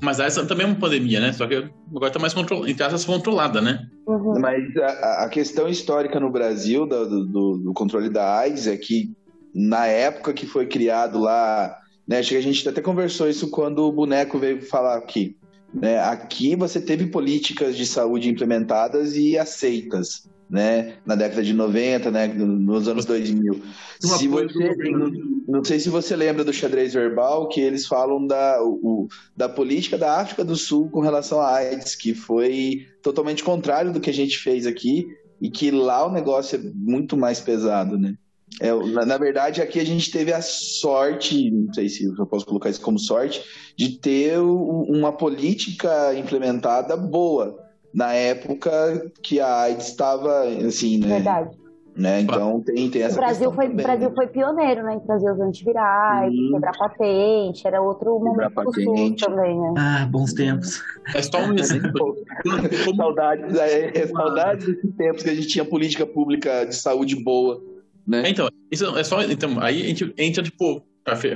[0.00, 1.32] mas essa também é uma pandemia, né?
[1.32, 1.54] Só que
[1.90, 2.66] agora está mais control...
[2.66, 3.86] em casas controlada, né?
[4.06, 4.38] Uhum.
[4.40, 9.12] Mas a, a, questão histórica no Brasil do, do, do controle da AIDS é que
[9.54, 11.78] na época que foi criado lá,
[12.08, 12.18] né?
[12.18, 15.36] Acho que a gente até conversou isso quando o boneco veio falar aqui.
[15.74, 15.98] Né?
[16.00, 20.30] Aqui você teve políticas de saúde implementadas e aceitas.
[20.50, 23.62] Né, na década de 90, né, nos anos 2000.
[23.98, 25.10] se você, não,
[25.48, 29.96] não, sei se você lembra do xadrez verbal, que eles falam da, o, da política
[29.96, 34.12] da África do Sul com relação à AIDS, que foi totalmente contrário do que a
[34.12, 35.06] gente fez aqui,
[35.40, 38.14] e que lá o negócio é muito mais pesado, né?
[38.60, 42.46] É, na, na, verdade, aqui a gente teve a sorte, não sei se eu posso
[42.46, 43.42] colocar isso como sorte,
[43.76, 47.58] de ter uma política implementada boa
[47.94, 51.08] na época que a AIDS estava, assim, né?
[51.08, 51.62] Verdade.
[51.94, 52.22] Né?
[52.22, 54.14] Então tem, tem essa o Brasil foi, também, Brasil né?
[54.14, 54.94] foi pioneiro, né?
[54.94, 56.50] Em trazer os antivirais, Sim.
[56.52, 59.74] quebrar patente, era outro Quebrar momento do também, né?
[59.76, 60.82] Ah, bons tempos.
[61.14, 62.16] É só um exemplo.
[62.96, 67.60] Saudades, é, é, saudades desses tempos que a gente tinha política pública de saúde boa,
[68.06, 68.22] né?
[68.26, 69.22] É, Então, isso é só.
[69.22, 70.82] Então, aí a gente entra, tipo,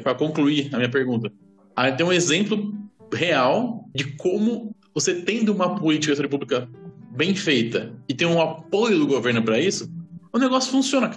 [0.03, 1.31] pra concluir a minha pergunta.
[1.75, 2.73] Aí tem um exemplo
[3.13, 6.69] real de como você tendo uma política de saúde pública
[7.11, 9.91] bem feita e tem um apoio do governo pra isso,
[10.33, 11.11] o negócio funciona.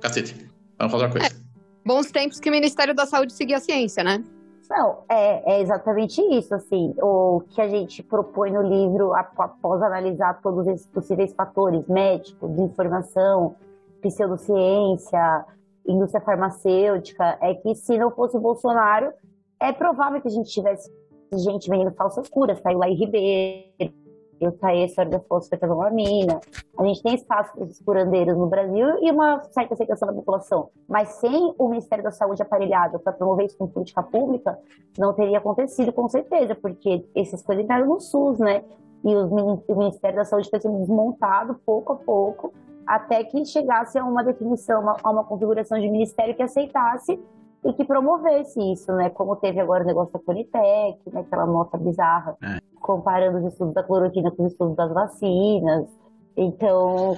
[0.00, 0.34] Cacete.
[0.78, 1.44] Vamos fazer uma coisa.
[1.84, 4.22] Bons tempos que o Ministério da Saúde seguia a ciência, né?
[4.70, 9.82] Não, é, é exatamente isso, assim, o que a gente propõe no livro, ap- após
[9.82, 13.54] analisar todos esses possíveis fatores, médico, desinformação,
[14.10, 15.44] pseudociência,
[15.86, 19.12] indústria farmacêutica, é que se não fosse o Bolsonaro,
[19.60, 20.90] é provável que a gente tivesse
[21.32, 23.92] gente vendendo falsas curas, saiu lá em Ribeiro,
[24.40, 26.40] eu saí a história da fosfetanolamina,
[26.78, 30.70] a gente tem espaço para esses curandeiros no Brasil e uma certa aceitação da população,
[30.88, 34.58] mas sem o Ministério da Saúde aparelhado para promover isso com política pública,
[34.98, 38.64] não teria acontecido com certeza, porque essas coisas entraram no SUS, né?
[39.04, 42.54] E o Ministério da Saúde foi sendo desmontado pouco a pouco,
[42.86, 47.18] até que chegasse a uma definição, uma- a uma configuração de ministério que aceitasse
[47.64, 49.08] e que promovesse isso, né?
[49.10, 51.20] Como teve agora o negócio da Conitec, né?
[51.20, 52.58] aquela nota bizarra, É.
[52.80, 55.88] comparando os estudos da cloroquina com os estudos das vacinas.
[56.36, 57.16] Então,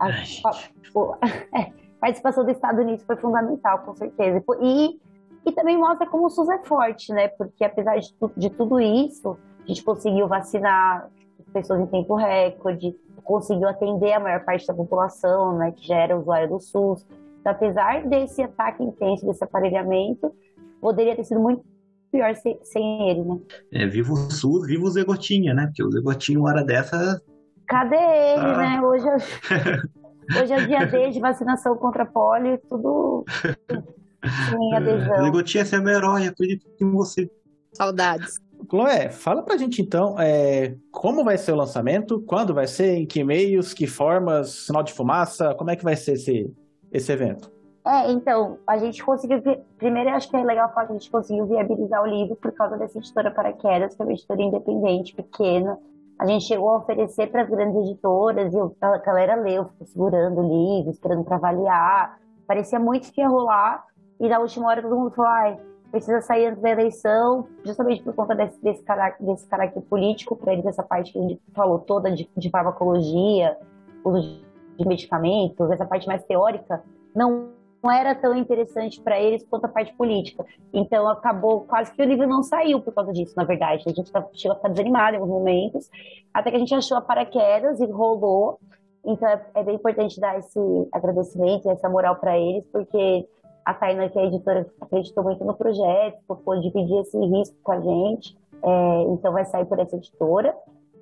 [0.00, 1.22] a, a- a
[2.00, 4.42] participação do Estado nisso foi fundamental, com certeza.
[4.60, 4.98] E,
[5.44, 7.28] e também mostra como o SUS é forte, né?
[7.28, 11.08] Porque apesar de, tu- de tudo isso, a gente conseguiu vacinar
[11.38, 15.72] as pessoas em tempo recorde, conseguiu atender a maior parte da população, né?
[15.72, 17.06] Que já era usuária do SUS.
[17.40, 20.32] Então, apesar desse ataque intenso, desse aparelhamento,
[20.80, 21.64] poderia ter sido muito
[22.10, 23.40] pior sem, sem ele, né?
[23.72, 25.66] É, viva o SUS, viva o Zé Gotinha, né?
[25.66, 27.20] Porque o Zé Gotinha, uma hora dessa,
[27.66, 28.56] Cadê ele, Ah.
[28.58, 28.80] né?
[28.82, 29.16] Hoje é,
[30.42, 33.24] hoje é dia D de vacinação contra pólio, tudo
[34.50, 35.24] sem é, adesão.
[35.24, 37.30] Zé Gotinha, você é meu herói, acredito em você.
[37.72, 38.38] Saudades.
[38.68, 43.06] Chloé, fala pra gente então é, como vai ser o lançamento, quando vai ser, em
[43.06, 46.52] que meios, que formas, sinal de fumaça, como é que vai ser esse,
[46.92, 47.50] esse evento?
[47.84, 49.42] É, então, a gente conseguiu.
[49.76, 52.76] Primeiro, acho que é legal falar que a gente conseguiu viabilizar o livro por causa
[52.76, 55.76] dessa editora Paraquedas, que é uma editora independente, pequena.
[56.18, 60.40] A gente chegou a oferecer para as grandes editoras e a galera leu, ficou segurando
[60.40, 62.20] o livro, esperando para avaliar.
[62.46, 63.84] Parecia muito que ia rolar,
[64.20, 65.58] e na última hora todo mundo falou: ai,
[65.92, 70.54] precisa sair antes da eleição, justamente por conta desse, desse, caráter, desse caráter político, para
[70.54, 73.56] eles, essa parte que a gente falou toda de, de farmacologia,
[74.02, 74.42] uso
[74.78, 76.82] de medicamentos, essa parte mais teórica,
[77.14, 77.50] não
[77.82, 80.46] não era tão interessante para eles quanto a parte política.
[80.72, 83.82] Então acabou quase que o livro não saiu por causa disso, na verdade.
[83.86, 85.90] A gente tá, chegou a ficar desanimado em alguns momentos,
[86.32, 88.60] até que a gente achou a paraquedas e rolou.
[89.04, 90.60] Então é, é bem importante dar esse
[90.92, 93.26] agradecimento, essa moral para eles, porque
[93.64, 97.72] a Taina, que é a editora, acreditou muito no projeto, pôde dividir esse risco com
[97.72, 98.36] a gente.
[98.62, 100.54] É, então vai sair por essa editora.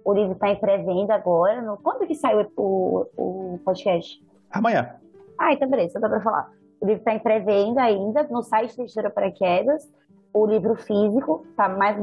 [0.05, 1.61] O livro está em pré-venda agora.
[1.63, 1.77] No...
[1.79, 4.23] Quando que sai o, o, o podcast?
[4.51, 4.95] Amanhã.
[5.39, 6.51] Ah, então beleza, dá pra falar.
[6.81, 9.87] O livro está em pré-venda ainda no site da Editora Paraquedas.
[10.33, 11.97] O livro físico está mais,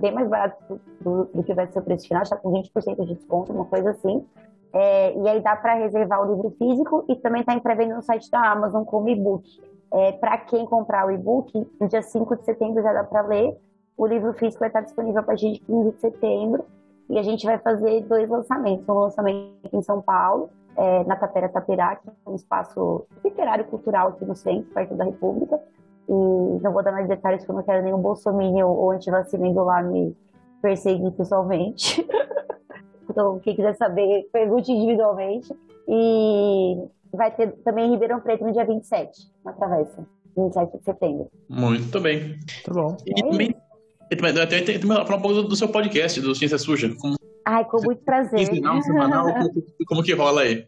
[0.00, 3.14] bem mais barato do, do que vai ser o preço final, está com 20% de
[3.14, 4.26] desconto, uma coisa assim.
[4.72, 8.02] É, e aí dá para reservar o livro físico e também está em pré-venda no
[8.02, 9.60] site da Amazon como e-book.
[9.92, 13.56] É, para quem comprar o e-book, no dia 5 de setembro já dá para ler.
[13.96, 16.64] O livro físico vai estar disponível a partir de 15 de setembro.
[17.08, 18.88] E a gente vai fazer dois lançamentos.
[18.88, 24.08] Um lançamento em São Paulo, é, na Tapera Tapirá, que é um espaço literário cultural
[24.08, 25.60] aqui no centro, perto da República.
[26.08, 29.62] E não vou dar mais detalhes porque eu não quero nenhum bolsominion ou antivacina indo
[29.64, 30.16] lá me
[30.62, 32.06] perseguir pessoalmente.
[33.10, 35.52] então, quem quiser saber, pergunte individualmente.
[35.88, 39.10] E vai ter também em Ribeirão Preto no dia 27,
[39.44, 40.06] na travessa.
[40.36, 41.30] 27 de setembro.
[41.48, 42.38] Muito bem.
[42.64, 42.96] Tá bom.
[43.06, 43.54] E também,
[44.10, 46.94] e também, também que falar um pouco do, do seu podcast, do Ciência Suja.
[47.00, 48.48] Como, Ai, com muito prazer.
[48.48, 49.50] quinzenal, semanal, como,
[49.86, 50.66] como que rola aí?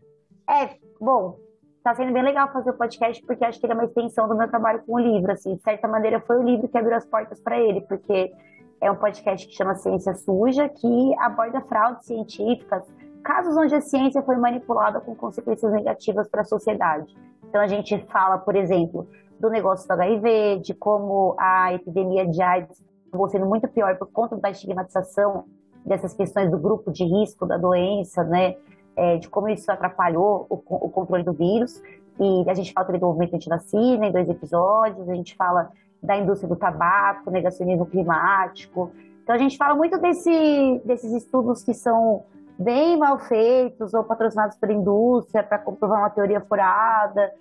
[0.49, 0.71] É,
[1.01, 1.39] bom,
[1.83, 4.37] tá sendo bem legal fazer o podcast porque acho que ele é uma extensão do
[4.37, 7.07] meu trabalho com o livro, assim, de certa maneira foi o livro que abriu as
[7.07, 8.33] portas para ele, porque
[8.81, 12.83] é um podcast que chama Ciência Suja, que aborda fraudes científicas,
[13.23, 17.17] casos onde a ciência foi manipulada com consequências negativas para a sociedade.
[17.49, 19.07] Então a gente fala, por exemplo,
[19.39, 24.11] do negócio do HIV, de como a epidemia de AIDS acabou sendo muito pior por
[24.11, 25.45] conta da estigmatização
[25.85, 28.57] dessas questões do grupo de risco da doença, né?
[28.95, 31.83] É, de como isso atrapalhou o, o, controle do vírus.
[32.21, 35.71] E a gente fala também do movimento anti-vacina em dois episódios, a gente fala
[36.03, 38.91] da indústria do tabaco, negacionismo climático.
[39.23, 42.25] Então a gente fala muito desse, desses estudos que são
[42.63, 47.33] bem mal feitos ou patrocinados pela indústria para comprovar uma teoria furada.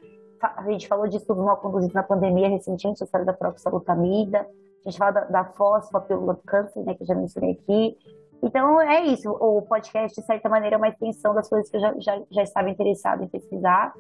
[0.42, 4.48] A gente falou de estudos mal conduzidos na pandemia recentemente, a história da própria salutamida.
[4.86, 7.52] A gente fala da, da fósforo, a pílula do câncer, né, que eu já mencionei
[7.52, 7.98] aqui.
[8.44, 9.30] Então, é isso.
[9.30, 12.42] O podcast, de certa maneira, é uma extensão das coisas que eu já, já, já
[12.42, 13.94] estava interessado em pesquisar.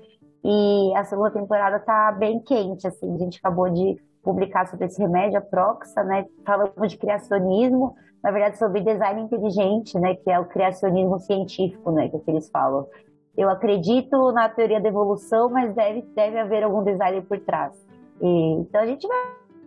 [0.43, 3.13] E a segunda temporada está bem quente, assim.
[3.13, 6.25] A gente acabou de publicar sobre esse remédio, a Proxa, né?
[6.43, 10.15] Falamos de criacionismo, na verdade sobre design inteligente, né?
[10.15, 12.09] Que é o criacionismo científico, né?
[12.09, 12.87] Que, é que eles falam.
[13.37, 17.73] Eu acredito na teoria da evolução, mas deve, deve haver algum design por trás.
[18.21, 19.19] E, então a gente vai,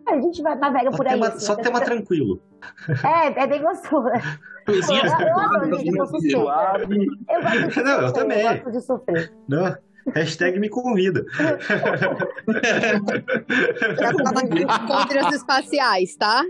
[0.06, 1.14] a gente vai navega só por aí.
[1.14, 2.40] Tema, assim, só então, tema tranquilo.
[3.04, 4.08] É, é bem gostoso.
[4.64, 5.84] Coisinha eu, eu eu.
[5.84, 8.40] Eu gosto de Não, eu sofrer, também.
[8.40, 9.32] Eu gosto de sofrer.
[9.46, 9.76] Não,
[10.12, 11.24] hashtag me convida.
[13.98, 16.42] Já tava aqui contra os espaciais, tá?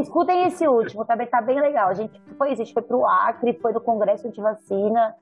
[0.00, 1.88] Escutem esse último, também tá bem legal.
[1.88, 5.14] A gente foi isso, a gente foi pro Acre, foi no Congresso de Vacina,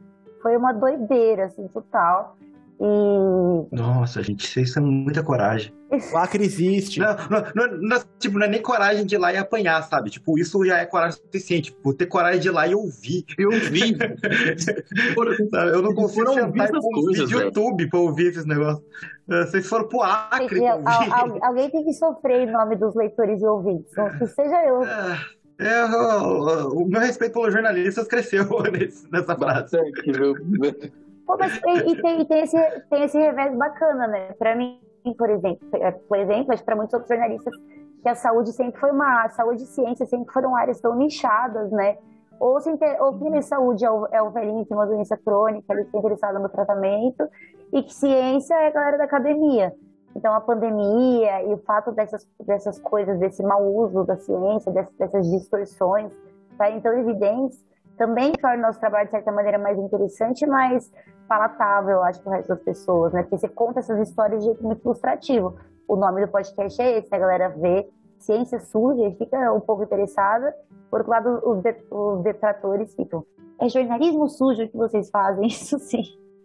[0.43, 2.37] foi uma doideira, assim, total.
[2.83, 5.71] E Nossa, gente, vocês têm muita coragem.
[6.13, 6.99] O Acre existe.
[7.01, 10.09] Não, não, não, não, tipo, não é nem coragem de ir lá e apanhar, sabe?
[10.09, 11.73] Tipo, isso já é coragem suficiente.
[11.73, 13.25] Tipo, ter coragem de ir lá e ouvir.
[13.37, 13.95] Eu vi.
[15.51, 15.71] Sabe?
[15.73, 17.41] Eu não consigo sentar e pôr um coisas, vídeo.
[17.43, 18.83] YouTube pra ouvir esses negócios.
[19.29, 21.13] Eh, Vocês foram pro Acre al- ouvir.
[21.13, 23.93] al- alguém tem que sofrer em nome dos leitores e ouvintes.
[23.97, 24.85] Não que seja eu.
[24.85, 29.77] É, eu- o meu respeito pelos jornalistas cresceu nesse- nessa frase.
[29.77, 30.35] Bastante, viu?
[31.31, 31.61] Pô, mas e,
[32.03, 34.33] tem, e tem esse, tem esse revés bacana, né?
[34.33, 34.81] Pra mim,
[35.17, 37.55] por exemplo, é, por exemplo, acho pra muitos outros jornalistas,
[38.03, 39.27] que a saúde sempre foi uma.
[39.27, 41.99] A saúde e ciência sempre foram áreas tão nichadas, né?
[42.41, 45.73] Ou, se inter, ou saúde é o, é o velhinho que tem uma doença crônica,
[45.73, 47.29] ele está interessado no tratamento,
[47.73, 49.73] e que ciência é a galera da academia.
[50.17, 54.97] Então, a pandemia e o fato dessas, dessas coisas, desse mau uso da ciência, dessas,
[54.97, 56.11] dessas distorções,
[56.59, 57.65] tá então evidentes,
[58.01, 60.91] também torna o nosso trabalho, de certa maneira, mais interessante e mais
[61.29, 63.23] palatável, eu acho, para o resto das pessoas, né?
[63.25, 65.55] Porque você conta essas histórias de jeito muito ilustrativo.
[65.87, 67.87] O nome do podcast é esse, a galera vê
[68.19, 70.55] ciência suja e fica um pouco interessada.
[70.91, 73.23] Por outro lado, os, de- os detratores ficam,
[73.61, 76.03] é jornalismo sujo que vocês fazem, isso sim.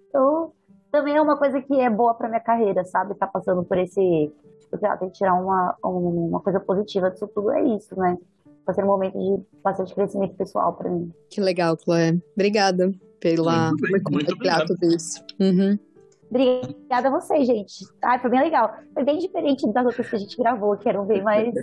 [0.09, 0.51] Então,
[0.91, 3.15] também é uma coisa que é boa para minha carreira, sabe?
[3.15, 4.29] Tá passando por esse.
[4.59, 8.17] Tipo, tem que tirar uma, um- uma coisa positiva disso tudo, é isso, né?
[8.65, 11.11] Vai ser um momento de bastante crescimento pessoal para mim.
[11.29, 12.19] Que legal, Chloé.
[12.33, 15.23] Obrigada pela Muito bem, por muito compartilhar tudo isso.
[15.39, 15.77] Uhum.
[16.29, 17.85] Obrigada a vocês, gente.
[18.03, 18.73] Ai, foi bem legal.
[18.93, 21.53] Foi bem diferente das outras que a gente gravou, que eram bem mais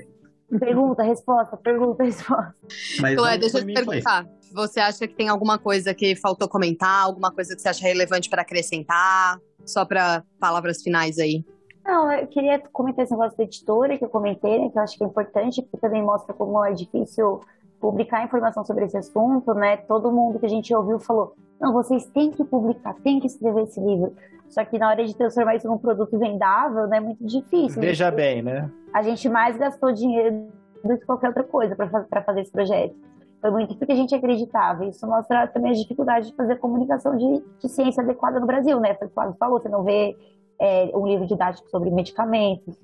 [0.58, 2.54] pergunta, resposta, pergunta, resposta.
[3.00, 3.84] Mas deixa eu te mim, foi.
[3.84, 4.26] perguntar.
[4.52, 7.04] Você acha que tem alguma coisa que faltou comentar?
[7.04, 9.38] Alguma coisa que você acha relevante para acrescentar?
[9.64, 11.44] Só para palavras finais aí.
[11.84, 14.96] Não, eu queria comentar esse negócio da editora que eu comentei, né, que eu acho
[14.96, 17.40] que é importante, porque também mostra como é difícil
[17.80, 19.76] publicar informação sobre esse assunto, né?
[19.76, 23.64] Todo mundo que a gente ouviu falou: não, vocês têm que publicar, têm que escrever
[23.64, 24.14] esse livro.
[24.48, 27.80] Só que na hora de transformar isso num produto vendável, né, é muito difícil.
[27.80, 28.70] Veja bem, né?
[28.92, 30.48] a gente mais gastou dinheiro
[30.84, 32.94] do que qualquer outra coisa para fazer esse projeto.
[33.40, 34.84] Foi muito porque a gente acreditava.
[34.84, 38.94] Isso mostra também as dificuldades de fazer comunicação de, de ciência adequada no Brasil, né?
[38.94, 40.16] Foi o que o Flávio falou, você não vê
[40.62, 42.78] é, um livro didático sobre medicamentos.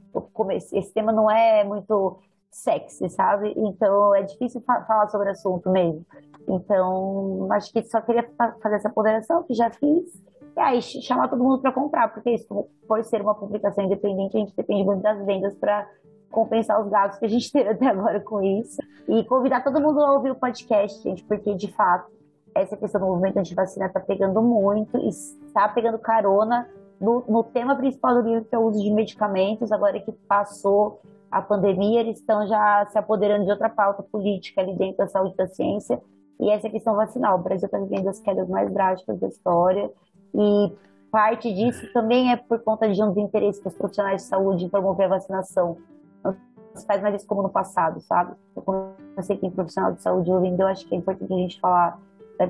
[0.50, 2.18] Esse, tema não é muito
[2.50, 3.54] sexy, sabe?
[3.56, 6.04] Então é difícil fa- falar sobre o assunto mesmo.
[6.48, 10.12] Então, acho que só queria fa- fazer essa ponderação, que já fiz.
[10.56, 14.36] E aí, ch- chamar todo mundo para comprar, porque isso, por ser uma publicação independente,
[14.36, 15.86] a gente depende muito das vendas para
[16.32, 18.82] compensar os gastos que a gente teve até agora com isso.
[19.06, 22.10] E convidar todo mundo a ouvir o podcast, gente, porque de fato
[22.56, 26.68] essa questão do movimento antivacina está pegando muito e está pegando carona
[27.00, 29.72] no, no tema principal do livro, que é o uso de medicamentos.
[29.72, 31.00] Agora que passou
[31.30, 35.36] a pandemia, eles estão já se apoderando de outra pauta política ali dentro da saúde
[35.36, 36.00] da ciência.
[36.40, 37.38] E essa questão vacinal.
[37.38, 39.90] O Brasil está vivendo as quedas mais drásticas da história.
[40.34, 40.72] E
[41.10, 45.06] parte disso também é por conta de um desinteresse dos profissionais de saúde em promover
[45.06, 45.76] a vacinação.
[46.22, 46.34] Não
[46.74, 48.34] se faz mais isso como no passado, sabe?
[48.54, 51.98] Eu comecei em profissional de saúde ouvindo, eu acho que é importante a gente falar
[52.38, 52.46] né,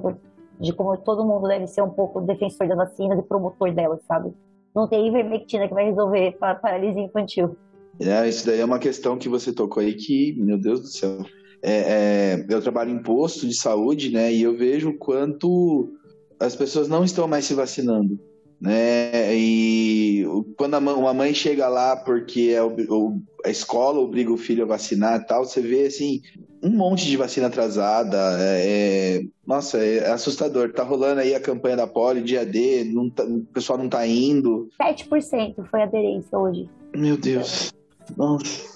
[0.60, 4.32] de como todo mundo deve ser um pouco defensor da vacina e promotor dela, sabe?
[4.74, 7.56] Não tem ivermectina que vai resolver a paralisia infantil.
[8.00, 11.18] É, isso daí é uma questão que você tocou aí que, meu Deus do céu.
[11.62, 14.32] É, é, eu trabalho em posto de saúde, né?
[14.32, 15.92] E eu vejo quanto
[16.38, 18.18] as pessoas não estão mais se vacinando,
[18.60, 19.34] né?
[19.36, 20.24] E
[20.56, 24.64] quando a mãe, uma mãe chega lá porque é o- a escola obriga o filho
[24.64, 26.20] a vacinar e tal, você vê assim
[26.62, 28.16] um monte de vacina atrasada.
[28.40, 30.72] É, é- nossa, é assustador.
[30.72, 34.04] Tá rolando aí a campanha da polio, dia D, não tá- o pessoal não tá
[34.06, 34.68] indo.
[34.76, 36.68] 7% foi aderência hoje.
[36.96, 37.72] Meu Deus.
[38.16, 38.66] Nossa.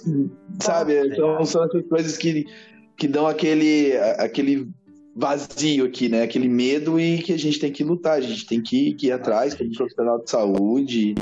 [0.60, 2.44] Sabe, então são essas coisas que,
[2.96, 4.68] que dão aquele, aquele
[5.14, 6.22] vazio aqui, né?
[6.22, 9.12] Aquele medo e que a gente tem que lutar, a gente tem que, que ir
[9.12, 11.14] atrás como profissional de saúde,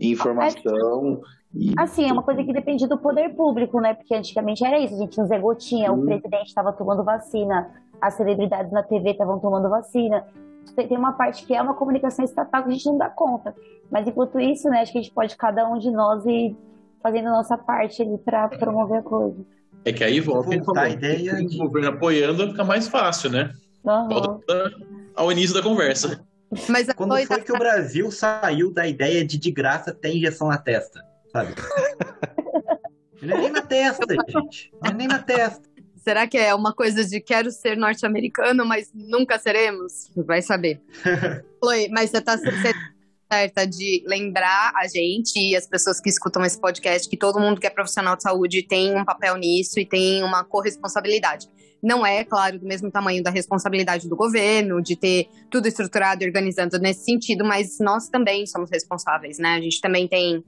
[0.00, 1.20] informação.
[1.54, 1.72] E...
[1.78, 3.94] Assim, é uma coisa que depende do poder público, né?
[3.94, 7.70] Porque antigamente era isso, a gente tinha Zé Gotinha, o presidente estava tomando vacina,
[8.00, 10.26] as celebridades na TV estavam tomando vacina.
[10.74, 13.54] Tem uma parte que é uma comunicação estatal que a gente não dá conta.
[13.90, 16.56] Mas enquanto isso, né, acho que a gente pode, cada um de nós, ir
[17.00, 19.46] fazendo a nossa parte ali para promover a coisa.
[19.86, 21.56] É que aí volta a ideia de...
[21.56, 23.52] o governo apoiando fica mais fácil, né?
[23.84, 24.08] Uhum.
[24.08, 24.74] Volta
[25.14, 26.20] ao início da conversa.
[26.68, 27.40] Mas Quando foi da...
[27.40, 31.54] que o Brasil saiu da ideia de de graça ter injeção na testa, sabe?
[33.22, 34.72] Não é nem na testa, gente.
[34.82, 35.62] Não é nem na testa.
[35.96, 40.10] Será que é uma coisa de quero ser norte-americano, mas nunca seremos?
[40.16, 40.80] Vai saber.
[41.62, 42.36] Chloe, mas você tá
[43.30, 47.60] certa de lembrar a gente e as pessoas que escutam esse podcast que todo mundo
[47.60, 51.48] que é profissional de saúde tem um papel nisso e tem uma corresponsabilidade.
[51.82, 56.26] Não é, claro, do mesmo tamanho da responsabilidade do governo, de ter tudo estruturado e
[56.26, 59.50] organizado nesse sentido, mas nós também somos responsáveis, né?
[59.50, 60.42] A gente também tem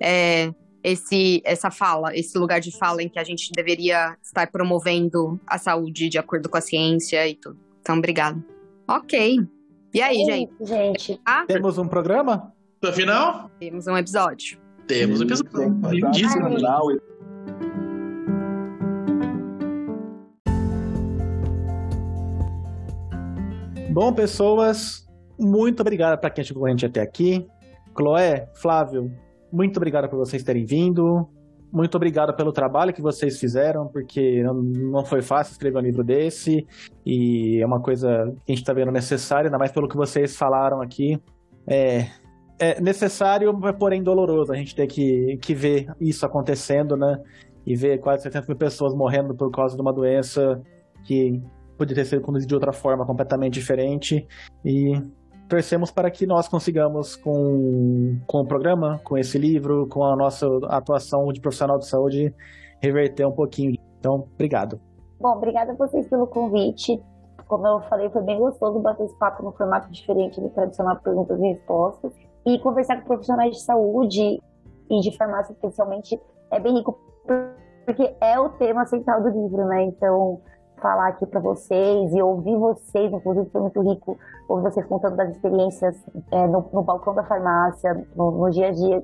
[0.00, 0.52] é,
[0.82, 5.58] esse, essa fala, esse lugar de fala em que a gente deveria estar promovendo a
[5.58, 7.58] saúde de acordo com a ciência e tudo.
[7.80, 8.44] Então, obrigado.
[8.86, 9.38] Ok.
[9.94, 10.52] E aí, é gente?
[10.60, 11.20] Gente.
[11.24, 12.52] Ah, Temos um programa?
[12.82, 14.58] Afinal, temos um episódio.
[14.88, 15.80] temos um episódio.
[15.90, 16.46] Lindíssimo.
[16.66, 16.98] Ai.
[23.90, 25.06] Bom, pessoas,
[25.38, 27.46] muito obrigado para quem chegou com a gente até aqui.
[27.96, 29.12] Chloé, Flávio,
[29.52, 31.28] muito obrigado por vocês terem vindo.
[31.74, 36.64] Muito obrigado pelo trabalho que vocês fizeram, porque não, foi fácil escrever um livro desse.
[37.04, 38.06] E é uma coisa
[38.46, 41.20] que a gente está vendo necessária, ainda mais pelo que vocês falaram aqui.
[41.66, 42.06] É,
[42.60, 47.18] é necessário, porém doloroso a gente ter que, que ver isso acontecendo, né?
[47.66, 50.62] E ver quase 70 mil pessoas morrendo por causa de uma doença
[51.04, 51.42] que
[51.76, 54.24] poderia ter sido conduzida de outra forma completamente diferente.
[54.64, 54.92] E
[55.48, 60.46] torcemos para que nós consigamos, com, com o programa, com esse livro, com a nossa
[60.68, 62.34] atuação de profissional de saúde,
[62.80, 63.76] reverter um pouquinho.
[63.98, 64.80] Então, obrigado.
[65.20, 67.00] Bom, obrigada a vocês pelo convite.
[67.46, 71.38] Como eu falei, foi bem gostoso bater esse papo no formato diferente do tradicional perguntas
[71.38, 72.12] e respostas.
[72.46, 74.40] E conversar com profissionais de saúde
[74.90, 76.98] e de farmácia, especialmente, é bem rico,
[77.86, 79.84] porque é o tema central do livro, né?
[79.84, 80.40] Então,
[80.76, 84.18] falar aqui para vocês e ouvir vocês, inclusive foi muito rico
[84.48, 85.96] ouvir vocês contando das experiências
[86.30, 89.02] é, no, no, balcão da farmácia, no, no dia a dia,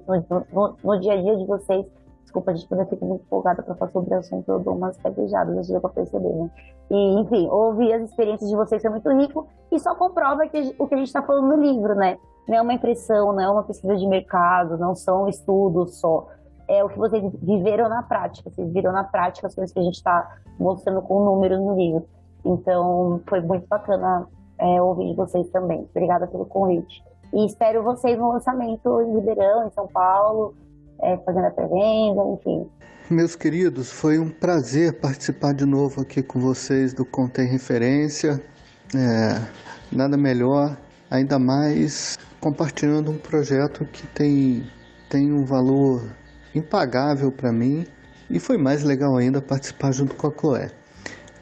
[0.53, 1.87] no, no, dia a dia de vocês.
[2.23, 4.97] Desculpa, a gente eu fico muito empolgada para falar sobre o assunto, eu dou umas
[4.99, 6.51] gaguejadas, já deu para perceber, né?
[6.91, 10.87] E, enfim, ouvir as experiências de vocês foi muito rico e só comprova que, o
[10.87, 12.19] que a gente está falando no livro, né?
[12.47, 16.29] Não é uma impressão, não é uma pesquisa de mercado, não são estudos só
[16.71, 18.49] é o que vocês viveram na prática.
[18.49, 22.07] Vocês viram na prática as coisas que a gente está mostrando com números no livro.
[22.45, 24.27] Então, foi muito bacana
[24.57, 25.89] é, ouvir de vocês também.
[25.91, 27.03] Obrigada pelo convite.
[27.35, 30.55] E espero vocês no lançamento em Ribeirão, em São Paulo,
[31.03, 32.71] é, fazendo a pré-venda, enfim.
[33.11, 38.41] Meus queridos, foi um prazer participar de novo aqui com vocês do Contém Referência.
[38.95, 39.41] É,
[39.91, 40.79] nada melhor,
[41.11, 44.63] ainda mais compartilhando um projeto que tem,
[45.09, 46.20] tem um valor
[46.55, 47.87] impagável para mim
[48.29, 50.71] e foi mais legal ainda participar junto com a Chloé.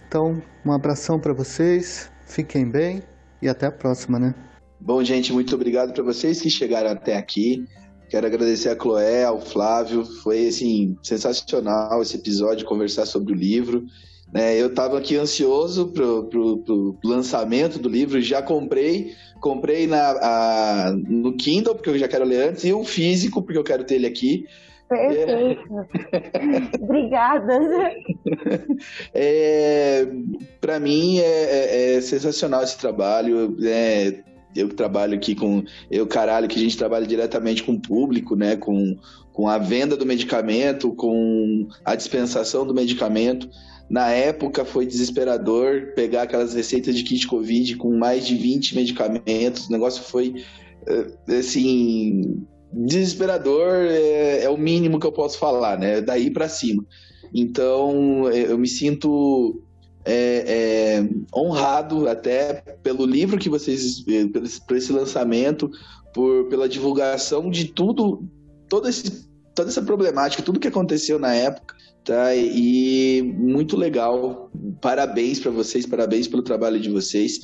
[0.07, 3.03] Então, um abração para vocês, fiquem bem
[3.43, 4.35] e até a próxima, né?
[4.81, 7.67] Bom, gente, muito obrigado para vocês que chegaram até aqui.
[8.09, 10.05] Quero agradecer a Chloé, ao Flávio.
[10.05, 13.85] Foi assim sensacional esse episódio conversar sobre o livro.
[14.33, 14.59] Né?
[14.59, 21.35] Eu estava aqui ansioso pro, pro, lançamento do livro, já comprei, comprei na, a, no
[21.35, 24.07] Kindle porque eu já quero ler antes e o físico porque eu quero ter ele
[24.07, 24.47] aqui.
[24.89, 25.87] Perfeito.
[26.83, 27.59] Obrigada.
[29.15, 30.07] É,
[30.61, 33.57] para mim é, é, é, sensacional esse trabalho.
[33.63, 34.23] É,
[34.55, 35.65] eu que trabalho aqui com.
[35.91, 38.57] Eu, caralho, que a gente trabalha diretamente com o público, né?
[38.57, 38.97] Com,
[39.33, 43.49] com a venda do medicamento, com a dispensação do medicamento.
[43.91, 49.69] Na época foi desesperador pegar aquelas receitas de kit Covid com mais de 20 medicamentos.
[49.69, 50.45] O negócio foi
[50.87, 56.01] é, assim desesperador é, é, o mínimo que eu posso falar, né?
[56.01, 56.85] Daí para cima.
[57.35, 59.63] Então é, eu me sinto
[60.05, 64.05] é, é, honrado até pelo livro que vocês,
[64.67, 65.71] por esse lançamento,
[66.15, 68.23] por pela divulgação de tudo,
[68.69, 72.35] todo esse, toda essa problemática, tudo que aconteceu na época, tá?
[72.35, 74.49] E muito legal
[74.81, 77.41] parabéns para vocês, parabéns pelo trabalho de vocês.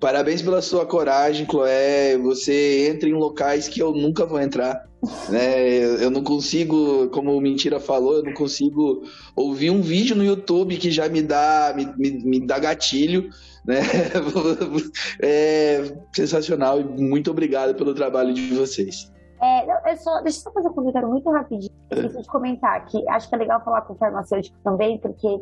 [0.00, 2.16] Parabéns pela sua coragem, Chloé.
[2.18, 4.86] Você entra em locais que eu nunca vou entrar.
[5.28, 6.02] Né?
[6.02, 9.02] Eu não consigo, como o Mentira falou, eu não consigo
[9.34, 13.30] ouvir um vídeo no YouTube que já me dá, me, me, me dá gatilho.
[13.64, 13.80] Né?
[15.20, 19.10] É sensacional e muito obrigado pelo trabalho de vocês.
[19.40, 21.72] É, não, é só, deixa eu só fazer um comentário muito rapidinho.
[21.88, 25.40] Preciso de comentar que acho que é legal falar com o farmacêutico também, porque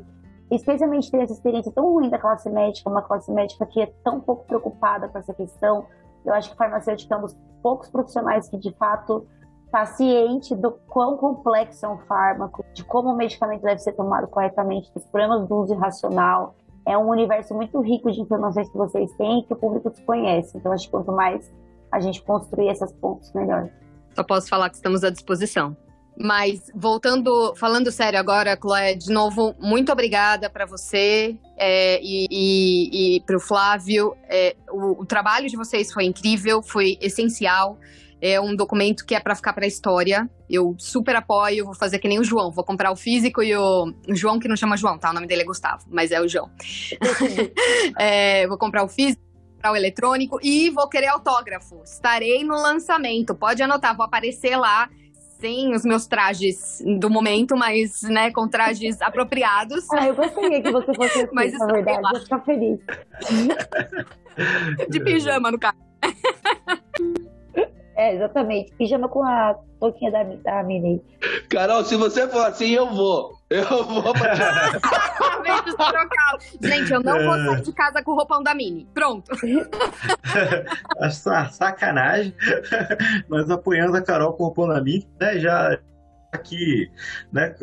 [0.51, 4.21] especialmente ter essa experiência tão ruim da classe médica, uma classe médica que é tão
[4.21, 5.87] pouco preocupada com essa questão,
[6.25, 9.27] eu acho que o farmacêutico é um dos poucos profissionais que de fato
[9.65, 14.29] está ciente do quão complexo é um fármaco, de como o medicamento deve ser tomado
[14.29, 16.55] corretamente, dos problemas do uso irracional.
[16.87, 20.57] É um universo muito rico de informações que vocês têm e que o público desconhece.
[20.57, 21.53] Então, acho que quanto mais
[21.91, 23.69] a gente construir essas pontes, melhor.
[24.17, 25.77] Só posso falar que estamos à disposição.
[26.19, 33.17] Mas voltando, falando sério agora, Chloé, de novo, muito obrigada para você é, e, e,
[33.17, 34.17] e para o Flávio.
[34.27, 37.79] É, o, o, trabalho de vocês foi incrível, foi essencial.
[38.19, 40.27] É um documento que é para ficar para a história.
[40.49, 42.51] Eu super apoio, vou fazer que nem o João.
[42.51, 45.11] Vou comprar o físico e o, o João, que não chama João, tá?
[45.11, 46.51] O nome dele é Gustavo, mas é o João.
[47.99, 49.26] É, vou comprar o físico
[49.65, 51.83] o eletrônico e vou querer autógrafo.
[51.85, 53.35] Estarei no lançamento.
[53.35, 54.89] Pode anotar, vou aparecer lá
[55.41, 59.85] sem os meus trajes do momento, mas, né, com trajes apropriados.
[59.93, 62.81] Ah, eu gostaria que você fosse assim, mas na verdade, vou ficar feliz.
[64.89, 65.77] De pijama, no caso.
[67.97, 68.73] É, exatamente.
[68.75, 71.03] Pijama com a touquinha da, da Mini.
[71.49, 73.35] Carol, se você for assim, eu vou.
[73.49, 74.35] Eu vou pra...
[76.61, 78.87] Gente, eu não vou sair de casa com o roupão da Mini.
[78.93, 79.31] Pronto.
[81.53, 82.35] Sacanagem.
[83.29, 85.39] Nós apoiando a Carol com o roupão da Mini, né?
[85.39, 85.79] Já
[86.33, 86.91] aqui,
[87.33, 87.55] né?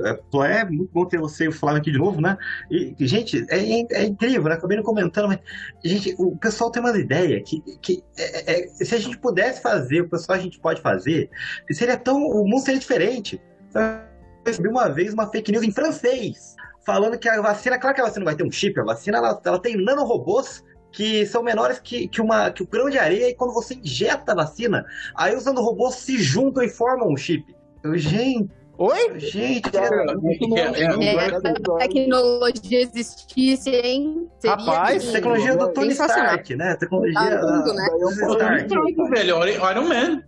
[0.46, 2.38] É muito bom ter você e o Flávio aqui de novo, né?
[2.70, 4.56] E, gente, é, é incrível, né?
[4.56, 5.40] Acabei não comentando, mas,
[5.84, 10.02] gente, o pessoal tem uma ideia que, que é, é, se a gente pudesse fazer,
[10.02, 11.30] o pessoal a gente pode fazer,
[11.72, 12.18] seria tão.
[12.24, 13.42] O mundo seria diferente.
[13.74, 14.02] Eu
[14.46, 18.06] recebi uma vez uma fake news em francês, falando que a vacina, claro que a
[18.06, 22.08] vacina vai ter um chip, a vacina ela, ela tem nanorobôs que são menores que,
[22.08, 24.86] que, uma, que o grão de areia, e quando você injeta a vacina,
[25.16, 27.44] aí os nanorobôs se juntam e formam um chip.
[27.84, 29.20] Eu, gente, Oi?
[29.20, 34.28] Gente, que é, a tecnologia existisse, hein?
[34.40, 36.76] Seria Rapaz, tecnologia do Tony Stark, né?
[36.78, 37.88] Tecnologia ah, mundo, né?
[38.32, 39.10] Stark.
[39.10, 40.24] Velho, Iron Man.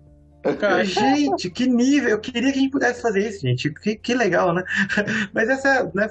[0.53, 2.09] Cara, gente, que nível!
[2.09, 3.69] Eu queria que a gente pudesse fazer isso, gente.
[3.71, 4.63] Que, que legal, né?
[5.33, 6.07] Mas essa, né,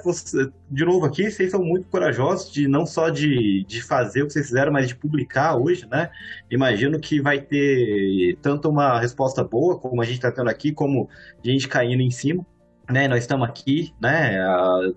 [0.69, 4.33] de novo aqui, vocês são muito corajosos de não só de, de fazer o que
[4.33, 6.09] vocês fizeram, mas de publicar hoje, né?
[6.49, 11.09] Imagino que vai ter tanto uma resposta boa, como a gente está tendo aqui, como
[11.43, 12.45] gente caindo em cima
[12.89, 14.37] né, nós estamos aqui, né,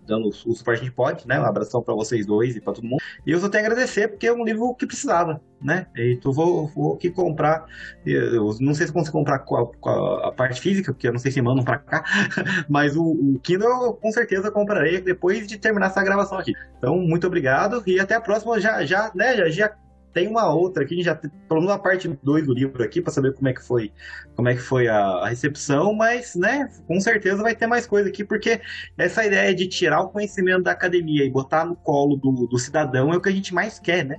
[0.06, 2.72] dando o suporte que a gente pode, né, um abração para vocês dois e para
[2.72, 3.00] todo mundo.
[3.26, 6.32] E eu só tenho a agradecer porque é um livro que precisava, né, e tu
[6.32, 7.66] vou, vou aqui comprar,
[8.04, 11.18] eu não sei se consigo comprar com a, com a, parte física, porque eu não
[11.18, 12.04] sei se mandam para cá,
[12.68, 16.52] mas o, o Kindle eu com certeza comprarei depois de terminar essa gravação aqui.
[16.78, 19.76] Então, muito obrigado e até a próxima, já, já, né, já, já
[20.18, 23.32] tem uma outra aqui, já pelo menos a parte 2 do livro aqui para saber
[23.34, 23.92] como é que foi,
[24.34, 28.08] como é que foi a, a, recepção, mas, né, com certeza vai ter mais coisa
[28.08, 28.60] aqui, porque
[28.98, 33.12] essa ideia de tirar o conhecimento da academia e botar no colo do, do cidadão
[33.12, 34.16] é o que a gente mais quer, né?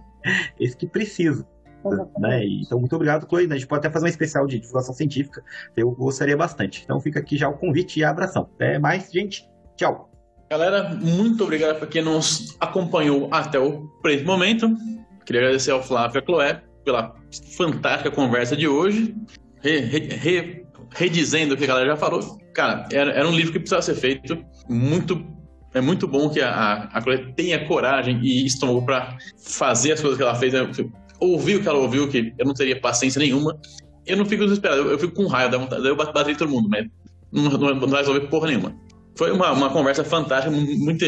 [0.58, 1.46] Esse que precisa.
[2.18, 2.46] Né?
[2.46, 3.48] Então, muito obrigado, Chloe.
[3.52, 5.44] A gente pode até fazer um especial de divulgação científica.
[5.76, 6.82] Eu gostaria bastante.
[6.84, 8.50] Então, fica aqui já o convite e a abração.
[8.56, 9.50] Até mais, gente.
[9.78, 10.10] Tchau.
[10.50, 14.76] Galera, muito obrigado por quem nos acompanhou até o presente momento.
[15.30, 17.16] Queria agradecer ao Flávio e à Cloé pela
[17.56, 19.16] fantástica conversa de hoje.
[19.62, 22.40] Re, re, re, redizendo o que a galera já falou.
[22.52, 24.44] Cara, era, era um livro que precisava ser feito.
[24.68, 25.24] Muito
[25.76, 30.18] é muito bom que a, a Chloe tenha coragem e estômago para fazer as coisas
[30.18, 30.52] que ela fez.
[31.20, 33.56] Ouvir o que ela ouviu, que eu não teria paciência nenhuma.
[34.08, 36.50] Eu não fico desesperado, eu, eu fico com raiva, da vontade, eu bater em todo
[36.50, 36.88] mundo, mas
[37.32, 38.76] não, não, não vai resolver porra nenhuma.
[39.16, 41.06] Foi uma, uma conversa fantástica, muito.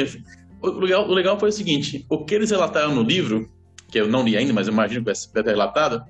[0.61, 3.49] O legal, o legal foi o seguinte: o que eles relataram no livro
[3.91, 6.03] que eu não li ainda, mas eu imagino que vai ser relatado,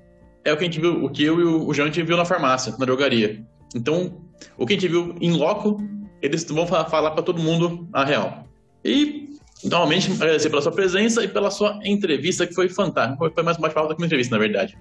[0.44, 2.16] é o que a gente viu, o que eu e o João a gente viu
[2.16, 3.44] na farmácia, na drogaria.
[3.74, 4.22] Então,
[4.56, 5.78] o que a gente viu em loco,
[6.20, 8.46] eles vão falar para todo mundo a real.
[8.84, 9.28] E,
[9.64, 13.30] novamente, agradecer pela sua presença e pela sua entrevista, que foi fantástica.
[13.34, 14.76] Foi mais bate-papo do que uma entrevista, na verdade.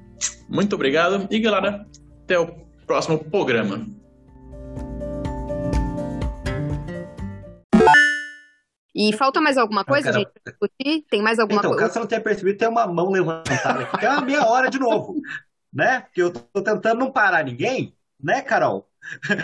[0.49, 1.85] Muito obrigado e, galera,
[2.23, 2.47] até o
[2.85, 3.87] próximo programa.
[8.93, 11.05] E falta mais alguma coisa, ah, gente, discutir?
[11.09, 11.85] Tem mais alguma então, coisa?
[11.85, 14.45] Então, caso você não tenha percebido, tem uma mão levantada aqui, que é uma meia
[14.45, 15.15] hora de novo,
[15.73, 16.01] né?
[16.01, 18.89] Porque eu tô tentando não parar ninguém, né, Carol?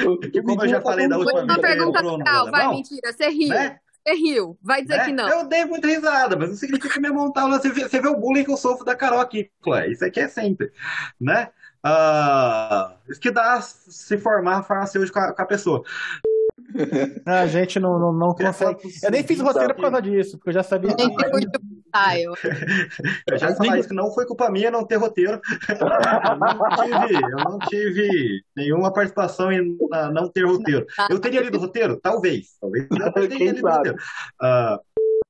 [0.04, 1.52] Porque como eu já falei da última vez...
[1.52, 3.50] Uma pergunta final, vai, mentira, você riu.
[3.50, 3.80] Né?
[4.06, 4.58] Você riu.
[4.62, 5.06] Vai dizer né?
[5.06, 5.30] que não.
[5.30, 7.48] Eu dei muita risada, mas não significa que me montar.
[7.48, 9.90] Você vê, você vê o bullying que eu sofro da Carol aqui, Clé.
[9.90, 10.72] Isso aqui é sempre,
[11.20, 11.50] né?
[11.84, 15.84] Ah, isso que dá se formar farmacêutico com a, com a pessoa.
[17.26, 18.80] A gente não, não, não consegue.
[19.04, 20.94] Eu nem fiz roteiro por causa disso, porque eu já sabia.
[20.98, 21.60] Nem tem muito.
[23.28, 25.40] Eu já ia falar isso, que não foi culpa minha não ter roteiro.
[25.70, 30.86] Eu não tive, eu não tive nenhuma participação em na- não ter roteiro.
[31.10, 31.98] Eu teria lido o roteiro?
[32.00, 32.58] Talvez.
[32.60, 33.98] Talvez eu teria Quem lido o roteiro.
[34.40, 34.80] Ah,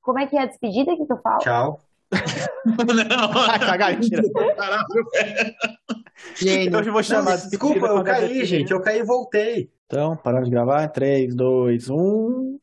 [0.02, 1.38] Como é que é a despedida que tu fala?
[1.38, 1.80] tchau.
[2.12, 4.22] Ah, cagar, mentira.
[4.56, 4.84] Caralho.
[6.86, 7.38] Eu vou chamar.
[7.38, 8.72] Não, desculpa, eu caí, gente.
[8.72, 9.70] Eu caí e voltei.
[9.90, 10.86] Então, paramos de gravar.
[10.88, 12.54] 3, 2, 1.